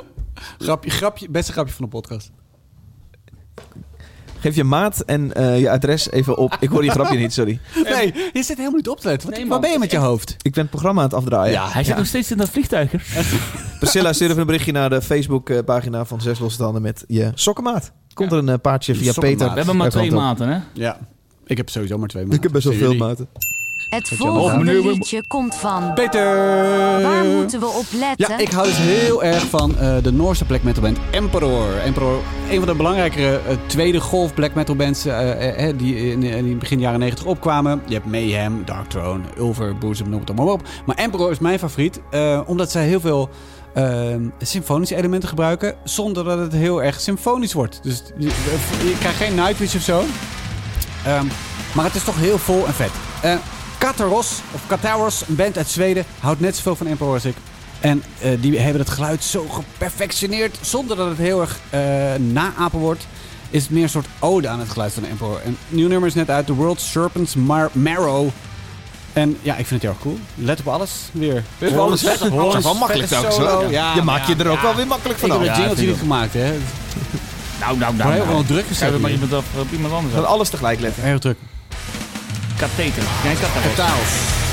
Grapje, 0.58 0.90
grapje, 0.90 1.28
beste 1.30 1.52
grapje 1.52 1.72
van 1.74 1.84
de 1.84 1.90
podcast. 1.90 2.30
Geef 4.40 4.54
je 4.56 4.64
maat 4.64 5.00
en 5.00 5.34
eh, 5.34 5.60
je 5.60 5.70
adres 5.70 6.10
even 6.10 6.36
op. 6.36 6.56
Ik 6.60 6.68
hoor 6.68 6.84
je 6.84 6.90
grapje 6.90 7.18
niet, 7.18 7.32
sorry. 7.32 7.60
Nee, 7.84 8.14
je 8.32 8.42
zit 8.42 8.56
helemaal 8.56 8.76
niet 8.76 8.88
op 8.88 9.00
te 9.00 9.08
letten. 9.08 9.28
Wat, 9.28 9.38
Nee, 9.38 9.48
waar 9.48 9.60
ben 9.60 9.70
je 9.70 9.78
met 9.78 9.90
je 9.90 9.96
hoofd? 9.98 10.36
Ik 10.42 10.52
ben 10.52 10.60
het 10.62 10.70
programma 10.70 11.00
aan 11.00 11.06
het 11.08 11.16
afdraaien. 11.16 11.52
Ja, 11.52 11.68
Hij 11.68 11.84
zit 11.84 11.96
nog 11.96 12.06
steeds 12.06 12.30
in 12.30 12.36
dat 12.36 12.48
vliegtuig. 12.50 12.90
hè? 12.92 13.20
Priscilla, 13.78 14.12
stuur 14.12 14.28
even 14.28 14.40
een 14.40 14.46
berichtje 14.46 14.72
naar 14.72 14.90
de 14.90 15.02
Facebook-pagina 15.02 16.04
van 16.04 16.20
Zes 16.20 16.38
Losse 16.38 16.58
Tanden 16.58 16.82
met 16.82 17.04
je 17.08 17.30
sokkenmaat. 17.34 17.92
Komt 18.14 18.32
er 18.32 18.38
een 18.38 18.48
eh, 18.48 18.54
paardje 18.62 18.94
via 18.94 19.12
Sokkenmaat. 19.12 19.38
Peter. 19.38 19.50
We 19.52 19.56
hebben 19.56 19.76
maar 19.76 19.90
Daar 19.90 20.00
twee 20.00 20.10
op. 20.14 20.16
maten, 20.20 20.48
hè? 20.48 20.58
Ja, 20.72 20.98
ik 21.46 21.56
heb 21.56 21.68
sowieso 21.68 21.98
maar 21.98 22.08
twee 22.08 22.24
Ik 22.30 22.42
heb 22.42 22.52
best 22.52 22.64
wel 22.64 22.74
veel 22.74 22.94
maten. 22.94 23.28
Het 23.88 24.08
volgende 24.08 24.64
Meneer- 24.64 24.92
liedje 24.92 25.22
komt 25.28 25.54
van. 25.54 25.94
Peter! 25.94 26.34
Waar 27.02 27.24
moeten 27.24 27.60
we 27.60 27.66
op 27.66 27.84
letten? 27.92 28.28
Ja, 28.28 28.38
ik 28.38 28.50
hou 28.50 28.66
dus 28.66 28.76
heel 28.78 29.24
erg 29.24 29.46
van 29.48 29.78
eh, 29.78 29.96
de 30.02 30.12
Noorse 30.12 30.44
black 30.44 30.62
metal 30.62 30.82
band 30.82 30.98
Emperor. 31.10 31.76
Emperor, 31.76 32.20
een 32.50 32.58
van 32.58 32.66
de 32.68 32.74
belangrijkere 32.74 33.36
eh, 33.48 33.56
tweede 33.66 34.00
golf 34.00 34.34
black 34.34 34.54
metal 34.54 34.76
bands 34.76 35.04
eh, 35.04 35.68
die 35.76 36.10
in, 36.10 36.22
in 36.22 36.58
begin 36.58 36.80
jaren 36.80 36.98
90 37.00 37.26
opkwamen. 37.26 37.82
Je 37.86 37.94
hebt 37.94 38.06
Mayhem, 38.06 38.62
Dark 38.64 38.88
Throne, 38.88 39.22
Ulver, 39.38 39.78
Boezem, 39.78 40.08
noem 40.08 40.20
het 40.20 40.28
allemaal 40.30 40.52
op. 40.54 40.62
Maar 40.86 40.96
Emperor 40.96 41.30
is 41.30 41.38
mijn 41.38 41.58
favoriet, 41.58 42.00
eh, 42.10 42.40
omdat 42.46 42.70
zij 42.70 42.86
heel 42.86 43.00
veel 43.00 43.28
eh, 43.74 44.14
symfonische 44.38 44.96
elementen 44.96 45.28
gebruiken, 45.28 45.74
zonder 45.84 46.24
dat 46.24 46.38
het 46.38 46.52
heel 46.52 46.82
erg 46.82 47.00
symfonisch 47.00 47.52
wordt. 47.52 47.80
Dus 47.82 48.02
je, 48.18 48.26
je 48.84 48.96
krijgt 48.98 49.18
geen 49.18 49.34
Nightwish 49.34 49.74
of 49.74 49.82
zo. 49.82 50.02
Ehm, 51.06 51.26
maar 51.74 51.84
het 51.84 51.94
is 51.94 52.04
toch 52.04 52.16
heel 52.18 52.38
vol 52.38 52.66
en 52.66 52.74
vet. 52.74 52.90
Eh 53.22 53.34
Kataros, 53.78 54.28
of 54.52 54.60
Kataros, 54.66 55.22
een 55.28 55.34
band 55.36 55.56
uit 55.56 55.68
Zweden, 55.68 56.04
houdt 56.20 56.40
net 56.40 56.56
zoveel 56.56 56.76
van 56.76 56.86
Emperor 56.86 57.12
als 57.14 57.24
ik. 57.24 57.36
En 57.80 58.02
eh, 58.20 58.30
die 58.40 58.58
hebben 58.58 58.80
het 58.80 58.90
geluid 58.90 59.24
zo 59.24 59.46
geperfectioneerd, 59.48 60.58
zonder 60.60 60.96
dat 60.96 61.08
het 61.08 61.18
heel 61.18 61.40
erg 61.40 61.58
eh 61.70 61.80
naapen 62.32 62.78
wordt. 62.78 63.06
Is 63.50 63.62
het 63.62 63.70
meer 63.70 63.82
een 63.82 63.88
soort 63.88 64.06
ode 64.18 64.48
aan 64.48 64.58
het 64.60 64.68
geluid 64.70 64.92
van 64.92 65.04
Emperor. 65.04 65.40
Een 65.44 65.56
nieuw 65.68 65.88
nummer 65.88 66.08
is 66.08 66.14
net 66.14 66.30
uit, 66.30 66.46
The 66.46 66.54
World 66.54 66.80
Serpent's 66.80 67.34
Mar- 67.34 67.70
Marrow. 67.72 68.28
En 69.12 69.36
ja, 69.42 69.56
ik 69.56 69.66
vind 69.66 69.70
het 69.70 69.82
heel 69.82 69.90
erg 69.90 70.00
cool. 70.00 70.18
Let 70.34 70.60
op 70.60 70.68
alles 70.68 70.90
weer. 71.12 71.44
Op 71.60 71.76
alles, 71.78 72.02
hè? 72.02 72.08
Dat 72.18 72.56
is 72.56 72.62
wel 72.62 72.74
makkelijk 72.74 73.08
vette 73.08 73.26
telkens, 73.26 73.36
hoor. 73.36 73.48
solo. 73.60 73.70
Ja, 73.70 73.94
je 73.94 74.02
maakt 74.02 74.26
je 74.26 74.34
er 74.34 74.48
ook 74.48 74.60
wel 74.62 74.74
weer 74.74 74.86
makkelijk 74.86 75.20
Ik 75.22 75.32
heb 75.32 75.40
het 75.40 75.56
vind 75.78 75.88
niet 75.88 75.98
gemaakt, 75.98 76.32
hè. 76.32 76.54
Nou, 77.60 77.78
nou, 77.78 77.94
nou. 77.96 78.12
heel 78.12 78.24
nou. 78.24 78.28
wel 78.34 78.44
druk 78.44 78.48
Hebben 78.56 78.66
gezet. 78.76 78.92
we 78.92 78.98
maar 78.98 79.10
iemand, 79.10 79.32
af, 79.32 79.44
op 79.58 79.72
iemand 79.72 79.94
anders 79.94 80.14
af. 80.14 80.24
alles 80.24 80.48
tegelijk 80.48 80.80
letten. 80.80 81.02
Heel 81.02 81.18
druk. 81.18 81.36
Katheter. 82.58 83.02
Geen 83.22 83.38
katheter. 83.38 83.74
Taals. 83.74 84.44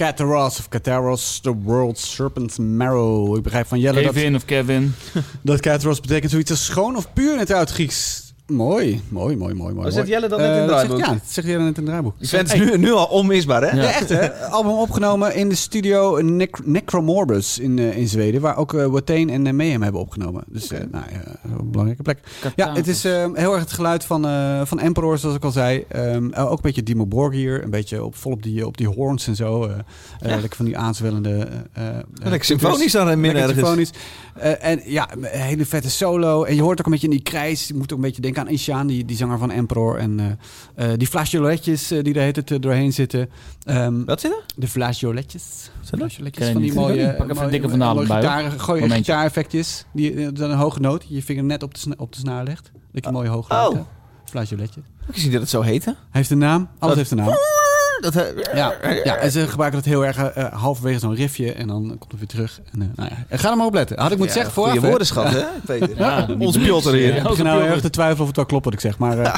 Yes, 0.00 0.08
Cataros 0.08 0.58
of 0.58 0.68
Cataros, 0.70 1.40
the 1.42 1.52
world's 1.52 2.14
serpent 2.14 2.58
marrow. 2.58 3.36
Ik 3.36 3.42
begrijp 3.42 3.66
van 3.66 3.80
Jelle 3.80 4.02
dat, 4.02 4.12
Kevin 4.12 4.34
of 4.34 4.44
Kevin. 4.44 4.94
dat 5.42 5.60
Cataros 5.60 6.00
betekent 6.00 6.30
zoiets 6.30 6.50
als 6.50 6.64
schoon 6.64 6.96
of 6.96 7.12
puur 7.12 7.32
in 7.32 7.38
het 7.38 7.50
oud-Grieks. 7.50 8.29
Mooi, 8.50 9.00
mooi, 9.08 9.36
mooi, 9.36 9.54
mooi. 9.54 9.74
mooi. 9.74 9.86
Oh, 9.86 9.92
zegt 9.92 10.08
Jelle 10.08 10.28
dat 10.28 10.38
net 10.38 10.48
Eh, 10.48 10.54
in 10.56 10.60
het 10.62 10.70
zegt- 10.70 10.80
draaiboek? 10.86 11.06
Ja, 11.06 11.12
dat 11.12 11.22
zegt 11.32 11.46
Jelle 11.46 11.58
net 11.62 11.68
in 11.68 11.74
het 11.82 11.84
draaiboek. 11.84 12.14
Sven 12.20 12.44
is 12.44 12.54
nu, 12.54 12.76
nu 12.78 12.92
al 12.92 13.04
onmisbaar, 13.06 13.62
hè? 13.62 13.76
Ja. 13.76 13.82
Ja, 13.82 13.88
echt 13.88 14.08
hè? 14.08 14.32
Album 14.58 14.72
opgenomen 14.72 15.34
in 15.34 15.48
de 15.48 15.54
studio 15.54 16.18
Nec- 16.22 16.60
Necromorbus 16.64 17.58
in, 17.58 17.78
eh, 17.78 17.96
in 17.96 18.08
Zweden, 18.08 18.40
waar 18.40 18.56
ook 18.56 18.72
uh, 18.72 18.86
Watain 18.86 19.30
en 19.30 19.46
uh, 19.46 19.52
Mayhem 19.52 19.82
hebben 19.82 20.00
opgenomen. 20.00 20.44
Dus 20.46 20.70
eh, 20.72 20.80
nou, 20.90 21.04
ja, 21.12 21.50
een 21.58 21.70
belangrijke 21.70 22.02
plek. 22.02 22.18
Ja, 22.56 22.72
het 22.74 22.86
is 22.88 23.04
eh, 23.04 23.26
heel 23.34 23.52
erg 23.52 23.60
het 23.60 23.72
geluid 23.72 24.04
van, 24.04 24.26
eh, 24.26 24.60
van 24.64 24.80
Emperor, 24.80 25.18
zoals 25.18 25.36
ik 25.36 25.44
al 25.44 25.50
zei. 25.50 25.84
Ehm, 25.88 26.30
eh, 26.32 26.44
ook 26.44 26.50
een 26.52 26.58
beetje 26.62 26.82
Dimo 26.82 27.06
Borgir, 27.06 27.62
een 27.64 27.70
beetje 27.70 28.04
op, 28.04 28.14
vol 28.16 28.32
op 28.32 28.42
die, 28.42 28.66
op 28.66 28.76
die 28.76 28.88
horns 28.88 29.26
en 29.26 29.36
zo. 29.36 29.64
eh, 29.64 29.70
eh, 30.20 30.40
Lekker 30.40 30.56
van 30.56 30.64
die 30.64 30.78
aanzwellende... 30.78 31.48
eh, 31.72 31.88
eh, 31.88 31.94
Lekker 32.22 32.44
symfonisch 32.44 32.92
dan 32.92 33.10
in 33.10 33.20
midden 33.20 33.40
ergens. 33.42 33.58
symfonisch. 33.58 33.90
Eh, 34.34 34.64
en 34.70 34.80
ja, 34.84 35.08
een 35.14 35.24
hele 35.24 35.66
vette 35.66 35.90
solo. 35.90 36.44
En 36.44 36.54
je 36.54 36.62
hoort 36.62 36.78
ook 36.78 36.86
een 36.86 36.92
beetje 36.92 37.06
in 37.06 37.12
die 37.12 37.22
krijs. 37.22 37.68
Je 37.68 37.74
moet 37.74 37.90
ook 37.92 37.98
een 37.98 38.04
beetje 38.04 38.22
denken 38.22 38.39
aan 38.40 38.48
Ishaan, 38.48 38.86
die, 38.86 39.04
die 39.04 39.16
zanger 39.16 39.38
van 39.38 39.50
Emperor. 39.50 39.98
En 39.98 40.38
eh, 40.74 40.92
eh, 40.92 40.98
die 40.98 41.06
flageoletjes 41.08 41.90
eh, 41.90 42.02
die 42.04 42.14
er 42.14 42.20
heet 42.22 42.36
het 42.36 42.62
doorheen 42.62 42.92
zitten. 42.92 43.30
Ehm, 43.64 44.04
Wat 44.04 44.20
zit 44.20 44.30
er? 44.30 44.42
de 44.56 44.68
flageoletjes. 44.68 45.70
Flageoletjes 45.84 46.48
van 46.48 46.62
die 46.62 46.74
mooie, 46.74 47.14
Pak 47.14 47.30
even 47.30 47.44
een 47.44 47.50
dikke 47.50 47.68
van 47.68 47.78
bij, 47.78 48.04
gitaar, 48.04 48.50
gooi 48.50 48.82
je 48.82 48.90
gitaareffectjes. 48.90 49.84
Die 49.92 50.32
dan 50.32 50.50
een 50.50 50.56
hoge 50.56 50.80
noot. 50.80 51.04
Je 51.08 51.22
vinger 51.22 51.44
net 51.44 51.62
op 51.62 51.74
de, 51.74 51.94
op 51.96 52.12
de 52.12 52.18
snaar 52.18 52.44
legt. 52.44 52.70
Dat 52.92 53.02
je 53.02 53.06
een 53.06 53.12
mooie 53.12 53.28
hoge 53.28 53.52
Oh. 53.52 53.62
noot. 53.62 53.86
Flageoletje. 54.24 54.80
Ik 55.08 55.16
zie 55.16 55.30
dat 55.30 55.40
het 55.40 55.50
zo 55.50 55.60
heette. 55.60 55.96
Heeft 56.10 56.30
een 56.30 56.38
naam. 56.38 56.68
Alles 56.78 56.96
heeft 56.96 57.10
een 57.10 57.16
naam. 57.16 57.28
Dat, 58.00 58.16
eh, 58.16 58.44
Ja, 58.54 58.74
ja, 59.04 59.16
en 59.16 59.30
ze 59.30 59.48
gebruiken 59.48 59.78
dat 59.82 59.88
heel 59.92 60.04
erg 60.06 60.16
eh, 60.16 60.42
eh, 60.44 60.52
halverwege 60.52 60.98
zo'n 60.98 61.14
riffje. 61.14 61.52
En 61.52 61.66
dan 61.66 61.82
komt 61.98 62.10
het 62.10 62.18
weer 62.18 62.28
terug. 62.28 62.60
En, 62.72 62.82
eh, 62.82 62.88
nou 62.94 63.10
ja. 63.28 63.36
Ga 63.38 63.50
er 63.50 63.56
maar 63.56 63.66
op 63.66 63.74
letten. 63.74 63.98
Had 64.00 64.10
ik 64.12 64.16
moeten 64.18 64.34
zeggen 64.36 64.52
vooraf. 64.52 64.70
Goeie 64.70 64.84
hè. 64.84 64.90
woordenschap, 64.90 65.24
hè, 65.24 65.44
Peter? 65.66 65.98
Ja, 65.98 66.26
Ons 66.38 66.58
Piotr 66.58 66.88
hier. 66.90 67.16
Ik 67.16 67.22
begin 67.22 67.44
nou 67.44 67.62
erg 67.62 67.80
te 67.80 67.90
twijfelen 67.90 68.20
of 68.20 68.26
het 68.26 68.36
wel 68.36 68.46
klopt 68.46 68.64
wat 68.64 68.74
ik 68.74 68.80
zeg. 68.80 68.98
Maar 68.98 69.18
eh 69.18 69.34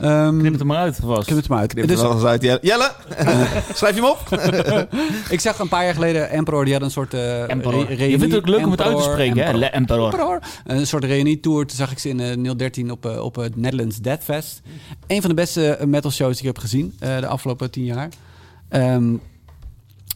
ehm, 0.00 0.38
Knip 0.38 0.52
het 0.52 0.60
er 0.60 0.66
maar 0.66 0.76
uit, 0.78 0.98
vast. 1.02 1.26
knip 1.26 1.38
het 1.38 1.48
maar 1.48 1.58
uit. 1.58 1.72
Knip 1.72 1.88
Dus 1.88 1.98
er 2.00 2.06
wel 2.06 2.14
eens 2.14 2.24
uit. 2.24 2.42
Jelle, 2.42 2.58
Jelle, 2.62 2.90
schrijf 3.74 3.94
je 3.96 4.00
hem 4.02 4.10
op? 4.10 4.18
ik 5.30 5.40
zag 5.40 5.58
een 5.58 5.68
paar 5.68 5.84
jaar 5.84 5.94
geleden 5.94 6.30
Emperor. 6.30 6.64
Die 6.64 6.72
had 6.74 6.82
een 6.82 6.90
soort 6.90 7.14
eh 7.14 7.50
Emperor. 7.50 7.86
re- 7.92 8.04
Je 8.04 8.18
vindt 8.18 8.34
het 8.34 8.42
ook 8.42 8.48
leuk 8.48 8.64
om 8.64 8.70
het 8.70 8.80
uit 8.80 8.96
te 8.96 9.02
spreken, 9.02 9.36
hè? 9.60 9.64
Emperor. 9.66 10.38
Een 10.66 10.86
soort 10.86 11.04
reunietour. 11.04 11.66
Toen 11.66 11.76
zag 11.76 11.90
ik 11.90 11.98
ze 11.98 12.08
in 12.08 12.20
eh 12.20 12.52
013 12.56 12.90
op, 12.90 13.04
op 13.20 13.34
het 13.36 13.56
Netherlands 13.56 13.96
Death 13.96 14.24
Fest. 14.24 14.60
Een 15.06 15.20
van 15.20 15.30
de 15.30 15.36
beste 15.36 15.78
metal 15.86 16.10
shows 16.10 16.30
die 16.38 16.40
ik 16.40 16.46
heb 16.54 16.58
gezien 16.58 16.94
eh, 16.98 17.18
de 17.18 17.26
afgelopen 17.26 17.70
tien 17.70 17.79
jaar. 17.84 18.08
Ehm, 18.68 19.14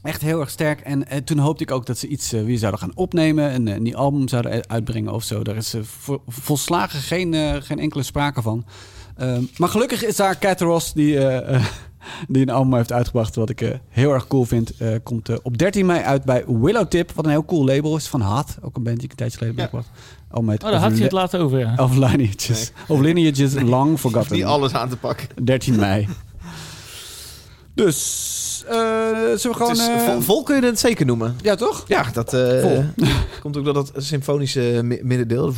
echt 0.03 0.23
heel 0.23 0.41
erg 0.41 0.51
sterk. 0.51 0.81
En 0.81 1.09
eh, 1.09 1.19
toen 1.19 1.39
hoopte 1.39 1.63
ik 1.63 1.71
ook 1.71 1.87
dat 1.87 1.99
ze 1.99 2.07
iets 2.07 2.33
eh, 2.33 2.45
weer 2.45 2.59
zouden 2.59 2.81
gaan 2.81 2.93
opnemen. 2.95 3.55
Een, 3.55 3.69
eh, 3.69 3.81
nieuw 3.81 3.97
album 3.97 4.29
zouden 4.29 4.69
uitbrengen 4.69 5.13
of 5.13 5.23
zo. 5.23 5.43
Daar 5.43 5.57
is 5.57 5.75
eh, 5.75 5.81
vo- 5.83 6.23
volslagen 6.29 7.01
geen, 7.01 7.35
eh, 7.35 7.55
geen 7.59 7.79
enkele 7.79 8.03
sprake 8.03 8.43
van. 8.43 8.65
Ehm, 9.17 9.43
maar 9.57 9.69
gelukkig 9.69 10.05
is 10.05 10.17
daar 10.17 10.39
Cataros 10.39 10.93
die, 10.93 11.19
eh, 11.19 11.55
eh, 11.55 11.65
die 12.29 12.43
een 12.43 12.51
album 12.51 12.75
heeft 12.75 12.93
uitgebracht. 12.93 13.35
Wat 13.35 13.51
ik 13.51 13.61
eh, 13.61 13.71
heel 13.89 14.13
erg 14.13 14.27
cool 14.27 14.45
vind. 14.45 14.77
Eh, 14.77 14.89
komt 15.03 15.29
eh, 15.29 15.37
op 15.43 15.59
13 15.59 15.87
mei 15.87 16.03
uit 16.03 16.25
bij 16.25 16.45
Willowtip. 16.47 17.13
Wat 17.13 17.25
een 17.25 17.31
heel 17.31 17.45
cool 17.45 17.65
label 17.65 17.97
is 17.97 18.07
van 18.09 18.21
Hat. 18.21 18.57
Ook 18.63 18.77
een 18.77 18.83
band 18.83 18.97
die 18.97 19.05
ik 19.05 19.11
een 19.11 19.17
tijdje 19.17 19.39
geleden 19.39 19.61
heb 19.61 19.73
Ja. 19.73 19.83
Oh, 20.31 20.45
met 20.45 20.65
Oh, 20.65 20.71
daar 20.71 20.81
had 20.81 20.97
je 20.97 21.03
het 21.03 21.13
laatst 21.13 21.37
over, 21.37 21.59
ja. 21.59 21.75
Of 21.77 21.95
lineages. 21.97 22.73
Of 22.89 23.01
lineages 23.01 23.55
long 23.55 23.99
forgotten. 23.99 24.37
Niet 24.37 24.45
alles 24.45 24.73
aan 24.73 24.89
te 24.89 24.97
pakken. 24.97 25.29
13 25.45 25.77
mei. 25.77 26.09
Dus, 27.75 28.65
eh 28.69 28.75
zullen 28.77 29.39
we 29.41 29.53
gewoon... 29.55 29.71
Is- 29.73 29.89
eh, 29.89 29.97
vol, 29.99 30.21
vol 30.21 30.43
kun 30.43 30.57
je 30.61 30.67
het 30.67 30.79
zeker 30.79 31.07
noemen. 31.07 31.37
ja, 31.43 31.55
toch? 31.55 31.85
Ja, 31.89 32.05
dat 32.13 32.33
eh, 32.35 32.61
Vol. 32.61 32.85
komt 33.43 33.57
ook 33.57 33.65
door 33.65 33.75
dat 33.75 33.93
symfonische 33.97 34.81
mi- 34.85 35.01
middendeel. 35.03 35.53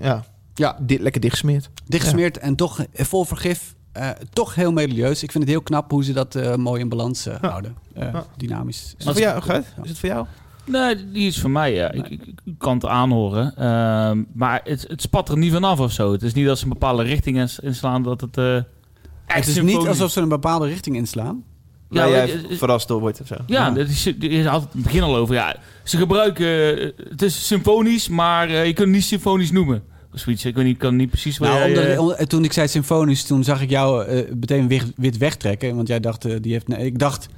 Ja, 0.00 0.24
Ja, 0.54 0.76
di- 0.80 0.98
lekker 1.02 1.20
dichtgesmeerd. 1.20 1.70
dichtgesmeerd 1.86 2.38
en 2.38 2.56
toch 2.56 2.84
vol 2.92 3.24
vergif. 3.24 3.74
Eh, 3.92 4.08
toch 4.32 4.54
heel 4.54 4.72
melodieus. 4.72 5.22
Ik 5.22 5.30
vind 5.30 5.44
het 5.44 5.52
heel 5.52 5.62
knap 5.62 5.90
hoe 5.90 6.04
ze 6.04 6.12
dat 6.12 6.34
eh, 6.34 6.54
mooi 6.54 6.80
in 6.80 6.88
balans 6.88 7.24
Ja. 7.24 7.38
houden. 7.40 7.76
Ja. 7.94 8.24
Dynamisch. 8.36 8.94
Is 8.98 9.04
het 9.04 9.12
voor 9.14 9.22
jou, 9.22 9.42
Gert? 9.42 9.66
Is 9.82 9.88
het 9.88 9.98
voor 9.98 10.08
jou? 10.08 10.26
Nee, 10.64 11.10
die 11.10 11.26
is 11.26 11.40
voor 11.40 11.50
mij, 11.50 11.74
ja. 11.74 11.90
Ik, 11.92 12.08
ik, 12.08 12.22
ik 12.44 12.54
kan 12.58 12.74
het 12.74 12.86
aanhoren. 12.86 13.56
Ehm, 13.56 14.22
maar 14.32 14.60
het, 14.64 14.84
het 14.88 15.02
spat 15.02 15.28
er 15.28 15.38
niet 15.38 15.52
vanaf 15.52 15.80
of 15.80 15.92
zo. 15.92 16.12
Het 16.12 16.22
is 16.22 16.32
niet 16.32 16.46
dat 16.46 16.58
ze 16.58 16.64
een 16.64 16.70
bepaalde 16.70 17.02
richting 17.02 17.36
ins- 17.36 17.58
inslaan 17.58 18.02
dat 18.02 18.20
het... 18.20 18.36
eh 18.36 18.54
echt 18.54 18.64
Het 19.26 19.46
is 19.46 19.54
symfonisch- 19.54 19.78
niet 19.78 19.88
alsof 19.88 20.10
ze 20.10 20.20
een 20.20 20.28
bepaalde 20.28 20.66
richting 20.66 20.96
inslaan. 20.96 21.44
Ja, 21.90 22.08
jij 22.08 22.40
verrast 22.50 22.88
door 22.88 23.00
wordt 23.00 23.20
of 23.20 23.26
zo. 23.26 23.34
Ja, 23.46 23.66
Ja. 23.66 23.70
dat 23.70 23.88
is, 23.88 24.06
is 24.06 24.46
altijd 24.46 24.72
het 24.72 24.82
begin 24.82 25.02
al 25.02 25.16
over. 25.16 25.34
Ja, 25.34 25.56
ze 25.84 25.96
gebruiken... 25.96 26.78
eh, 26.78 26.90
Het 27.10 27.22
is 27.22 27.46
symfonisch, 27.46 28.08
maar 28.08 28.48
eh, 28.48 28.66
je 28.66 28.72
kunt 28.72 28.86
het 28.86 28.96
niet 28.96 29.04
symfonisch 29.04 29.50
noemen. 29.50 29.82
Of 30.14 30.20
zoiets. 30.20 30.44
Ik 30.44 30.54
weet 30.54 30.64
niet, 30.64 30.78
kan 30.78 30.96
niet 30.96 31.10
precies... 31.10 31.38
waar 31.38 31.48
Nou, 31.58 31.70
jij, 31.72 31.98
onder- 31.98 32.16
eh, 32.16 32.26
toen 32.26 32.44
ik 32.44 32.52
zei 32.52 32.68
symfonisch, 32.68 33.24
toen 33.24 33.44
zag 33.44 33.62
ik 33.62 33.70
jou 33.70 34.06
meteen 34.40 34.68
wit, 34.68 34.92
wit 34.96 35.16
wegtrekken. 35.18 35.76
Want 35.76 35.88
jij 35.88 36.00
dacht, 36.00 36.42
die 36.42 36.52
heeft... 36.52 36.68
nee, 36.68 36.84
ik 36.86 36.98
dacht, 36.98 37.28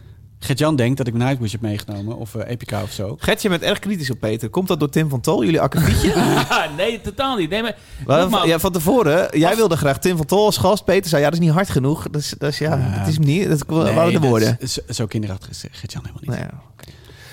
Gert-Jan 0.44 0.76
denkt 0.76 0.96
dat 0.96 1.06
ik 1.06 1.12
mijn 1.14 1.28
Nightwish 1.28 1.52
heb 1.52 1.60
meegenomen. 1.60 2.16
Of 2.16 2.34
eh, 2.34 2.50
Epica 2.50 2.82
of 2.82 2.90
zo. 2.92 3.16
Gert, 3.18 3.42
je 3.42 3.48
bent 3.48 3.62
erg 3.62 3.78
kritisch 3.78 4.10
op 4.10 4.20
Peter. 4.20 4.50
Komt 4.50 4.68
dat 4.68 4.80
door 4.80 4.88
Tim 4.88 5.08
van 5.08 5.20
Tol, 5.20 5.44
jullie 5.44 5.60
akkefietje? 5.60 6.14
nee, 6.76 7.00
totaal 7.00 7.36
niet. 7.36 7.50
Nee, 7.50 7.62
maar... 7.62 7.76
Maar 8.06 8.46
ja, 8.46 8.58
van 8.58 8.72
tevoren, 8.72 9.38
jij 9.38 9.56
wilde 9.56 9.76
graag 9.76 9.98
Tim 9.98 10.16
van 10.16 10.26
Tol 10.26 10.44
als 10.44 10.56
gast. 10.56 10.84
Peter 10.84 11.08
zei, 11.10 11.22
ja, 11.22 11.30
dat 11.30 11.38
is 11.40 11.44
niet 11.44 11.54
hard 11.54 11.70
genoeg. 11.70 12.02
Dat 12.10 12.20
is, 12.20 12.34
dat 12.38 12.50
is 12.50 12.58
ja, 12.58 12.76
Ja. 12.76 12.98
dat 12.98 13.08
is 13.08 13.14
hem 13.16 13.24
niet. 13.24 13.48
Dat 13.48 13.64
waren 13.66 14.12
de 14.12 14.20
woorden. 14.28 14.56
is- 14.60 14.74
Zo, 14.88 15.06
kinderachtig 15.06 15.50
is 15.50 15.64
Gert-Jan 15.70 16.02
helemaal 16.06 16.22
niet. 16.22 16.30
Nou 16.30 16.42
ja. 16.42 16.82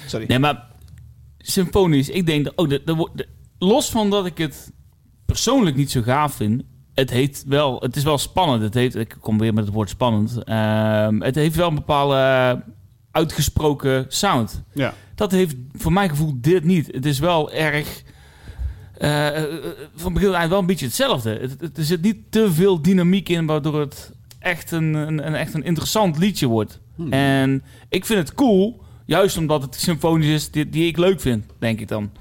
Sorry. 0.07 0.26
Nee, 0.28 0.39
maar 0.39 0.68
symfonisch, 1.38 2.10
ik 2.10 2.26
denk 2.26 2.45
dat... 2.45 2.53
Oh, 2.55 2.70
de, 2.70 2.82
de, 2.86 2.95
wo- 2.95 3.10
de- 3.14 3.28
los 3.60 3.89
van 3.89 4.10
dat 4.10 4.26
ik 4.26 4.38
het 4.38 4.72
persoonlijk 5.26 5.76
niet 5.76 5.91
zo 5.91 6.01
gaaf 6.01 6.34
vind... 6.34 6.64
Het, 6.93 7.10
heet 7.10 7.43
wel, 7.47 7.80
het 7.82 7.95
is 7.95 8.03
wel 8.03 8.18
spannend. 8.18 8.62
Het 8.62 8.74
heet, 8.74 8.95
ik 8.95 9.18
kom 9.20 9.38
weer 9.38 9.53
met 9.53 9.66
het 9.66 9.74
woord 9.74 9.89
spannend. 9.89 10.43
Ehm, 10.43 11.22
het 11.22 11.36
heeft 11.36 11.55
wel 11.55 11.68
een 11.68 11.76
bepaalde 11.76 12.64
uitgesproken 13.12 14.05
sound. 14.07 14.62
Ja. 14.74 14.93
Dat 15.16 15.32
heeft 15.32 15.55
voor 15.76 15.93
mijn 15.93 16.10
gevoel 16.10 16.34
dit 16.36 16.64
niet. 16.64 16.88
Het 16.91 17.05
is 17.05 17.20
wel 17.20 17.51
erg... 17.51 18.03
eh, 18.97 19.43
eh, 19.43 19.43
van 19.95 20.14
begin 20.14 20.28
tot 20.28 20.38
eind 20.38 20.49
wel 20.49 20.60
een 20.60 20.66
beetje 20.66 20.86
hetzelfde. 20.86 21.30
Het, 21.41 21.62
het- 21.62 21.78
er 21.78 21.84
zit 21.84 22.01
niet 22.01 22.18
te 22.30 22.51
veel 22.51 22.82
dynamiek 22.82 23.30
in... 23.30 23.45
waardoor 23.45 23.80
het 23.80 24.12
echt 24.39 24.72
een, 24.72 24.93
een, 24.93 25.28
een, 25.28 25.36
echt 25.36 25.53
een 25.53 25.64
interessant 25.64 26.18
liedje 26.18 26.47
wordt. 26.47 26.80
Hmm. 26.95 27.14
En 27.14 27.64
ik 27.89 28.05
vind 28.05 28.20
het 28.20 28.34
cool, 28.38 28.82
juist 29.05 29.38
omdat 29.38 29.62
het 29.62 29.76
symfonisch 29.76 30.28
is 30.28 30.51
die, 30.51 30.70
die 30.70 30.88
ik 30.88 30.97
leuk 30.97 31.22
vind, 31.22 31.45
denk 31.60 31.80
ik 31.80 31.88
dan. 31.88 32.12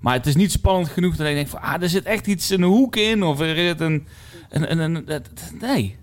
Maar 0.00 0.14
het 0.14 0.26
is 0.26 0.34
niet 0.34 0.52
spannend 0.52 0.88
genoeg 0.88 1.16
dat 1.16 1.26
ik 1.26 1.34
denk 1.34 1.48
van, 1.48 1.60
ah, 1.60 1.82
er 1.82 1.88
zit 1.88 2.04
echt 2.04 2.26
iets 2.26 2.50
in 2.50 2.62
een 2.62 2.68
hoek 2.68 2.96
in, 2.96 3.22
of 3.22 3.40
er 3.40 3.56
zit 3.56 3.80
een... 3.80 4.06
een, 4.50 4.70
een, 4.70 4.78
een- 4.94 5.02
het- 5.06 5.52
nee. 5.60 5.96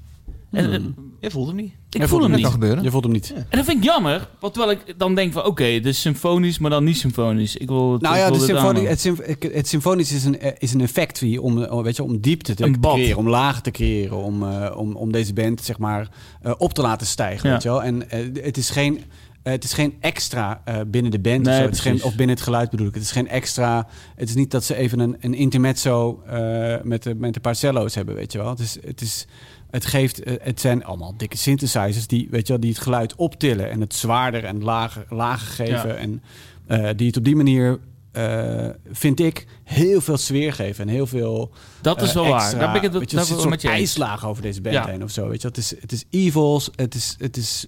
En, 0.52 0.72
en- 0.72 0.96
Je 1.20 1.32
voelt 1.32 1.48
hem 1.48 1.56
niet. 1.56 1.74
ik 1.90 2.08
voel 2.08 2.22
hem 2.22 2.32
niet. 2.32 2.46
gebeuren. 2.46 2.84
Je 2.84 2.92
voelt 2.92 3.04
hem 3.04 3.12
niet. 3.14 3.34
En 3.36 3.58
dat 3.58 3.66
vind 3.66 3.78
ik 3.78 3.84
jammer, 3.84 4.28
want 4.40 4.54
terwijl 4.54 4.78
ik 4.78 4.94
dan 5.00 5.16
denk 5.16 5.34
van, 5.34 5.46
oké, 5.46 5.64
het 5.64 5.86
is 5.86 6.02
symfonisch, 6.02 6.60
maar 6.60 6.70
dan 6.70 6.84
niet 6.84 6.98
symfonisch. 6.98 7.56
Ik 7.58 7.68
wil 7.68 7.92
het, 7.94 8.02
Nou 8.02 8.18
ja, 8.18 8.30
wil 8.30 8.38
de 8.40 8.46
symfoni- 8.46 8.86
het, 8.86 9.00
symf- 9.00 9.26
het 9.54 9.68
symfonisch 9.68 10.12
is 10.12 10.24
een, 10.24 10.40
eh, 10.40 10.52
is 10.58 10.74
een 10.74 10.82
effect 10.82 11.20
wie 11.20 11.42
om, 11.42 11.64
om, 11.64 11.84
weet 11.84 11.96
je, 11.96 12.04
om 12.04 12.20
diepte 12.20 12.54
te 12.54 12.72
creëren, 12.82 13.18
om 13.18 13.30
lagen 13.30 13.64
te 13.64 13.72
creëren, 13.72 14.18
om, 14.18 14.44
eh, 14.44 14.78
om, 14.78 14.96
om 14.96 15.12
deze 15.12 15.34
band 15.34 15.62
zeg 15.64 15.78
maar, 15.78 16.10
eh, 16.42 16.54
op 16.58 16.74
te 16.74 16.82
laten 16.82 17.08
stijgen. 17.08 17.48
Ja. 17.48 17.54
Weet 17.54 17.64
je 17.64 17.70
wel? 17.70 17.84
En 17.84 18.10
eh, 18.10 18.44
het, 18.44 18.58
is 18.58 18.70
geen, 18.70 18.98
eh, 19.44 19.52
het 19.54 19.64
is 19.64 19.74
geen 19.74 19.94
extra 20.00 20.62
eh, 20.66 20.80
binnen 20.88 21.12
de 21.12 21.20
band 21.20 21.44
Nee, 21.44 21.54
of, 21.54 21.60
zo. 21.60 21.66
Het 21.66 21.74
is 21.74 21.80
geen, 21.80 21.92
precies. 21.92 22.10
of 22.12 22.16
binnen 22.18 22.36
het 22.36 22.46
geluid 22.46 22.70
bedoel 22.70 22.88
ik. 22.88 22.94
Het 22.94 23.04
is 23.04 23.12
geen 23.12 23.28
extra. 23.28 23.88
Het 24.16 24.30
is 24.30 24.36
niet 24.36 24.52
dat 24.52 24.64
ze 24.64 24.76
even 24.76 25.00
een, 25.00 25.16
een 25.20 25.34
intermezzo 25.34 26.22
eh, 26.28 26.76
met, 26.84 27.04
de, 27.04 27.16
met 27.16 27.36
een 27.36 27.42
paar 27.42 27.56
cello's 27.56 27.96
hebben, 27.96 28.16
weet 28.16 28.32
je 28.32 28.38
wel. 28.38 28.50
Het 28.50 28.60
is. 28.60 28.78
Het 28.86 29.02
is 29.02 29.28
het, 29.72 29.86
geeft, 29.86 30.24
eh, 30.24 30.34
het 30.42 30.60
zijn 30.60 30.84
allemaal 30.86 31.14
dikke 31.18 31.38
synthesizers 31.38 32.08
die, 32.08 32.28
weet 32.32 32.48
je 32.48 32.54
wel, 32.54 32.62
die 32.62 32.72
het 32.72 32.80
geluid 32.82 33.16
optillen 33.16 33.70
en 33.72 33.82
het 33.82 33.94
zwaarder 33.94 34.44
en 34.44 34.64
lager, 34.64 35.06
lager 35.10 35.48
geven. 35.48 35.88
Ja. 35.90 35.96
En 35.96 36.24
eh, 36.68 36.90
die 36.96 37.08
het 37.08 37.18
op 37.18 37.24
die 37.24 37.36
manier, 37.36 37.80
eh, 38.12 38.68
vind 38.92 39.20
ik, 39.20 39.46
heel 39.64 40.02
veel 40.02 40.18
sfeer 40.18 40.54
geven. 40.54 40.88
En 40.88 40.94
heel 40.94 41.08
veel 41.08 41.52
Dat 41.82 42.02
is 42.02 42.14
wel 42.14 42.28
waar. 42.28 42.42
extra- 42.42 42.60
Daar 42.60 42.68
ben 42.68 42.76
ik 42.76 42.82
het, 42.82 42.94
weet 43.00 43.12
je, 43.12 43.18
zit 43.18 43.28
ben 43.28 43.36
een 43.38 43.42
soort 43.44 43.64
ijslaag 43.66 44.26
over 44.26 44.42
deze 44.42 44.62
band 44.62 44.76
Ja. 44.76 44.88
heen 44.88 45.04
of 45.04 45.12
zo. 45.12 45.28
Weet 45.30 45.42
je? 45.42 45.48
Het, 45.48 45.58
is, 45.58 45.74
het 45.82 45.92
is 45.92 46.04
evils, 46.10 46.70
het 46.76 46.96
is, 46.96 47.16
het 47.20 47.38
is 47.38 47.68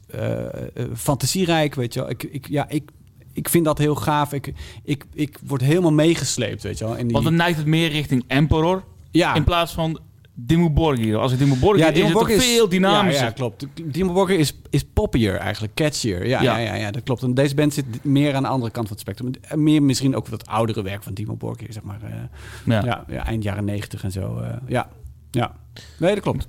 fantasierijk, 0.96 1.76
weet 1.76 1.94
je 1.94 2.00
wel. 2.00 2.10
Ik, 2.10 2.24
ik, 2.24 2.48
ja, 2.50 2.70
ik, 2.70 2.90
ik 3.34 3.50
vind 3.50 3.66
dat 3.66 3.78
heel 3.78 3.96
gaaf. 3.96 4.34
Ik, 4.34 4.54
ik, 4.84 5.06
ik 5.14 5.38
word 5.46 5.62
helemaal 5.62 5.92
meegesleept, 5.94 6.64
weet 6.64 6.78
je 6.78 6.86
wel. 6.86 6.96
In 6.96 7.04
die, 7.04 7.12
Want 7.14 7.26
dan 7.26 7.36
neigt 7.36 7.58
het 7.58 7.68
meer 7.68 7.90
richting 7.90 8.24
Emperor, 8.28 8.84
ja, 9.12 9.36
in 9.36 9.44
plaats 9.44 9.72
van 9.74 10.00
Dimmu 10.36 10.70
Borgir. 10.70 11.18
Als 11.18 11.32
ik 11.32 11.38
Dimmu 11.38 11.56
Borgir 11.56 11.80
ja, 11.84 11.88
is, 11.88 11.94
Dimmu 11.94 12.10
het 12.10 12.18
toch 12.18 12.28
Borgir 12.28 12.44
is 12.48 12.54
veel 12.54 12.70
dynamischer. 12.70 13.22
Ja, 13.24 13.28
ja 13.28 13.34
klopt. 13.34 13.66
Dimmu 13.84 14.12
Borgir 14.14 14.40
is, 14.40 14.54
is 14.70 14.84
poppier 14.94 15.36
eigenlijk, 15.36 15.74
catchier. 15.74 16.28
Ja, 16.28 16.42
ja. 16.42 16.58
Ja. 16.58 16.64
Ja, 16.66 16.74
ja, 16.74 16.92
dat 16.92 17.04
klopt. 17.04 17.22
En 17.24 17.34
deze 17.34 17.56
band 17.56 17.74
zit 17.74 17.86
meer 18.04 18.36
aan 18.36 18.44
de 18.44 18.50
andere 18.50 18.72
kant 18.72 18.88
van 18.88 18.98
het 18.98 19.06
spectrum. 19.08 19.32
Meer 19.64 19.84
misschien 19.84 20.16
ook 20.16 20.28
wat 20.28 20.48
oudere 20.48 20.82
werk 20.84 21.04
van 21.04 21.14
Dimmu 21.14 21.34
Borgir, 21.34 21.74
zeg 21.74 21.84
maar. 21.84 22.00
eh, 22.04 22.10
Ja. 22.66 22.84
ja. 22.86 23.04
Ja, 23.08 23.26
eind 23.26 23.44
jaren 23.44 23.66
negentig 23.66 24.04
en 24.04 24.12
zo. 24.12 24.40
eh, 24.40 24.50
ja, 24.68 24.90
ja. 25.32 25.52
Nee, 25.98 26.14
dat 26.14 26.24
klopt. 26.24 26.48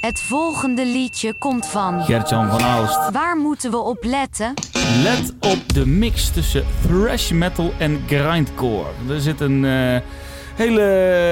Het 0.00 0.20
volgende 0.20 0.86
liedje 0.86 1.38
komt 1.38 1.66
van. 1.66 2.02
Gert-Jan 2.02 2.50
van 2.50 2.62
Aalst. 2.62 3.10
Waar 3.10 3.36
moeten 3.36 3.70
we 3.70 3.76
op 3.78 4.04
letten? 4.04 4.54
Let 5.02 5.34
op 5.40 5.72
de 5.74 5.86
mix 5.86 6.30
tussen 6.30 6.64
thrash 6.82 7.30
metal 7.30 7.72
en 7.78 8.00
grindcore. 8.06 8.88
Er 9.08 9.20
zit 9.20 9.40
een 9.40 9.64
eh, 9.64 10.00
hele... 10.54 10.82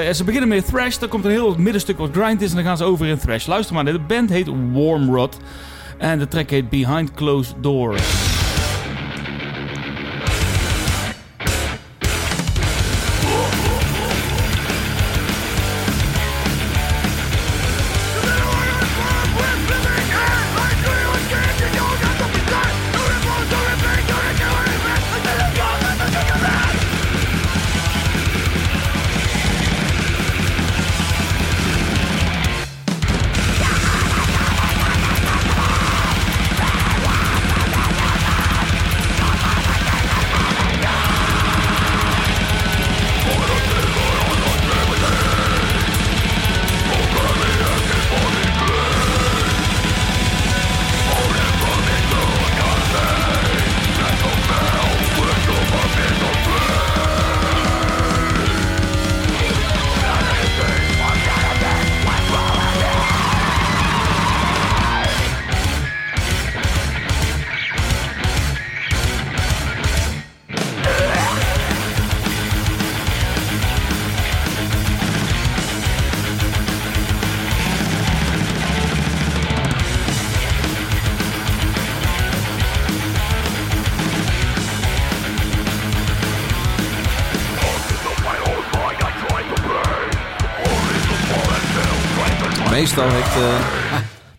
eh, 0.07 0.13
Ze 0.15 0.25
beginnen 0.25 0.49
met 0.49 0.67
thrash, 0.67 0.97
dan 0.97 1.09
komt 1.09 1.25
een 1.25 1.31
heel 1.31 1.55
middenstuk 1.59 1.99
wat 1.99 2.11
grind 2.13 2.43
is 2.43 2.51
en 2.51 2.57
dan 2.57 2.65
gaan 2.65 2.77
ze 2.77 2.85
over 2.85 3.07
in 3.07 3.19
thrash. 3.19 3.47
Luister 3.47 3.75
maar, 3.75 3.85
de 3.85 3.99
band 3.99 4.31
heet 4.31 4.49
Warmrod 4.73 5.37
en 5.99 6.19
de 6.19 6.29
track 6.29 6.51
heet 6.51 6.69
Behind 6.69 7.11
Closed 7.15 7.55
Doors. 7.61 8.32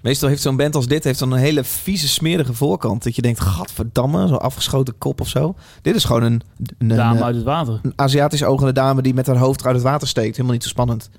Meestal 0.04 0.30
heeft 0.30 0.42
zo'n 0.42 0.56
band 0.56 0.76
als 0.76 0.88
dit 0.88 1.04
heeft 1.04 1.20
dan 1.20 1.32
een 1.32 1.40
hele 1.40 1.64
vieze, 1.64 2.08
smerige 2.08 2.54
voorkant. 2.54 3.04
Dat 3.04 3.16
je 3.16 3.22
denkt, 3.22 3.40
gadverdamme, 3.40 4.28
zo'n 4.28 4.42
afgeschoten 4.42 4.98
kop 4.98 5.22
of 5.22 5.28
zo. 5.28 5.56
Dit 5.82 5.96
is 5.96 6.04
gewoon 6.04 6.24
een, 6.24 6.42
een, 6.78 6.88
Dame 6.88 7.18
een, 7.18 7.24
uit 7.24 7.36
het 7.36 7.44
water. 7.44 7.80
een 7.84 7.94
Aziatisch 7.96 8.44
ogende 8.44 8.72
dame 8.72 9.02
die 9.02 9.14
met 9.14 9.28
haar 9.28 9.38
hoofd 9.38 9.66
uit 9.66 9.76
het 9.76 9.84
water 9.84 10.08
steekt. 10.08 10.32
Helemaal 10.32 10.52
niet 10.54 10.64
zo 10.64 10.70
spannend. 10.70 11.10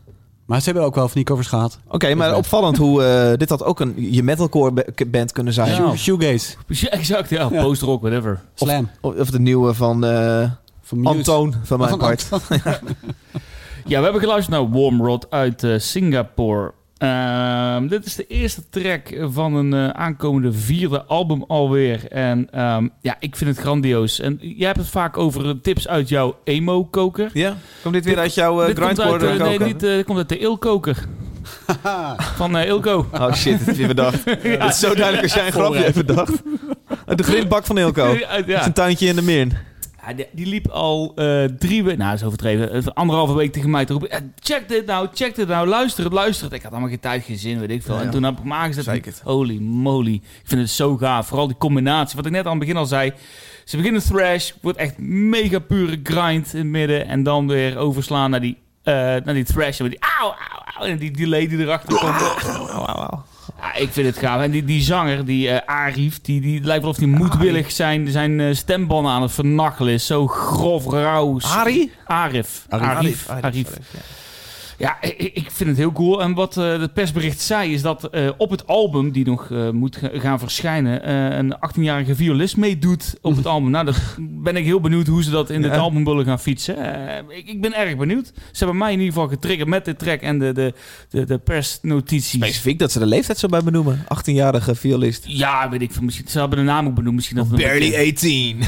Maar 0.47 0.59
ze 0.59 0.65
hebben 0.65 0.83
ook 0.85 0.95
wel 0.95 1.05
van 1.05 1.15
die 1.15 1.25
covers 1.25 1.49
gehad. 1.49 1.79
Oké, 1.89 2.15
maar 2.15 2.37
opvallend 2.37 2.77
hoe 2.77 3.05
eh, 3.05 3.39
dit 3.39 3.49
had 3.49 3.65
ook 3.65 3.81
een 3.81 3.95
je 3.97 4.23
metalcore 4.23 4.73
ba- 4.73 4.85
band 5.07 5.33
kunnen 5.33 5.53
zijn. 5.53 5.69
Ja. 5.69 5.75
Shoe- 5.77 5.97
Shoegaze, 5.97 6.55
Ja, 6.69 6.89
exact, 6.89 7.29
ja. 7.31 7.49
Ja. 7.53 7.63
Post-rock, 7.63 8.01
whatever. 8.03 8.41
Slam. 8.55 8.91
Of, 9.01 9.15
of 9.19 9.31
de 9.31 9.41
nieuwe 9.41 9.75
van 9.75 10.05
eh, 10.05 10.51
Van. 10.83 11.07
Antoon, 11.07 11.55
van 11.63 11.79
mijn 11.79 11.91
Van 11.91 11.99
part. 11.99 12.29
Ja, 13.87 13.99
we 13.99 14.05
hebben 14.05 14.21
geluisterd 14.21 14.59
naar 14.61 14.71
Warmrod 14.81 15.31
uit 15.31 15.63
eh, 15.65 15.79
Singapore. 15.79 16.73
Ehm, 16.99 17.87
dit 17.87 18.07
is 18.07 18.15
de 18.15 18.27
eerste 18.27 18.63
track 18.71 19.17
van 19.21 19.55
een 19.55 19.73
eh, 19.73 19.89
aankomende 19.89 20.53
vierde 20.53 21.05
album 21.05 21.43
alweer. 21.43 22.09
En 22.09 22.49
ehm, 22.51 22.89
ja, 23.01 23.17
ik 23.19 23.37
vind 23.37 23.51
het 23.51 23.59
grandioos. 23.59 24.21
En 24.21 24.39
jij 24.41 24.67
hebt 24.67 24.79
het 24.79 24.89
vaak 24.89 25.17
over 25.19 25.49
eh, 25.49 25.55
tips 25.63 25.89
uit 25.89 26.09
jouw 26.09 26.37
emo-koker. 26.45 27.31
Ja? 27.33 27.57
Komt 27.83 27.95
dit 27.95 28.05
weer 28.05 28.19
uit 28.19 28.35
jouw 28.35 28.69
uh, 28.69 28.75
grindcore 28.75 29.39
nee, 29.39 29.59
niet, 29.59 29.81
dit 29.81 30.05
komt 30.05 30.19
uit 30.19 30.29
de 30.29 30.39
Ilkoker. 30.39 31.07
Van 32.37 32.57
eh, 32.57 32.67
Ilko. 32.67 33.07
Oh 33.13 33.33
shit, 33.33 33.59
het 33.59 33.69
is 33.69 33.77
weer 33.77 33.87
bedacht. 33.87 34.25
Het 34.43 34.71
is 34.71 34.79
zo 34.79 34.95
duidelijk 34.95 35.23
als 35.23 35.35
jij 35.35 35.47
een 35.47 35.53
grapje 35.53 35.81
hebt 35.81 36.07
bedacht. 36.07 36.43
Uit 37.07 37.19
de 37.19 37.25
grindbak 37.25 37.67
van 37.67 37.79
Ilko. 37.79 38.17
Ja. 38.47 38.61
Zijn 38.61 38.73
tuintje 38.73 39.07
in 39.07 39.17
de 39.17 39.23
Meern. 39.23 39.53
Die, 40.33 40.47
liep 40.47 40.69
al 40.69 41.13
eh, 41.15 41.45
drie 41.45 41.85
weken, 41.85 41.99
nou 41.99 42.15
is 42.15 42.23
overdreven, 42.23 42.73
eh, 42.73 42.87
anderhalve 42.87 43.35
week 43.35 43.53
tegen 43.53 43.71
mij 43.71 43.85
te 43.85 43.93
roepen. 43.93 44.11
eh, 44.11 44.21
check 44.39 44.69
dit 44.69 44.87
nou, 44.87 45.09
check 45.15 45.35
dit 45.35 45.49
nou, 45.49 45.69
luister 45.69 46.05
het, 46.05 46.13
luister 46.13 46.45
het. 46.45 46.55
Ik 46.55 46.63
had 46.63 46.71
allemaal 46.71 46.89
geen 46.91 47.01
tijd, 47.01 47.25
geen 47.25 47.39
zin, 47.39 47.59
weet 47.61 47.71
ik 47.71 47.83
veel. 47.83 47.95
Ja, 47.95 48.01
En 48.03 48.11
toen 48.11 48.23
heb 48.23 48.39
ik 48.39 48.45
me 48.45 48.55
aangezet. 48.55 48.85
Zeker. 48.85 49.15
Holy 49.23 49.59
moly. 49.59 50.15
Ik 50.15 50.43
vind 50.45 50.61
het 50.61 50.71
zo 50.71 50.97
gaaf. 50.97 51.27
Vooral 51.27 51.47
die 51.47 51.57
combinatie. 51.57 52.17
Wat 52.17 52.27
ik 52.27 52.33
net 52.33 52.45
aan 52.45 52.51
het 52.51 52.61
begin 52.61 52.77
al 52.77 52.87
zei. 52.87 53.13
Ze 53.65 53.77
beginnen 53.77 54.03
thrash, 54.03 54.53
wordt 54.63 54.79
echt 54.79 54.99
mega 54.99 55.59
pure 55.59 56.01
grind 56.03 56.53
in 56.53 56.59
het 56.59 56.69
midden. 56.69 57.07
En 57.07 57.23
dan 57.23 57.47
weer 57.49 57.77
overslaan 57.77 58.31
naar 58.31 58.41
die, 58.41 58.57
naar 58.85 59.35
die 59.35 59.45
thrash. 59.45 59.81
En 59.81 59.89
die 59.89 59.99
auw, 60.21 60.29
auw, 60.29 60.63
auw. 60.77 60.87
En 60.87 60.99
die 60.99 61.11
delay 61.11 61.49
die 61.49 61.59
erachter 61.59 61.99
komt. 61.99 63.34
Ja, 63.65 63.75
ik 63.75 63.93
vind 63.93 64.07
het 64.07 64.19
gaaf. 64.19 64.43
En 64.43 64.51
die, 64.51 64.65
die 64.65 64.83
zanger, 64.83 65.25
die 65.25 65.49
eh 65.51 65.75
Arif, 65.75 66.21
die, 66.21 66.41
die 66.41 66.61
lijkt 66.61 66.83
wel 66.83 66.91
of 66.91 66.97
hij 66.97 67.07
moedwillig 67.07 67.71
zijn, 67.71 68.09
zijn 68.09 68.41
eh, 68.41 68.55
stembanden 68.55 69.13
aan 69.13 69.23
het 69.23 69.33
vernachelen 69.33 69.93
is. 69.93 70.07
Zo 70.07 70.27
grof, 70.27 70.87
rauw. 70.87 71.41
Ari? 71.41 71.93
Arif. 72.05 72.67
Arif. 72.69 73.29
Arif. 73.29 73.29
Arif. 73.29 73.69
Ja, 74.79 75.03
ik, 75.03 75.47
vind 75.51 75.69
het 75.69 75.79
heel 75.79 75.93
cool. 75.93 76.23
En 76.23 76.35
wat 76.35 76.57
eh 76.57 76.81
het 76.81 76.93
persbericht 76.95 77.41
zei, 77.41 77.73
is 77.73 77.83
dat 77.83 78.05
eh, 78.05 78.29
op 78.37 78.51
het 78.51 78.67
album, 78.67 79.11
die 79.13 79.25
nog 79.27 79.51
eh, 79.51 79.71
moet 79.71 79.97
ga- 79.97 80.11
gaan 80.13 80.39
verschijnen, 80.39 81.11
een 81.39 81.55
18-jarige 81.55 82.15
violist 82.15 82.57
meedoet 82.57 83.15
op 83.21 83.37
het 83.37 83.47
album. 83.55 83.71
Nou, 83.71 83.85
dat 83.85 83.97
ben 84.19 84.57
ik 84.57 84.65
heel 84.65 84.81
benieuwd 84.81 85.07
hoe 85.07 85.23
ze 85.23 85.31
dat 85.31 85.51
in 85.51 85.63
Ja. 85.63 85.69
het 85.69 85.79
album 85.79 86.05
willen 86.05 86.25
gaan 86.25 86.41
fietsen. 86.41 86.77
Ik, 87.29 87.47
ik 87.49 87.61
ben 87.61 87.75
erg 87.75 87.97
benieuwd. 87.97 88.33
Ze 88.53 88.59
hebben 88.59 88.77
mij 88.77 88.93
in 88.93 88.99
ieder 88.99 89.13
geval 89.15 89.29
getriggerd 89.29 89.69
met 89.69 89.85
de 89.85 89.97
track 89.97 90.21
en 90.21 90.39
de, 90.39 90.53
de, 90.53 90.75
de, 91.09 91.25
de 91.25 91.39
persnotities. 91.39 92.31
Specifiek 92.41 92.79
dat 92.79 92.93
ze 92.93 92.99
de 92.99 93.07
leeftijd 93.07 93.39
zo 93.39 93.49
bij 93.49 93.63
benoemen. 93.63 94.05
18-jarige 94.05 94.75
violist. 94.75 95.25
Ja, 95.27 95.69
weet 95.69 95.83
ik 95.83 95.93
veel. 95.93 96.03
Misschien, 96.03 96.29
ze 96.29 96.39
hebben 96.39 96.59
de 96.59 96.65
naam 96.65 96.87
ook 96.87 96.95
benoemd. 96.95 97.15
Misschien 97.15 97.37
dat 97.37 97.49
beetje- 97.49 97.99
18. 98.13 98.63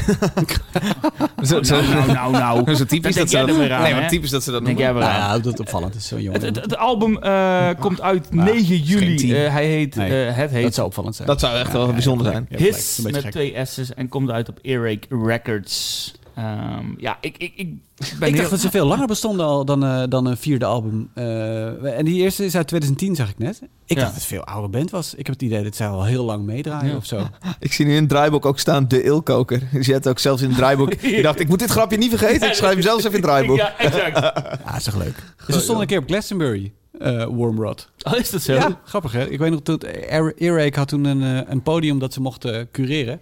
zo, 1.43 1.59
Nou, 1.77 1.87
nou, 1.87 2.11
nou, 2.11 2.31
nou. 2.31 2.75
zo 2.75 2.85
typisch 2.85 3.15
Dan 3.15 3.23
dat 3.25 3.31
denk 3.31 3.49
ze 3.49 3.57
jij 3.57 3.67
dat... 3.69 3.79
Nee, 3.81 3.93
maar 3.93 4.07
typisch 4.09 4.29
dat 4.29 4.43
ze 4.43 4.51
dat 4.51 4.65
Denk 4.65 4.77
noemen. 4.77 4.93
jij 4.93 5.03
weer 5.07 5.13
Nou 5.19 5.33
ja, 5.37 5.39
dat 5.43 5.59
opvallend 5.59 5.95
is 5.97 6.07
zo 6.07 6.19
jong. 6.19 6.33
Het, 6.33 6.41
het, 6.45 6.55
het 6.55 6.77
album 6.77 7.17
eh, 7.17 7.69
komt 7.79 8.01
uit 8.01 8.33
9 8.33 8.65
geen 8.65 8.79
juli. 8.79 9.33
Eh, 9.33 9.51
hij 9.51 9.65
heet, 9.65 9.95
Nee, 9.95 10.25
eh, 10.25 10.35
het 10.35 10.51
heet 10.51 10.63
dat 10.63 10.73
zou 10.73 10.87
opvallend 10.87 11.15
zijn. 11.15 11.27
Dat 11.27 11.39
zou 11.39 11.57
echt 11.57 11.71
wel 11.71 11.87
Ja, 11.87 11.93
bijzonder 11.93 12.25
ja, 12.25 12.31
zijn. 12.31 12.47
His 12.49 12.99
met 13.03 13.17
gek. 13.17 13.31
twee 13.31 13.65
S's 13.65 13.93
en 13.93 14.09
komt 14.09 14.29
uit 14.31 14.49
op 14.49 14.59
Earache 14.61 14.99
Records. 15.09 16.13
Ehm, 16.37 16.85
ja, 16.97 17.17
ik, 17.21 17.37
ik, 17.37 17.53
ik 17.55 17.67
ben 18.19 18.27
ik 18.27 18.33
heel... 18.33 18.35
dacht 18.35 18.49
dat 18.49 18.59
ze 18.59 18.69
veel 18.69 18.85
langer 18.85 19.07
bestonden 19.07 19.45
al 19.45 19.65
dan, 19.65 19.83
eh, 19.83 20.03
dan 20.09 20.25
een 20.25 20.37
vierde 20.37 20.65
album. 20.65 21.09
Eh, 21.13 21.97
en 21.97 22.05
die 22.05 22.21
eerste 22.21 22.45
is 22.45 22.55
uit 22.55 22.67
2010, 22.67 23.15
zag 23.15 23.29
ik 23.29 23.37
net. 23.37 23.61
Ik 23.61 23.69
Ja. 23.85 23.95
dacht 23.95 24.05
dat 24.07 24.13
het 24.15 24.23
veel 24.25 24.43
oude 24.43 24.67
band 24.67 24.89
was. 24.91 25.13
Ik 25.13 25.25
heb 25.25 25.35
het 25.35 25.43
idee 25.43 25.63
dat 25.63 25.75
zij 25.75 25.87
al 25.87 26.03
heel 26.03 26.23
lang 26.25 26.45
meedraaien 26.45 26.89
Ja. 26.91 26.95
of 26.95 27.05
zo. 27.05 27.27
Ik 27.59 27.73
zie 27.73 27.85
nu 27.85 27.91
in 27.95 27.99
het 27.99 28.09
draaiboek 28.09 28.45
ook 28.45 28.59
staan 28.59 28.87
de 28.87 29.03
ilkoker. 29.03 29.61
Dus 29.71 29.85
je 29.87 29.91
hebt 29.93 30.07
ook 30.07 30.19
zelfs 30.19 30.41
in 30.41 30.47
het 30.47 30.57
draaiboek... 30.57 30.93
Ik 31.17 31.23
dacht, 31.23 31.39
ik 31.39 31.47
moet 31.47 31.59
dit 31.59 31.69
grapje 31.69 31.97
niet 31.97 32.09
vergeten. 32.09 32.47
Ik 32.47 32.53
schrijf 32.53 32.73
hem 32.73 32.81
zelfs 32.81 33.03
even 33.05 33.09
in 33.17 33.23
het 33.23 33.29
draaiboek. 33.31 33.57
Ja, 33.57 33.77
exact. 33.77 34.17
Ja, 34.65 34.75
is 34.75 34.83
toch 34.83 34.95
leuk. 34.97 35.23
Dus 35.45 35.55
ze 35.55 35.61
stonden 35.61 35.81
een 35.81 35.87
keer 35.89 35.99
op 35.99 36.07
Glastonbury, 36.07 36.73
eh 36.99 37.25
Warmrod. 37.31 37.89
Oh, 38.03 38.19
is 38.19 38.29
dat 38.29 38.41
zo? 38.41 38.53
Ja, 38.53 38.79
grappig 38.85 39.11
hè. 39.11 39.29
Ik 39.29 39.39
weet 39.39 39.51
nog, 39.51 39.61
toen 39.61 39.79
Ear- 39.81 40.33
Earache 40.35 40.79
had 40.79 40.87
toen 40.87 41.05
een, 41.05 41.51
een 41.51 41.61
podium 41.61 41.99
dat 41.99 42.13
ze 42.13 42.21
mochten 42.21 42.71
cureren. 42.71 43.19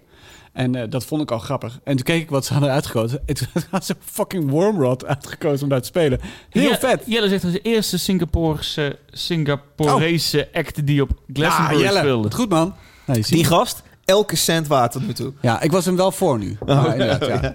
En 0.56 0.74
eh, 0.74 0.82
dat 0.90 1.04
vond 1.04 1.22
ik 1.22 1.30
al 1.30 1.38
grappig. 1.38 1.78
En 1.84 1.94
toen 1.96 2.04
keek 2.04 2.22
ik 2.22 2.30
wat 2.30 2.44
ze 2.44 2.52
hadden 2.52 2.70
uitgekozen. 2.70 3.20
En 3.26 3.34
toen 3.34 3.46
hadden 3.70 3.82
ze 3.82 3.96
fucking 4.04 4.50
Wormrod 4.50 5.04
uitgekozen 5.06 5.62
om 5.62 5.68
daar 5.68 5.80
te 5.80 5.86
spelen. 5.86 6.20
Heel 6.50 6.70
Ja, 6.70 6.78
vet. 6.78 7.02
Jelle 7.06 7.28
zegt 7.28 7.42
dat 7.42 7.52
de 7.52 7.60
eerste 7.60 7.98
Singaporese, 7.98 8.98
Singaporese 9.10 10.48
act 10.52 10.86
die 10.86 11.02
op 11.02 11.10
Ja, 11.26 11.32
Glastonbury 11.34 11.82
Jelle. 11.82 11.98
speelde. 11.98 12.30
Goed 12.32 12.48
man. 12.48 12.74
Die 13.28 13.44
gast, 13.44 13.82
elke 14.04 14.36
cent 14.36 14.66
waard 14.66 14.92
tot 14.92 15.06
nu 15.06 15.12
toe. 15.12 15.32
Ja, 15.40 15.60
ik 15.60 15.70
was 15.72 15.84
hem 15.84 15.96
wel 15.96 16.12
voor 16.12 16.38
nu. 16.38 16.56
Maar 16.66 16.92
inderdaad, 16.92 17.26
ja. 17.26 17.52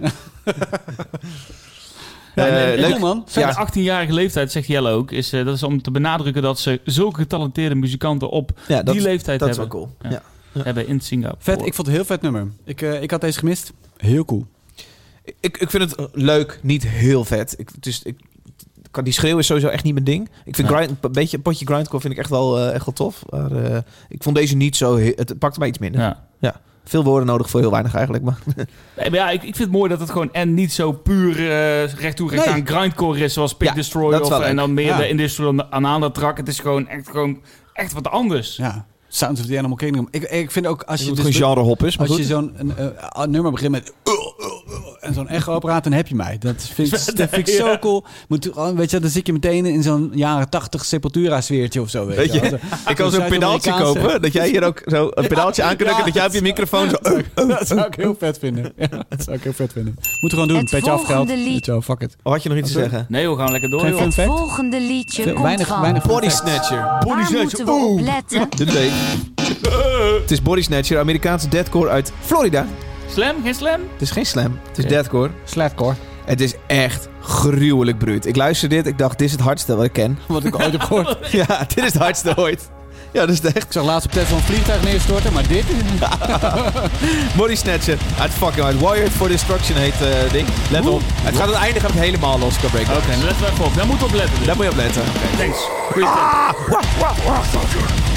Ja, 2.35 2.45
Eh, 2.73 2.79
leuk. 2.79 2.99
man. 2.99 3.23
Zijn 3.27 3.47
Ja. 3.47 3.67
18-jarige 3.67 4.13
leeftijd, 4.13 4.51
zegt 4.51 4.67
Jelle 4.67 4.89
ook, 4.91 5.11
is, 5.11 5.33
eh, 5.33 5.45
dat 5.45 5.55
is 5.55 5.63
om 5.63 5.81
te 5.81 5.91
benadrukken 5.91 6.41
dat 6.41 6.59
ze 6.59 6.79
zulke 6.83 7.19
getalenteerde 7.21 7.75
muzikanten 7.75 8.29
op 8.29 8.51
Ja, 8.67 8.75
dat, 8.75 8.85
die 8.85 8.95
is- 8.95 9.03
leeftijd 9.03 9.39
dat 9.39 9.49
is 9.49 9.57
hebben, 9.57 9.77
wel 9.79 9.87
cool. 9.99 10.11
Ja. 10.11 10.21
Ja. 10.51 10.63
hebben 10.63 10.87
in 10.87 10.99
Singapore. 10.99 11.35
Vet, 11.39 11.55
ik 11.65 11.73
vond 11.73 11.77
het 11.77 11.87
een 11.87 11.93
heel 11.93 12.05
vet 12.05 12.21
nummer. 12.21 12.47
Ik, 12.63 12.81
eh, 12.81 13.01
ik 13.01 13.11
had 13.11 13.21
deze 13.21 13.39
gemist. 13.39 13.73
Heel 13.97 14.25
cool. 14.25 14.45
Ik, 15.39 15.57
ik 15.57 15.69
vind 15.69 15.91
het 15.91 16.07
leuk, 16.13 16.59
niet 16.61 16.87
heel 16.87 17.25
vet. 17.25 17.53
Ik, 17.57 17.69
het 17.75 17.85
is, 17.85 18.03
ik, 18.03 18.15
kan- 18.91 19.03
die 19.03 19.13
schreeuw 19.13 19.37
is 19.37 19.45
sowieso 19.45 19.67
echt 19.69 19.83
niet 19.83 19.93
mijn 19.93 20.05
ding. 20.05 20.29
Ik 20.45 20.55
vind 20.55 20.69
Ja. 20.69 20.75
grind, 20.75 20.91
een 21.01 21.11
beetje 21.11 21.37
een 21.37 21.43
potje 21.43 21.65
grindcore 21.65 22.01
vind 22.01 22.13
ik 22.13 22.19
echt 22.19 22.29
wel, 22.29 22.59
eh, 22.59 22.73
echt 22.73 22.85
wel 22.85 22.93
tof. 22.93 23.23
Maar 23.29 23.51
eh, 23.51 23.77
ik 24.09 24.23
vond 24.23 24.35
deze 24.35 24.55
niet 24.55 24.75
zo... 24.75 24.97
he- 24.97 25.13
Het 25.15 25.39
pakte 25.39 25.59
mij 25.59 25.67
iets 25.67 25.77
minder. 25.79 26.01
Ja. 26.39 26.61
Veel 26.83 27.03
woorden 27.03 27.27
nodig 27.27 27.49
voor 27.49 27.59
heel 27.59 27.71
weinig 27.71 27.93
eigenlijk. 27.95 28.23
Maar 28.23 28.37
Nee, 28.55 28.65
maar 29.09 29.13
ja, 29.19 29.29
ik, 29.29 29.35
ik 29.43 29.55
vind 29.55 29.57
het 29.57 29.71
mooi 29.71 29.89
dat 29.89 29.99
het 29.99 30.09
gewoon 30.09 30.33
en 30.33 30.53
niet 30.53 30.71
zo 30.73 30.91
puur 30.91 31.31
eh 31.51 31.93
recht 31.93 32.15
toe 32.15 32.29
recht 32.29 32.45
Nee. 32.45 32.53
aan 32.53 32.67
grindcore 32.67 33.19
is 33.19 33.33
zoals 33.33 33.55
Pit 33.55 33.67
Ja, 33.67 33.73
Destroy 33.73 34.11
dat 34.11 34.21
of, 34.31 34.39
en 34.39 34.55
dan 34.55 34.73
meer 34.73 34.85
Ja. 34.85 34.97
de 34.97 35.07
industrial 35.09 35.71
aan 35.71 35.85
andere 35.85 36.11
track. 36.11 36.37
Het 36.37 36.47
is 36.47 36.59
gewoon 36.59 36.87
echt, 36.87 37.09
gewoon 37.09 37.41
echt 37.73 37.93
wat 37.93 38.07
anders. 38.07 38.55
Ja, 38.55 38.85
Sounds 39.13 39.39
of 39.41 39.45
the 39.47 39.57
Animal 39.57 39.77
Kingdom. 39.77 40.07
Ik, 40.11 40.23
ik 40.23 40.51
vind 40.51 40.67
ook 40.67 40.83
als 40.83 40.99
je 41.01 41.05
dus 41.09 41.17
gewoon 41.17 41.33
genre 41.33 41.59
hop 41.59 41.83
is. 41.83 41.97
Maar 41.97 42.07
als 42.07 42.17
je 42.17 42.23
zo'n 42.23 42.53
een, 42.57 42.73
eh, 42.77 43.23
nummer 43.25 43.51
begint 43.51 43.71
met 43.71 43.93
uh, 44.07 44.13
uh, 44.13 44.47
uh, 44.69 44.75
en 44.99 45.13
zo'n 45.13 45.27
echo-apparaat, 45.27 45.83
dan 45.83 45.93
heb 45.93 46.07
je 46.07 46.15
mij. 46.15 46.37
Dat 46.39 46.55
vind 46.73 46.87
ik, 46.87 47.15
dat 47.17 47.29
vind 47.29 47.47
ik 47.47 47.55
zo 47.55 47.65
Ja. 47.67 47.79
cool. 47.79 48.03
Moet, 48.27 48.49
gewoon, 48.53 48.75
weet 48.75 48.91
je, 48.91 48.99
dan 48.99 49.09
zit 49.09 49.27
je 49.27 49.33
meteen 49.33 49.65
in 49.65 49.83
zo'n 49.83 50.11
jaren 50.13 50.49
80 50.49 50.85
Sepultura-sfeertje 50.85 51.81
of 51.81 51.89
zo. 51.89 52.05
Weet, 52.05 52.17
Weet 52.17 52.33
je, 52.33 52.59
ik 52.87 52.95
kan 52.95 53.11
zo'n 53.11 53.25
pedaaltje 53.27 53.73
kopen. 53.73 54.21
Dat 54.21 54.33
jij 54.33 54.49
hier 54.49 54.63
ook 54.63 54.81
zo 54.85 55.11
een 55.13 55.27
pedaaltje 55.33 55.63
aan 55.63 55.75
drukken. 55.75 56.05
Dat 56.05 56.13
jij 56.13 56.25
op 56.25 56.33
je 56.33 56.41
microfoon 56.41 56.89
zo... 56.89 56.97
dat 57.47 57.67
zou 57.67 57.81
ik 57.81 57.95
heel 57.95 58.15
vet 58.19 58.37
vinden. 58.37 58.73
Ja, 58.77 58.87
dat 59.09 59.23
zou 59.23 59.35
ik 59.37 59.43
heel 59.43 59.53
vet 59.53 59.71
vinden. 59.71 59.95
Moet 60.21 60.33
gewoon 60.33 60.47
doen. 60.47 60.57
Het 60.57 60.69
Petje 60.69 60.91
af 60.91 61.05
geld. 61.05 61.07
volgende 61.17 61.43
lied. 61.43 61.53
Weet 61.53 61.65
je 61.65 61.71
wel, 61.71 61.81
fuck 61.81 62.01
it. 62.01 62.15
Oh, 62.23 62.31
had 62.33 62.43
je 62.43 62.49
nog 62.49 62.57
iets 62.57 62.71
te 62.71 62.79
zeggen? 62.79 63.05
Nee, 63.09 63.29
we 63.29 63.35
gaan 63.37 63.51
lekker 63.51 63.69
door. 63.69 63.79
Geen 63.79 63.89
joh. 63.89 63.99
fun 63.99 64.09
Het 64.23 64.25
volgende 64.25 64.79
liedje 64.81 65.23
komt 65.23 65.41
weinig- 65.43 65.67
van... 65.67 65.81
weinig- 65.81 66.05
Body 66.05 66.29
Snatcher. 66.29 66.77
Waar 66.77 67.29
moeten 67.31 67.65
we 67.65 67.71
op 67.71 67.99
letten? 67.99 68.49
De. 68.57 69.00
Het 70.21 70.31
is 70.31 70.41
Body 70.41 70.61
Snatcher, 70.61 70.99
Amerikaanse 70.99 71.47
deathcore 71.47 71.89
uit 71.89 72.11
Florida. 72.21 72.65
Slam? 73.09 73.35
Geen 73.43 73.55
slam? 73.55 73.81
Het 73.93 74.01
is 74.01 74.11
geen 74.11 74.25
slam, 74.25 74.59
het 74.67 74.77
is 74.77 74.85
deathcore. 74.85 75.29
Slatcore. 75.43 75.95
Het 76.25 76.41
is 76.41 76.53
echt 76.67 77.07
gruwelijk 77.21 77.97
bruut. 77.97 78.25
Ik 78.25 78.35
luister 78.35 78.69
dit, 78.69 78.87
ik 78.87 78.97
dacht, 78.97 79.17
dit 79.17 79.27
is 79.27 79.33
het 79.33 79.41
hardste 79.41 79.75
wat 79.75 79.85
ik 79.85 79.93
ken. 79.93 80.19
Wat 80.27 80.43
ik 80.43 80.59
ooit 80.59 80.71
heb 80.71 80.81
gehoord. 80.81 81.17
ja, 81.47 81.65
dit 81.67 81.77
is 81.77 81.93
het 81.93 82.01
hardste 82.01 82.33
ooit. 82.37 82.69
Ja, 83.11 83.19
dat 83.19 83.29
is 83.29 83.37
het 83.41 83.45
echt. 83.45 83.65
Ik 83.65 83.71
zag 83.71 83.83
laatst 83.83 84.05
op 84.05 84.11
Tesla 84.11 84.35
een 84.35 84.43
vliegtuig 84.43 84.83
neerstorten, 84.83 85.33
maar 85.33 85.47
dit... 85.47 85.63
Body 87.37 87.55
Snatcher 87.55 87.97
uit 88.19 88.31
fucking 88.31 88.65
uit. 88.65 88.79
Wired 88.79 89.11
for 89.11 89.27
Destruction 89.27 89.77
heet 89.77 90.01
eh 90.01 90.31
ding. 90.31 90.47
Let 90.69 90.87
op. 90.87 91.01
Het 91.05 91.35
gaat 91.35 91.47
aan 91.47 91.53
het 91.53 91.63
einde 91.63 91.79
gaat 91.79 91.91
het 91.91 91.99
helemaal 91.99 92.39
los 92.39 92.57
qua 92.57 92.67
breakdown. 92.67 92.97
Oké, 92.97 93.11
dan 93.11 93.23
letten 93.23 93.45
we 93.45 93.51
even 93.51 93.65
op. 93.65 93.75
Daar 93.75 93.87
moeten 93.87 94.07
we 94.07 94.13
op 94.13 94.19
letten. 94.19 94.37
Dus. 94.37 94.47
Daar 94.47 94.55
moet 94.55 94.65
je 94.65 94.71
op 94.71 94.77
letten. 94.77 95.01
Thanks. 95.37 95.57
Goeie 95.91 96.07
tip. 97.67 98.10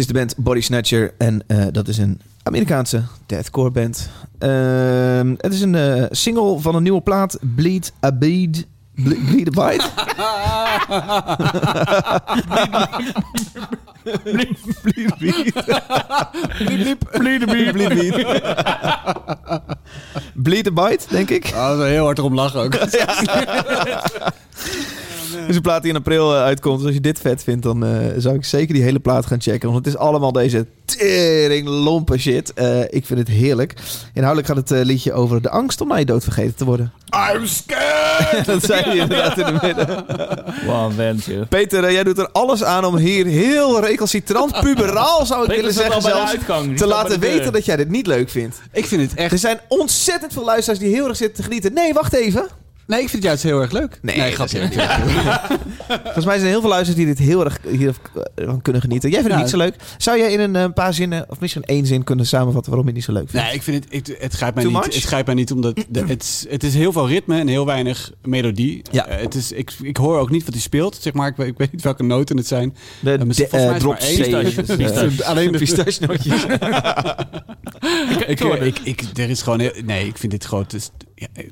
is 0.00 0.06
de 0.06 0.12
band 0.12 0.34
Body 0.36 0.60
Snatcher 0.60 1.14
en 1.18 1.42
eh, 1.46 1.66
dat 1.72 1.88
is 1.88 1.98
een 1.98 2.20
Amerikaanse 2.42 3.02
deathcore 3.26 3.70
band. 3.70 4.10
Ehm, 4.38 5.34
het 5.36 5.52
is 5.52 5.60
een 5.60 5.74
eh, 5.74 6.04
single 6.10 6.58
van 6.58 6.74
een 6.74 6.82
nieuwe 6.82 7.00
plaat, 7.00 7.38
Bleed 7.54 7.92
a 8.04 8.10
Bleed 8.10 8.66
a 9.58 9.68
Bite? 9.68 9.84
Bleed. 14.22 14.58
Bleed 17.12 17.12
Bleed 17.12 17.42
a 17.42 17.94
Bead. 17.94 18.16
Bleed 20.34 20.66
a 20.66 20.70
Bite, 20.70 21.04
denk 21.08 21.30
ik. 21.30 21.50
Oh, 21.54 21.68
dat 21.68 21.78
is 21.78 21.84
heel 21.84 22.04
hard 22.04 22.18
erom 22.18 22.34
lachen 22.34 22.60
ook. 22.60 22.74
Dus 25.46 25.56
een 25.56 25.62
plaat 25.62 25.82
die 25.82 25.90
in 25.90 25.96
april 25.96 26.34
eh, 26.34 26.42
uitkomt. 26.42 26.76
Dus 26.76 26.86
als 26.86 26.94
je 26.94 27.00
dit 27.00 27.20
vet 27.20 27.42
vindt, 27.42 27.62
dan 27.62 27.84
eh, 27.84 27.90
zou 28.16 28.34
ik 28.34 28.44
zeker 28.44 28.74
die 28.74 28.82
hele 28.82 28.98
plaat 28.98 29.26
gaan 29.26 29.40
checken. 29.40 29.70
Want 29.70 29.84
het 29.84 29.94
is 29.94 30.00
allemaal 30.00 30.32
deze 30.32 30.66
tering 30.84 31.68
lompe 31.68 32.18
shit. 32.18 32.52
Eh, 32.52 32.80
ik 32.80 33.06
vind 33.06 33.18
het 33.18 33.28
heerlijk. 33.28 33.74
Inhoudelijk 34.14 34.46
gaat 34.48 34.68
het 34.70 34.86
liedje 34.86 35.12
over 35.12 35.42
de 35.42 35.50
angst 35.50 35.80
om 35.80 35.88
na 35.88 35.96
je 35.96 36.04
dood 36.04 36.22
vergeten 36.22 36.54
te 36.54 36.64
worden. 36.64 36.92
I'm 37.34 37.46
scared! 37.46 38.46
dat 38.46 38.64
zei 38.64 38.82
hij 38.82 38.96
inderdaad 38.96 39.38
in 39.38 39.44
het 39.44 39.62
midden. 39.62 40.04
Wow, 40.66 40.92
joh. 41.26 41.48
Peter, 41.48 41.92
jij 41.92 42.04
doet 42.04 42.18
er 42.18 42.28
alles 42.32 42.64
aan 42.64 42.84
om 42.84 42.96
hier 42.96 43.26
heel 43.26 43.80
recalcitrant, 43.80 44.60
puberaal 44.60 45.26
zou 45.26 45.40
ik 45.40 45.48
Peter 45.48 45.60
willen 45.62 45.74
zeggen 45.74 46.02
de 46.02 46.08
zelfs, 46.08 46.78
te 46.78 46.86
laten 46.86 47.20
de 47.20 47.26
weten 47.26 47.52
dat 47.52 47.64
jij 47.64 47.76
dit 47.76 47.88
niet 47.88 48.06
leuk 48.06 48.28
vindt. 48.28 48.60
Ik 48.72 48.86
vind 48.86 49.02
het 49.02 49.14
echt... 49.14 49.32
Er 49.32 49.38
zijn 49.38 49.60
ontzettend 49.68 50.32
veel 50.32 50.44
luisteraars 50.44 50.78
die 50.78 50.94
heel 50.94 51.08
erg 51.08 51.16
zitten 51.16 51.36
te 51.36 51.42
genieten. 51.42 51.72
Nee, 51.72 51.92
wacht 51.92 52.12
even. 52.12 52.48
Nee, 52.90 53.00
ik 53.02 53.08
vind 53.08 53.12
het 53.12 53.22
juist 53.22 53.42
heel 53.42 53.60
erg 53.60 53.70
leuk. 53.72 53.98
Nee, 54.02 54.16
nee 54.16 54.32
grapje. 54.32 54.58
Volgens 56.04 56.24
mij 56.24 56.34
zijn 56.34 56.40
er 56.46 56.48
heel 56.48 56.60
veel 56.60 56.68
luisteraars 56.70 56.94
die 57.04 57.06
dit 57.06 57.18
heel 57.18 57.44
erg 57.44 57.58
hiervan 57.68 58.62
kunnen 58.62 58.82
genieten. 58.82 59.10
Jij 59.10 59.18
vindt 59.18 59.34
het 59.34 59.42
niet 59.42 59.50
zo 59.52 59.56
leuk. 59.56 59.74
Zou 59.98 60.18
jij 60.18 60.32
in 60.32 60.40
een 60.40 60.56
eh, 60.56 60.64
paar 60.74 60.94
zinnen, 60.94 61.24
of 61.28 61.40
misschien 61.40 61.62
één 61.64 61.86
zin 61.86 62.04
kunnen 62.04 62.26
samenvatten 62.26 62.72
waarom 62.72 62.88
je 62.88 62.94
het 62.96 63.06
niet 63.06 63.16
zo 63.16 63.20
leuk 63.20 63.30
vindt? 63.30 63.46
Nee, 63.46 63.54
ik 63.54 63.62
vind 63.62 63.84
het, 63.84 63.92
ik, 64.08 64.16
het 64.20 64.32
grijpt 64.32 64.54
mij 64.54 64.64
Too 64.64 64.72
niet. 64.72 64.84
much? 64.84 64.94
Het 64.94 65.04
grijpt 65.04 65.26
mij 65.26 65.34
niet 65.34 65.52
omdat 65.52 65.84
de, 65.88 66.04
het, 66.06 66.22
is, 66.22 66.46
het 66.48 66.64
is 66.64 66.74
heel 66.74 66.92
veel 66.92 67.08
ritme 67.08 67.38
en 67.38 67.48
heel 67.48 67.66
weinig 67.66 68.12
melodie. 68.22 68.82
Ja. 68.90 69.06
Eh, 69.06 69.20
het 69.22 69.34
is, 69.34 69.52
ik, 69.52 69.72
ik 69.82 69.96
hoor 69.96 70.18
ook 70.18 70.30
niet 70.30 70.44
wat 70.44 70.52
hij 70.52 70.62
speelt. 70.62 70.98
Zeg 71.00 71.12
maar, 71.12 71.28
ik, 71.28 71.36
weet- 71.36 71.48
ik 71.48 71.58
weet 71.58 71.72
niet 71.72 71.82
welke 71.82 72.02
noten 72.02 72.36
het 72.36 72.46
zijn. 72.46 72.76
De, 73.00 73.18
misschien- 73.26 73.48
de, 73.50 73.56
volgens 73.56 73.62
eh, 73.62 73.70
mij 73.70 73.78
drop. 73.78 73.94
Pistache. 73.96 74.72
eh, 74.72 74.76
Pistache. 74.76 75.24
Alleen 75.30 75.52
de 75.52 75.58
Pistachenootjes. 75.64 76.44
ik, 78.26 78.40
eh, 78.40 78.66
ik, 78.66 78.78
ik, 78.78 79.02
er 79.14 79.30
is 79.30 79.42
gewoon 79.42 79.60
heel, 79.60 79.72
nee, 79.84 80.06
ik 80.06 80.18
vind 80.18 80.32
dit 80.32 80.46
gewoon. 80.46 80.62
het 80.62 80.72
is- 80.74 80.90
ja, 81.14 81.26
eh, 81.32 81.44
ja, 81.44 81.50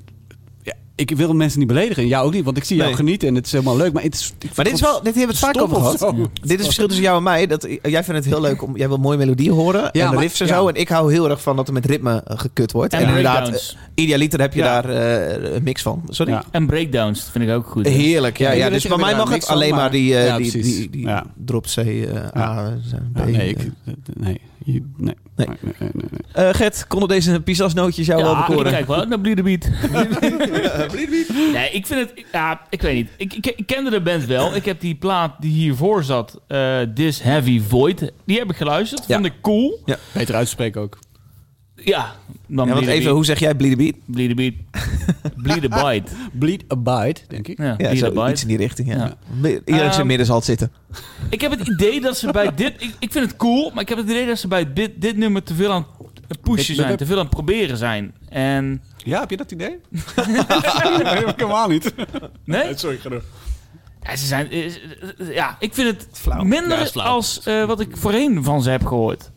ik 0.98 1.10
wil 1.16 1.32
mensen 1.32 1.58
niet 1.58 1.68
beledigen. 1.68 2.02
En 2.02 2.08
jou 2.08 2.26
ook 2.26 2.32
niet, 2.32 2.44
want 2.44 2.56
ik 2.56 2.64
zie 2.64 2.76
jou 2.76 2.88
Nee. 2.88 2.96
genieten 2.98 3.28
en 3.28 3.34
het 3.34 3.46
is 3.46 3.52
helemaal 3.52 3.76
leuk. 3.76 3.92
Maar, 3.92 4.02
het 4.02 4.14
is, 4.14 4.32
Maar 4.56 4.64
dit 4.64 4.74
is 4.74 4.80
wel, 4.80 4.94
dit 5.02 5.04
hebben 5.04 5.22
we 5.22 5.28
het 5.30 5.38
vaak 5.38 5.60
over 5.62 5.76
gehad. 5.76 5.98
zo. 5.98 6.12
Dit 6.12 6.26
is 6.42 6.50
het 6.50 6.60
verschil 6.60 6.86
tussen 6.86 7.04
jou 7.04 7.16
en 7.16 7.22
mij. 7.22 7.46
Dat, 7.46 7.62
jij 7.82 8.04
vindt 8.04 8.06
het 8.08 8.24
heel 8.24 8.40
leuk 8.40 8.62
om, 8.62 8.76
jij 8.76 8.88
wil 8.88 8.96
mooie 8.96 9.16
melodieën 9.18 9.52
horen 9.52 9.88
Ja, 9.92 10.06
en 10.06 10.12
maar- 10.14 10.22
riffs 10.22 10.40
en 10.40 10.46
ja. 10.46 10.54
zo. 10.54 10.68
En 10.68 10.74
ik 10.74 10.88
hou 10.88 11.12
heel 11.12 11.30
erg 11.30 11.42
van 11.42 11.56
dat 11.56 11.66
er 11.68 11.72
met 11.74 11.86
ritme 11.86 12.22
eh, 12.26 12.38
gekut 12.38 12.72
wordt. 12.72 12.92
En, 12.92 13.00
En 13.00 13.08
inderdaad, 13.08 13.34
breakdowns. 13.36 13.76
eh, 13.94 14.04
idealiter 14.04 14.40
heb 14.40 14.52
je 14.54 14.60
Ja. 14.60 14.80
daar 14.82 14.90
eh, 14.90 15.54
een 15.54 15.62
mix 15.62 15.82
van. 15.82 16.02
Sorry? 16.08 16.32
Ja. 16.32 16.44
En 16.50 16.66
breakdowns, 16.66 17.20
dat 17.22 17.30
vind 17.32 17.44
ik 17.44 17.50
ook 17.50 17.66
goed. 17.66 17.84
hè. 17.86 17.90
Heerlijk, 17.92 18.38
ja. 18.38 18.50
Ja, 18.52 18.70
dus 18.70 18.86
bij 18.86 18.96
mij 18.98 19.16
mag 19.16 19.30
het 19.30 19.46
alleen 19.46 19.74
maar 19.74 19.90
die, 19.90 20.16
die, 20.36 20.90
die, 20.90 21.08
drop 21.44 21.64
C, 21.64 21.76
eh, 21.76 22.40
A, 22.42 22.72
B. 23.12 23.18
Ja, 23.18 23.24
nee, 23.24 23.48
ik, 23.48 23.70
nee, 24.14 24.40
nee, 24.72 24.82
Nee. 24.96 25.14
nee, 25.36 25.46
nee, 25.62 25.74
nee, 25.78 25.90
nee. 26.10 26.46
Eh, 26.48 26.54
Gert, 26.54 26.86
konden 26.86 27.08
deze 27.08 27.40
pisasnootjes 27.40 28.06
jou 28.06 28.22
wel 28.22 28.32
Ja, 28.32 28.40
ik 28.40 28.46
bekoren? 28.46 28.72
kijk 28.72 28.86
wel 28.86 29.04
naar 29.06 29.20
Bleed 29.20 29.36
the 29.36 29.42
Beat. 29.42 29.68
nee, 31.52 31.70
ik 31.70 31.86
vind 31.86 32.00
het... 32.00 32.24
Ja, 32.32 32.60
ik 32.70 32.82
weet 32.82 32.94
niet. 32.94 33.08
Ik, 33.16 33.34
ik, 33.34 33.46
ik 33.46 33.66
kende 33.66 33.90
de 33.90 34.00
band 34.00 34.24
wel. 34.24 34.54
Ik 34.54 34.64
heb 34.64 34.80
die 34.80 34.94
plaat 34.94 35.34
die 35.40 35.52
hiervoor 35.52 36.04
zat, 36.04 36.40
eh, 36.46 36.80
This 36.94 37.22
Heavy 37.22 37.60
Void, 37.60 38.12
die 38.24 38.38
heb 38.38 38.50
ik 38.50 38.56
geluisterd. 38.56 39.04
Ja. 39.06 39.14
Vond 39.14 39.26
ik 39.26 39.32
cool. 39.40 39.80
Beter 40.12 40.34
uitspreken 40.34 40.80
ook. 40.80 40.98
Ja, 41.88 42.14
dan 42.46 42.66
Ja, 42.66 42.72
want 42.74 42.86
even, 42.86 43.02
Beat. 43.02 43.14
hoe 43.14 43.24
zeg 43.24 43.38
jij 43.38 43.54
Bleed 43.54 43.70
the 43.70 43.76
Beat? 43.76 43.94
Bleed 44.04 44.28
the 44.28 44.34
Beat. 44.34 44.54
Bleed 45.36 45.62
the 45.62 45.68
Bite. 45.68 46.10
Bleed 46.38 46.64
Abide, 46.68 47.20
denk 47.28 47.48
ik. 47.48 47.58
Ja, 47.58 47.74
Ja, 47.78 47.94
zo, 47.94 48.10
Bite. 48.10 48.30
iets 48.30 48.42
in 48.42 48.48
die 48.48 48.56
richting, 48.56 48.88
ja. 48.88 49.16
Ja. 49.42 49.56
Zijn 49.64 49.90
Ehm, 49.90 50.06
midden 50.06 50.26
zal 50.26 50.36
het 50.36 50.44
zitten. 50.44 50.72
Ik 51.30 51.40
heb 51.40 51.50
het 51.58 51.68
idee 51.68 52.00
dat 52.00 52.16
ze 52.18 52.32
bij 52.32 52.54
dit... 52.54 52.74
Ik, 52.78 52.94
ik 52.98 53.12
vind 53.12 53.26
het 53.26 53.36
cool, 53.36 53.70
maar 53.74 53.82
ik 53.82 53.88
heb 53.88 53.98
het 53.98 54.08
idee 54.08 54.26
dat 54.26 54.38
ze 54.38 54.48
bij 54.48 54.72
dit, 54.72 54.90
dit 54.96 55.16
nummer 55.16 55.42
te 55.42 55.54
veel 55.54 55.72
aan 55.72 55.86
het 56.28 56.40
pushen 56.40 56.74
zijn. 56.74 56.96
Te 56.96 57.06
veel 57.06 57.16
aan 57.16 57.22
het 57.24 57.30
proberen 57.34 57.76
zijn. 57.76 58.14
En... 58.28 58.82
Ja, 59.04 59.20
heb 59.20 59.30
je 59.30 59.36
dat 59.36 59.50
idee? 59.52 59.78
nee, 60.28 61.24
helemaal 61.36 61.68
niet. 61.68 61.94
Nee? 62.44 62.76
Sorry, 62.76 62.96
ga 62.96 63.08
door. 63.08 63.22
Ja, 64.02 64.16
ze 64.16 64.26
zijn, 64.26 64.50
is- 64.50 64.80
ja, 65.32 65.56
ik 65.58 65.74
vind 65.74 65.86
het 65.88 66.08
Flauw. 66.12 66.42
minder 66.42 66.78
Ja, 66.78 66.84
is 66.84 66.90
flauw. 66.90 67.06
als 67.06 67.40
eh, 67.44 67.64
wat 67.64 67.80
ik 67.80 67.96
voorheen 67.96 68.44
van 68.44 68.62
ze 68.62 68.70
heb 68.70 68.86
gehoord. 68.86 69.30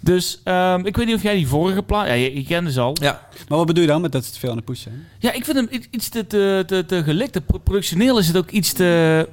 Dus 0.00 0.40
ehm, 0.44 0.86
ik 0.86 0.96
weet 0.96 1.06
niet 1.06 1.14
of 1.14 1.22
jij 1.22 1.34
die 1.34 1.46
vorige 1.46 1.82
plaat... 1.82 2.06
Ja, 2.06 2.12
je, 2.12 2.34
je 2.34 2.44
kende 2.44 2.72
ze 2.72 2.80
al. 2.80 2.96
Ja. 3.00 3.28
Maar 3.48 3.58
wat 3.58 3.66
bedoel 3.66 3.82
je 3.82 3.88
dan 3.88 4.00
met 4.00 4.12
dat 4.12 4.24
ze 4.24 4.32
te 4.32 4.38
veel 4.38 4.50
aan 4.50 4.56
de 4.56 4.62
push 4.62 4.82
zijn? 4.82 5.06
Ja, 5.18 5.32
ik 5.32 5.44
vind 5.44 5.56
hem 5.56 5.68
iets 5.90 6.08
te, 6.08 6.26
te, 6.26 6.62
te, 6.66 6.84
te 6.86 7.02
gelikt. 7.02 7.40
Productioneel 7.64 8.18
is 8.18 8.26
het 8.26 8.36
ook 8.36 8.50
iets 8.50 8.72
te... 8.72 9.28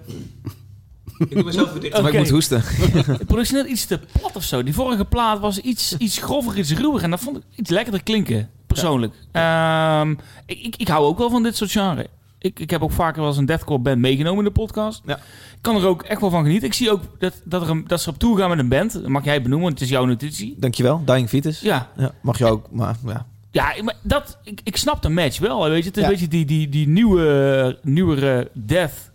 Ik 1.17 1.31
doe 1.35 1.43
mezelf 1.43 1.71
weer 1.71 1.81
dicht, 1.81 2.01
maar 2.01 2.13
ik 2.13 2.17
moet 2.19 2.29
hoesten. 2.29 2.63
Productioneel 3.27 3.65
iets 3.65 3.85
te 3.85 3.99
plat 4.11 4.35
of 4.35 4.43
zo. 4.43 4.63
Die 4.63 4.73
vorige 4.73 5.05
plaat 5.05 5.39
was 5.39 5.59
iets, 5.59 5.97
iets 5.97 6.17
grover, 6.17 6.57
iets 6.57 6.73
ruwer. 6.73 7.03
En 7.03 7.09
dat 7.09 7.19
vond 7.19 7.37
ik 7.37 7.43
iets 7.55 7.69
lekkerder 7.69 8.03
klinken, 8.03 8.49
persoonlijk. 8.67 9.13
Ehm, 9.31 10.11
ik, 10.45 10.59
ik, 10.59 10.75
ik 10.75 10.87
hou 10.87 11.05
ook 11.05 11.17
wel 11.17 11.29
van 11.29 11.43
dit 11.43 11.55
soort 11.55 11.71
genre. 11.71 12.07
Ik, 12.39 12.59
ik 12.59 12.69
heb 12.69 12.81
ook 12.81 12.91
vaker 12.91 13.19
wel 13.19 13.29
eens 13.29 13.37
een 13.37 13.45
deathcore 13.45 13.79
band 13.79 13.97
meegenomen 13.97 14.37
in 14.39 14.43
de 14.53 14.59
podcast. 14.59 15.01
Ja. 15.05 15.15
Ik 15.15 15.57
kan 15.61 15.75
er 15.75 15.85
ook 15.87 16.03
echt 16.03 16.21
wel 16.21 16.29
van 16.29 16.43
genieten. 16.43 16.67
Ik 16.67 16.73
zie 16.73 16.91
ook 16.91 17.01
dat, 17.19 17.41
dat, 17.43 17.61
er 17.61 17.69
een, 17.69 17.83
dat 17.87 18.01
ze 18.01 18.09
op 18.09 18.19
tour 18.19 18.37
gaan 18.37 18.49
met 18.49 18.59
een 18.59 18.69
band. 18.69 18.93
Dat 18.93 19.07
mag 19.07 19.23
jij 19.23 19.41
benoemen, 19.41 19.65
want 19.67 19.79
het 19.79 19.83
is 19.89 19.89
jouw 19.95 20.05
notitie. 20.05 20.55
Dankjewel, 20.59 21.01
Dying 21.05 21.29
Fetus. 21.29 21.59
Ja, 21.59 21.89
Ja, 21.97 22.11
mag 22.21 22.37
je 22.37 22.45
ook, 22.45 22.67
maar 22.71 22.95
ja. 23.05 23.25
ja 23.51 23.83
maar 23.83 23.95
dat, 24.01 24.37
ik, 24.43 24.61
ik 24.63 24.77
snap 24.77 25.01
de 25.01 25.09
match 25.09 25.39
wel. 25.39 25.69
Weet 25.69 25.81
je? 25.83 25.87
Het 25.87 25.97
is 25.97 26.03
Ja. 26.03 26.07
een 26.09 26.13
beetje 26.13 26.27
die, 26.29 26.45
die, 26.45 26.69
die 26.69 26.87
nieuwe, 26.87 27.79
nieuwere 27.81 28.49
death 28.53 29.11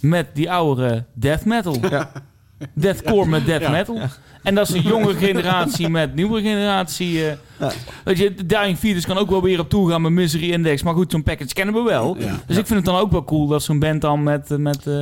met 0.00 0.26
die 0.34 0.50
oudere 0.52 1.04
death 1.12 1.44
metal. 1.44 1.76
Ja. 1.90 2.12
Deathcore 2.72 3.26
met 3.28 3.46
death 3.46 3.60
Ja. 3.60 3.70
metal. 3.70 3.98
En 4.42 4.54
dat 4.54 4.68
is 4.68 4.74
een 4.74 4.82
jongere 4.82 5.14
generatie 5.14 5.88
met 5.88 6.14
nieuwe 6.14 6.40
generatie. 6.40 7.24
eh. 7.26 7.32
Ja. 7.58 7.70
Weet 8.04 8.18
je, 8.18 8.34
Dying 8.46 8.78
Fetus 8.78 9.06
kan 9.06 9.18
ook 9.18 9.30
wel 9.30 9.42
weer 9.42 9.58
op 9.60 9.68
toe 9.70 9.90
gaan 9.90 10.02
met 10.02 10.12
Misery 10.12 10.50
Index. 10.52 10.82
Maar 10.82 10.94
goed, 10.94 11.10
zo'n 11.10 11.22
package 11.22 11.54
kennen 11.54 11.74
we 11.74 11.82
wel. 11.82 12.16
Ja. 12.18 12.38
Dus 12.46 12.56
ik 12.56 12.66
vind 12.66 12.78
het 12.78 12.84
dan 12.84 12.96
ook 12.96 13.10
wel 13.10 13.24
cool 13.24 13.46
dat 13.46 13.62
zo'n 13.62 13.78
band 13.78 14.00
dan 14.00 14.22
met, 14.22 14.50
eh, 14.50 14.56
met, 14.58 14.86
eh, 14.86 14.94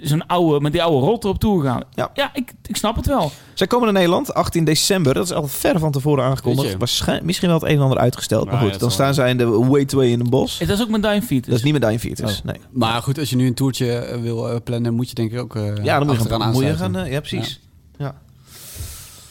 zo'n 0.00 0.26
oude, 0.26 0.60
met 0.60 0.72
die 0.72 0.82
oude 0.82 1.06
rotter 1.06 1.30
op 1.30 1.38
tour 1.38 1.64
gaan. 1.64 1.82
Ja. 1.94 2.30
ik, 2.34 2.52
ik 2.66 2.76
snap 2.76 2.96
het 2.96 3.06
wel. 3.06 3.30
Zij 3.54 3.66
komen 3.66 3.84
naar 3.84 3.94
Nederland, 3.94 4.34
18 4.34 4.64
december. 4.64 5.14
Dat 5.14 5.24
is 5.24 5.32
al 5.32 5.46
ver 5.46 5.78
van 5.78 5.92
tevoren 5.92 6.24
aangekondigd. 6.24 6.76
Waarschijnlijk, 6.78 7.26
misschien 7.26 7.48
wel 7.48 7.58
het 7.58 7.68
een 7.68 7.76
en 7.76 7.82
ander 7.82 7.98
uitgesteld. 7.98 8.44
Ja, 8.44 8.50
maar 8.50 8.60
goed, 8.60 8.72
ja, 8.72 8.78
dan 8.78 8.90
staan 8.90 9.14
zij 9.14 9.30
in 9.30 9.36
de 9.36 9.46
Way 9.46 9.84
to 9.84 9.96
Way 9.98 10.06
in 10.08 10.20
een 10.20 10.30
bos. 10.30 10.58
Dat 10.58 10.68
is 10.68 10.82
ook 10.82 10.88
met 10.88 11.02
Dying 11.02 11.24
Fetus. 11.24 11.46
Dat 11.46 11.56
is 11.56 11.62
niet 11.62 11.72
met 11.72 11.82
Dying 11.82 12.00
Fetus, 12.00 12.38
Oh. 12.38 12.44
nee. 12.44 12.56
Maar 12.70 13.02
goed, 13.02 13.18
als 13.18 13.30
je 13.30 13.36
nu 13.36 13.46
een 13.46 13.54
toertje 13.54 13.92
eh, 13.92 14.20
wil 14.20 14.48
eh, 14.50 14.56
plannen, 14.64 14.94
moet 14.94 15.08
je 15.08 15.14
denk 15.14 15.32
ik 15.32 15.40
ook 15.40 15.56
eh 15.56 15.76
Ja, 15.82 15.98
dan 15.98 16.06
moet 16.06 16.22
je 16.22 16.28
gaan, 16.28 16.52
moet 16.52 16.64
je 16.64 16.76
gaan 16.76 17.10
ja, 17.10 17.20
precies. 17.20 17.60
Ja. 17.98 18.14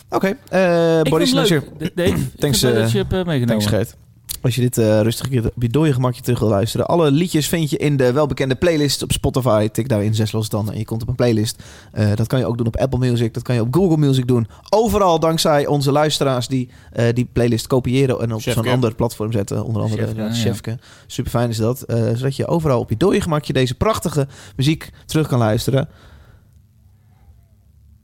Oké, 0.09 0.37
eh 0.49 1.01
het 1.03 1.27
Snatcher. 1.27 1.63
leuk. 1.77 1.95
Dave, 1.95 2.31
Thanks, 2.37 2.59
dat 2.59 2.91
je 2.91 2.97
hebt 2.97 3.11
meegenomen. 3.11 3.47
Thanks, 3.47 3.65
Gert. 3.65 3.95
Als 4.41 4.55
je 4.55 4.61
dit 4.61 4.77
eh, 4.77 5.01
rustig 5.01 5.25
op 5.55 5.61
je 5.61 5.69
dode 5.69 5.93
gemakje 5.93 6.21
terug 6.21 6.39
wil 6.39 6.49
luisteren. 6.49 6.85
Alle 6.85 7.11
liedjes 7.11 7.47
vind 7.47 7.69
je 7.69 7.77
in 7.77 7.97
de 7.97 8.11
welbekende 8.11 8.55
playlist 8.55 9.03
op 9.03 9.11
Spotify. 9.11 9.67
Tik 9.67 9.89
daarin 9.89 10.15
zes 10.15 10.31
los 10.31 10.49
dan 10.49 10.71
en 10.71 10.77
je 10.77 10.85
komt 10.85 11.01
op 11.01 11.07
een 11.07 11.15
playlist. 11.15 11.63
Eh, 11.91 12.15
dat 12.15 12.27
kan 12.27 12.39
je 12.39 12.45
ook 12.45 12.57
doen 12.57 12.67
op 12.67 12.75
Apple 12.75 12.99
Music. 12.99 13.33
Dat 13.33 13.43
kan 13.43 13.55
je 13.55 13.61
op 13.61 13.73
Google 13.75 13.97
Music 13.97 14.27
doen. 14.27 14.47
Overal 14.69 15.19
dankzij 15.19 15.65
onze 15.65 15.91
luisteraars 15.91 16.47
die 16.47 16.69
eh, 16.91 17.13
die 17.13 17.29
playlist 17.33 17.67
kopiëren 17.67 18.19
en 18.19 18.33
op 18.33 18.41
zo'n 18.41 18.67
ander 18.67 18.95
platform 18.95 19.31
zetten. 19.31 19.63
Onder 19.63 19.81
andere 19.81 20.01
Chefke, 20.01 20.21
ja, 20.21 20.27
ja. 20.27 20.33
Chefke. 20.33 20.77
Super 21.07 21.31
fijn 21.31 21.49
is 21.49 21.57
dat. 21.57 21.83
Zodat 21.87 22.35
je 22.35 22.47
overal 22.47 22.79
op 22.79 22.89
je 22.89 22.97
dode 22.97 23.21
gemakje 23.21 23.53
deze 23.53 23.75
prachtige 23.75 24.27
muziek 24.55 24.89
terug 25.05 25.27
kan 25.27 25.39
luisteren. 25.39 25.89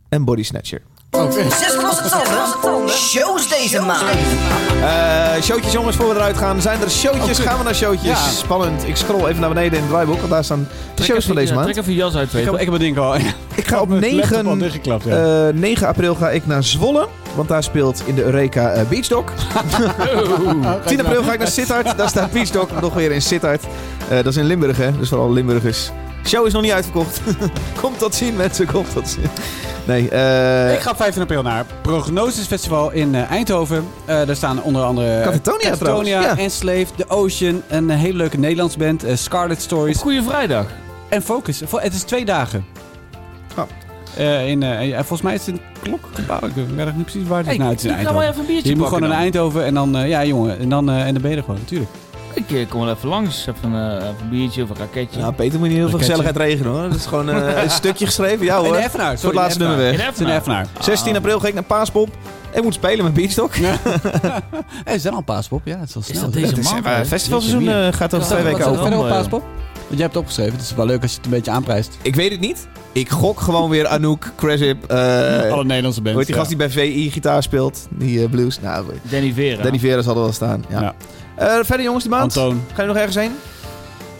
En 0.09 0.25
Body 0.25 0.43
Snatcher. 0.43 0.81
Zes 1.59 1.76
losse 1.82 2.09
tanden. 2.61 2.89
Shows 2.89 3.49
deze 3.49 3.82
maand. 3.82 4.01
Eh 4.82 5.41
showtjes 5.41 5.72
jongens, 5.72 5.95
voor 5.95 6.09
we 6.09 6.16
eruit 6.16 6.38
gaan. 6.38 6.61
Zijn 6.61 6.82
er 6.82 6.89
showtjes? 6.91 7.39
Oh, 7.39 7.45
gaan 7.45 7.57
we 7.57 7.64
naar 7.64 7.76
showtjes? 7.76 8.09
Ja. 8.26 8.30
Spannend. 8.30 8.88
Ik 8.88 8.95
scroll 8.95 9.26
even 9.28 9.39
naar 9.39 9.49
beneden 9.49 9.74
in 9.74 9.80
het 9.80 9.89
draaiboek. 9.89 10.18
Want 10.18 10.30
daar 10.30 10.43
staan 10.43 10.59
de 10.59 10.93
Trek 10.93 11.07
shows 11.07 11.26
van 11.26 11.36
deze 11.36 11.53
maand. 11.53 11.66
Trek 11.66 11.78
even 11.78 11.91
je 11.91 11.97
jas 11.97 12.16
uit, 12.16 12.34
Ik 12.34 12.45
heb, 12.45 12.53
ik 12.53 12.59
heb 12.59 12.72
het 12.72 12.82
ding 12.82 12.97
al. 12.97 13.16
Ik 13.16 13.68
ga 13.68 13.82
op 13.82 13.89
Mijn 13.89 14.16
laptop 14.16 14.38
al 14.38 14.43
9, 14.43 14.59
dichtgeklapt, 14.59 15.03
ja. 15.03 15.47
eh, 15.47 15.53
9 15.53 15.88
april 15.88 16.16
ga 16.16 16.30
ik 16.30 16.45
naar 16.47 16.64
Zwolle. 16.64 17.07
Want 17.36 17.47
daar 17.47 17.64
speelt 17.64 18.01
in 18.05 18.16
de 18.16 18.24
Eureka 18.24 18.70
eh, 18.72 18.88
Beach 18.88 19.07
Dog. 19.07 19.24
10 20.86 20.99
april 21.05 21.24
ga 21.24 21.34
ik 21.34 21.39
naar 21.39 21.47
Sittard. 21.47 21.97
Daar 21.97 22.09
staat 22.09 22.32
Beach 22.32 22.49
Dog 22.49 22.68
nog 22.82 22.93
weer 22.93 23.11
in 23.11 23.22
Sittard. 23.22 23.64
Eh, 24.09 24.16
dat 24.16 24.26
is 24.26 24.38
in 24.38 24.45
Limburg, 24.45 24.78
hè? 24.78 24.97
Dus 24.99 25.09
vooral 25.09 25.32
Limburgers. 25.32 25.91
Show 26.26 26.45
is 26.45 26.53
nog 26.53 26.61
niet 26.61 26.71
uitverkocht. 26.71 27.21
Komt 27.82 27.99
tot 27.99 28.15
zien, 28.15 28.36
mensen. 28.36 28.65
Komt 28.67 28.93
tot 28.93 29.09
zien. 29.09 29.24
Nee, 29.86 30.09
eh 30.09 30.74
ik 30.74 30.80
ga 30.80 30.89
op 30.91 30.97
15 30.97 31.21
april 31.21 31.41
naar 31.41 31.65
Prognosis 31.82 32.45
Festival 32.45 32.91
in 32.91 33.15
eh, 33.15 33.32
Eindhoven. 33.32 33.88
Eh, 34.05 34.26
daar 34.26 34.36
staan 34.36 34.61
onder 34.63 34.84
andere 34.84 35.21
Catatonia 35.24 35.76
trouwens, 35.76 36.09
ja. 36.09 36.38
Enslaved, 36.38 36.91
The 36.97 37.09
Ocean, 37.09 37.61
een 37.67 37.89
hele 37.89 38.17
leuke 38.17 38.38
Nederlands 38.38 38.78
band, 38.78 39.03
Scarlet 39.13 39.61
Stories 39.61 39.97
Goeie 39.97 40.21
vrijdag. 40.21 40.65
en 41.09 41.21
Focus. 41.21 41.61
Het 41.76 41.93
is 41.93 42.03
twee 42.03 42.26
dagen. 42.26 42.65
Oh. 43.57 43.63
Eh, 44.17 44.47
in, 44.49 44.63
eh, 44.63 44.88
ja, 44.88 44.97
volgens 44.97 45.21
mij 45.21 45.34
is 45.34 45.45
het 45.45 45.55
een 45.55 45.61
klokgebouw. 45.82 46.39
Ik 46.47 46.53
weet 46.55 46.86
nog 46.86 46.95
niet 46.95 47.05
precies 47.05 47.28
waar 47.28 47.38
het 47.38 47.47
is. 47.47 47.51
Hey, 47.51 47.57
nou, 47.57 47.69
het 47.71 47.80
is 47.80 47.86
in 47.86 47.91
ik 47.91 47.97
ga 48.07 48.13
wel 48.13 48.21
Eindhoven. 48.21 48.30
even 48.30 48.39
een 48.41 48.45
biertje 48.47 48.69
Je 48.69 48.76
moet 48.76 48.84
pakken 48.84 48.97
gewoon 48.97 49.13
naar. 49.15 49.24
Eindhoven 49.24 49.65
en 49.65 49.74
dan, 49.74 50.07
ja 50.07 50.26
jongen, 50.26 50.59
en 50.59 50.69
dan, 50.69 50.89
eh, 50.89 51.05
en 51.05 51.13
dan 51.13 51.21
ben 51.21 51.32
je 51.32 51.38
er 51.38 51.43
gewoon, 51.43 51.59
natuurlijk. 51.59 51.89
Ik 52.34 52.51
eh, 52.51 52.69
kom 52.69 52.81
wel 52.86 52.93
even 52.95 53.09
langs. 53.09 53.47
Even, 53.47 53.73
eh, 53.75 53.95
even 53.95 54.15
een 54.21 54.29
biertje 54.29 54.63
of 54.63 54.69
een 54.69 54.75
raketje. 54.77 55.19
nou, 55.19 55.34
Peter 55.34 55.59
moet 55.59 55.67
niet 55.67 55.77
heel 55.77 55.89
veel 55.89 55.99
Raketje. 55.99 56.15
gezelligheid 56.23 56.49
regenen, 56.51 56.71
hoor. 56.79 56.89
Dat 56.89 56.97
is 56.97 57.05
gewoon 57.05 57.29
eh, 57.29 57.63
een 57.63 57.69
stukje 57.69 58.05
geschreven. 58.05 58.45
Ja, 58.45 58.57
In 58.57 58.63
hoor. 58.65 58.75
Voor 58.89 58.99
het 59.03 59.34
laatste 59.34 59.63
in 59.63 59.67
nummer 59.69 59.86
In 59.91 59.97
weg. 59.97 60.19
Een 60.19 60.27
Effenaar. 60.29 60.67
16 60.79 61.15
april 61.15 61.39
ga 61.39 61.47
ik 61.47 61.53
naar 61.53 61.63
Paaspop. 61.63 62.09
Ik 62.53 62.63
moet 62.63 62.73
spelen 62.73 63.13
met 63.13 63.36
Dog. 63.36 63.55
Er 64.86 64.93
is 64.95 65.01
dan 65.01 65.11
al 65.11 65.17
een 65.17 65.23
paaspop, 65.23 65.61
ja, 65.63 65.77
het 65.79 65.88
is 65.88 65.93
wel 65.93 66.03
Is 66.03 66.09
snel. 66.09 66.21
dat 66.23 66.34
deze 66.34 66.45
Het 66.47 66.57
is, 66.57 66.71
maand? 66.71 66.86
eh, 66.86 66.95
hè? 66.95 67.05
festivalseizoen 67.05 67.63
Jeetje, 67.63 67.79
eh, 67.88 67.93
gaat 67.93 68.13
over 68.13 68.27
Ja, 68.27 68.34
twee 68.34 68.43
wat 68.43 68.51
weken 68.51 68.59
is 68.59 68.65
over. 68.65 68.73
dat? 68.77 68.81
Verder 68.88 68.99
op 68.99 69.05
eh, 69.05 69.11
paaspop? 69.11 69.39
Want 69.73 69.89
jij 69.89 69.97
hebt 70.01 70.13
het 70.13 70.17
opgeschreven, 70.23 70.53
het 70.53 70.61
is 70.61 70.73
wel 70.75 70.86
leuk 70.86 71.01
als 71.01 71.11
je 71.11 71.17
het 71.17 71.25
een 71.25 71.31
beetje 71.31 71.51
aanprijst. 71.51 71.97
Ik 72.01 72.15
weet 72.15 72.31
het 72.31 72.39
niet. 72.39 72.67
Ik 72.91 73.09
gok 73.09 73.39
gewoon 73.39 73.69
weer 73.69 73.88
Anouk, 73.88 74.31
Craship. 74.36 74.84
eh 74.91 74.97
Alle 75.51 75.63
Nederlandse 75.65 76.01
bands. 76.01 76.01
hoe 76.01 76.17
heet 76.17 76.25
die 76.25 76.34
ja. 76.36 76.36
gast 76.36 76.47
die 76.47 76.57
bij 76.57 76.69
VI 76.69 77.09
gitaar 77.11 77.43
speelt? 77.43 77.88
Die 77.89 78.23
eh, 78.23 78.29
blues. 78.29 78.59
Nou, 78.61 78.86
Danny 79.01 79.34
Vera. 79.34 79.63
Danny 79.63 79.79
Vera 79.79 80.01
zal 80.01 80.15
er 80.15 80.21
wel 80.21 80.31
staan. 80.31 80.65
Ja. 80.69 80.81
Ja. 80.81 80.93
Eh, 81.36 81.53
verder 81.63 81.81
jongens, 81.81 82.03
die 82.03 82.11
maand. 82.13 82.38
Antoon. 82.38 82.61
Ga 82.73 82.81
je 82.81 82.88
nog 82.88 82.97
ergens 82.97 83.15
heen? 83.15 83.31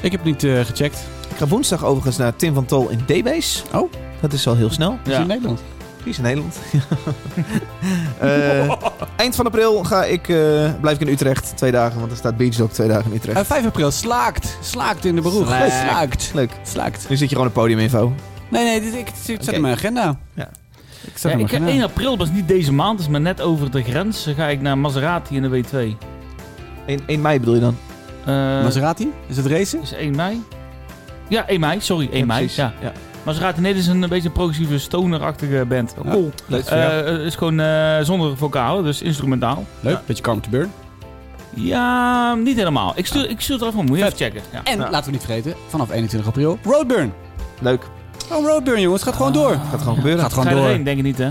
Ik 0.01 0.11
heb 0.11 0.24
niet 0.24 0.43
eh, 0.43 0.59
gecheckt. 0.59 0.97
Ik 1.30 1.38
ga 1.38 1.47
woensdag 1.47 1.84
overigens 1.86 2.18
naar 2.18 2.36
Tim 2.36 2.53
van 2.53 2.66
Tol 2.66 2.89
in 2.89 3.05
D-Base. 3.05 3.64
Oh. 3.74 3.91
Dat 4.22 4.34
is 4.34 4.47
al 4.47 4.55
heel 4.55 4.70
snel. 4.72 4.97
Is 5.05 5.18
in 5.18 5.28
Nederland. 5.28 5.61
Die 6.03 6.11
is 6.11 6.18
in 6.18 6.24
Nederland. 6.24 6.57
Eh, 8.20 8.72
eind 9.16 9.36
van 9.36 9.45
april 9.45 9.84
ga 9.84 10.03
ik, 10.03 10.28
eh, 10.30 10.36
blijf 10.82 10.99
ik 10.99 11.07
in 11.07 11.14
Utrecht. 11.14 11.57
Twee 11.57 11.72
dagen, 11.72 11.99
want 11.99 12.11
er 12.11 12.18
staat 12.18 12.38
Beachdog 12.38 12.72
twee 12.72 12.88
dagen 12.88 13.11
in 13.11 13.18
Utrecht. 13.18 13.38
Eh, 13.39 13.45
5 13.45 13.66
april, 13.66 13.91
slaakt. 13.91 14.57
Slaakt 14.61 15.05
in 15.05 15.16
de 15.16 15.22
beroep. 15.22 15.45
Slaakt. 15.45 15.72
Slaakt. 15.72 16.32
Leuk. 16.34 16.51
Slaakt. 16.64 17.09
Nu 17.09 17.16
zit 17.18 17.30
je 17.30 17.36
gewoon 17.36 17.49
op 17.49 17.55
podiuminfo. 17.55 18.14
Nee, 18.49 18.64
nee, 18.64 18.82
dit, 18.82 18.93
ik, 18.93 19.07
zet 19.24 19.41
Oké. 19.41 19.55
in 19.55 19.61
mijn 19.61 19.74
agenda. 19.74 20.18
Ja. 20.34 20.49
Ik 21.03 21.11
zet 21.18 21.22
Ja, 21.22 21.30
in 21.30 21.36
mijn 21.36 21.39
ik 21.39 21.51
heb 21.51 21.61
agenda. 21.61 21.82
1 21.82 21.84
april, 21.84 22.18
dat 22.18 22.28
is 22.28 22.34
niet 22.34 22.47
deze 22.47 22.74
maand, 22.74 22.99
is 22.99 23.07
maar 23.07 23.22
net 23.22 23.41
over 23.41 23.72
de 23.72 23.84
grens. 23.84 24.24
Dan 24.24 24.36
ga 24.36 24.47
ik 24.47 24.61
naar 24.61 24.78
Maserati 24.78 25.36
in 25.36 25.41
de 25.41 25.64
W2. 25.64 25.97
1, 26.86 27.00
1 27.06 27.22
mei 27.22 27.40
bedoel 27.40 27.54
je 27.56 27.60
dan? 27.62 27.78
Eh, 28.26 28.34
Maserati? 28.64 29.12
Is 29.28 29.38
het 29.38 29.46
racen? 29.46 29.82
is 29.82 29.94
1 29.94 30.16
mei? 30.16 30.44
Ja, 31.28 31.48
1 31.48 31.60
mei, 31.60 31.80
sorry, 31.82 32.10
1 32.12 32.28
mei. 32.28 32.40
precies. 32.40 32.56
Ja. 32.56 32.74
Ja. 32.82 32.92
Maserati, 33.24 33.62
nee, 33.62 33.74
dit 33.74 33.82
is 33.82 33.88
een, 33.88 34.02
een 34.02 34.10
beetje 34.10 34.28
een 34.28 34.34
progressieve 34.34 34.80
stoner-achtige 34.80 35.66
band. 35.68 35.94
Ja. 36.04 36.12
Cool. 36.12 36.32
Leuk. 36.48 36.66
Eh, 36.66 36.90
Het 36.90 37.20
is 37.22 37.36
gewoon 37.36 37.60
eh, 37.60 38.00
zonder 38.02 38.38
vocaal, 38.38 38.82
dus 38.82 39.02
instrumentaal. 39.02 39.66
Leuk. 39.80 39.94
Ja. 39.94 40.02
Beetje 40.06 40.24
Carmen 40.24 40.44
to 40.44 40.50
Burn. 40.50 40.72
Ja, 41.56 42.36
niet 42.36 42.58
helemaal. 42.58 42.94
Ik 42.96 43.06
stuur, 43.06 43.30
ik 43.30 43.42
stuur 43.42 43.56
het 43.56 43.64
er 43.66 43.72
even, 43.72 43.86
moet 43.86 43.98
je 43.98 44.04
even 44.06 44.18
checken. 44.18 44.42
Ja. 44.52 44.62
En 44.64 44.78
Ja. 44.80 44.90
laten 44.90 45.06
we 45.06 45.12
niet 45.12 45.26
vergeten, 45.26 45.54
vanaf 45.68 45.92
21 45.92 46.28
april, 46.30 46.60
Roadburn. 46.64 47.14
Leuk. 47.60 47.82
Oh, 48.32 48.46
Roadburn 48.46 48.82
jongens, 48.82 49.04
gaat 49.04 49.16
gewoon 49.16 49.34
door. 49.34 49.58
Gaat 49.70 49.80
gewoon 49.80 49.96
gebeuren. 49.96 50.22
Gaat 50.22 50.30
gewoon 50.34 50.46
Ga 50.46 50.52
je 50.52 50.58
door. 50.58 50.66
erheen, 50.66 50.84
denk 50.84 50.98
ik 50.98 51.04
niet, 51.04 51.18
hè? 51.18 51.30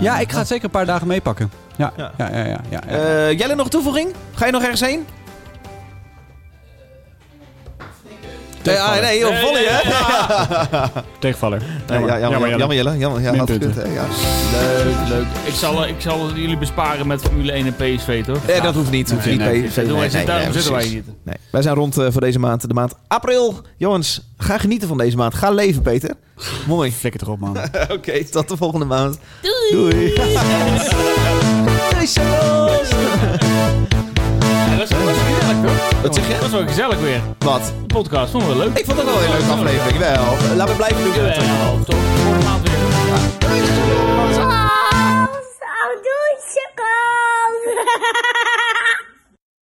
Ja, 0.00 0.18
ik 0.18 0.32
ga 0.32 0.44
zeker 0.44 0.64
een 0.64 0.70
paar 0.70 0.86
dagen 0.86 1.06
meepakken. 1.06 1.50
Ja, 1.76 1.92
Ja. 1.96 2.10
ja, 2.18 2.28
ja, 2.30 2.44
ja. 2.44 2.60
ja, 2.70 2.80
ja. 2.88 2.96
Eh, 3.28 3.38
Jelle, 3.38 3.54
nog 3.54 3.64
een 3.64 3.70
toevoeging? 3.70 4.08
Ga 4.34 4.46
je 4.46 4.52
nog 4.52 4.62
ergens 4.62 4.80
heen? 4.80 5.06
Nee, 8.66 8.80
ah, 8.80 9.00
nee, 9.00 9.18
joh, 9.18 9.40
volley, 9.40 9.64
hè? 9.68 9.80
Tegenvaller. 11.18 11.62
Nee, 11.88 12.00
ja, 12.00 12.18
jammer, 12.18 12.48
jammer, 12.58 12.76
Jelle. 12.76 12.98
Jammer, 12.98 13.20
ja, 13.20 13.26
had 13.26 13.36
Minpunten. 13.36 13.72
gekund, 13.72 13.86
hè, 13.86 13.94
ja. 13.94 14.06
Leuk, 14.84 15.08
leuk. 15.08 15.26
Ik 15.44 15.54
zal, 15.54 15.84
eh, 15.84 15.90
ik 15.90 16.00
zal 16.00 16.30
jullie 16.34 16.58
besparen 16.58 17.06
met 17.06 17.20
Formule 17.20 17.52
1 17.52 17.66
en 17.66 17.74
PSV, 17.74 18.24
toch? 18.24 18.46
Nee, 18.46 18.60
dat 18.60 18.74
hoeft 18.74 18.90
niet. 18.90 19.10
Hoeft 19.10 19.26
niet. 19.26 19.38
Nee, 19.38 19.60
nee. 19.60 19.68
PSV, 19.68 19.76
daarom 19.86 19.98
nee, 19.98 20.52
zitten 20.52 20.72
wij 20.72 20.88
niet. 20.88 21.04
Nee. 21.22 21.36
Wij 21.50 21.62
zijn 21.62 21.74
rond 21.74 21.98
eh, 21.98 22.06
voor 22.10 22.20
deze 22.20 22.38
maand, 22.38 22.68
de 22.68 22.74
maand 22.74 22.94
april. 23.08 23.60
Jongens, 23.76 24.20
ga 24.38 24.58
genieten 24.58 24.88
van 24.88 24.98
deze 24.98 25.16
maand. 25.16 25.34
Ga 25.34 25.50
leven, 25.50 25.82
Peter. 25.82 26.14
Mooi. 26.66 26.92
Flikker 26.92 27.20
erop, 27.22 27.38
man. 27.38 27.56
Oké, 27.96 28.24
tot 28.24 28.48
de 28.48 28.56
volgende 28.56 28.84
maand. 28.84 29.18
Doei. 29.70 30.14
Doei. 30.14 30.14
Dat 34.78 34.88
was, 34.88 34.98
was 35.04 35.16
gezellig, 35.16 35.62
toch? 35.64 36.02
Wat 36.02 36.14
zeg 36.14 36.26
je? 36.26 36.32
Dat 36.32 36.40
was 36.42 36.50
wel 36.50 36.66
gezellig 36.66 36.98
weer. 36.98 37.20
Wat? 37.38 37.72
De 37.80 37.94
podcast, 37.94 38.30
vonden 38.30 38.48
we 38.48 38.56
leuk. 38.56 38.78
Ik 38.78 38.84
vond 38.84 38.98
het 38.98 39.06
wel 39.06 39.22
een 39.22 39.30
leuke 39.30 39.52
aflevering. 39.52 39.98
Wel. 39.98 40.56
Laten 40.56 40.74
we 40.74 40.76
blijven 40.76 41.04
doen. 41.04 41.14
Jawel, 41.14 41.84
toch? 41.84 41.96
Volgende 42.14 42.44
maand 42.44 42.68
weer. 42.68 42.78
Doei. 43.40 43.86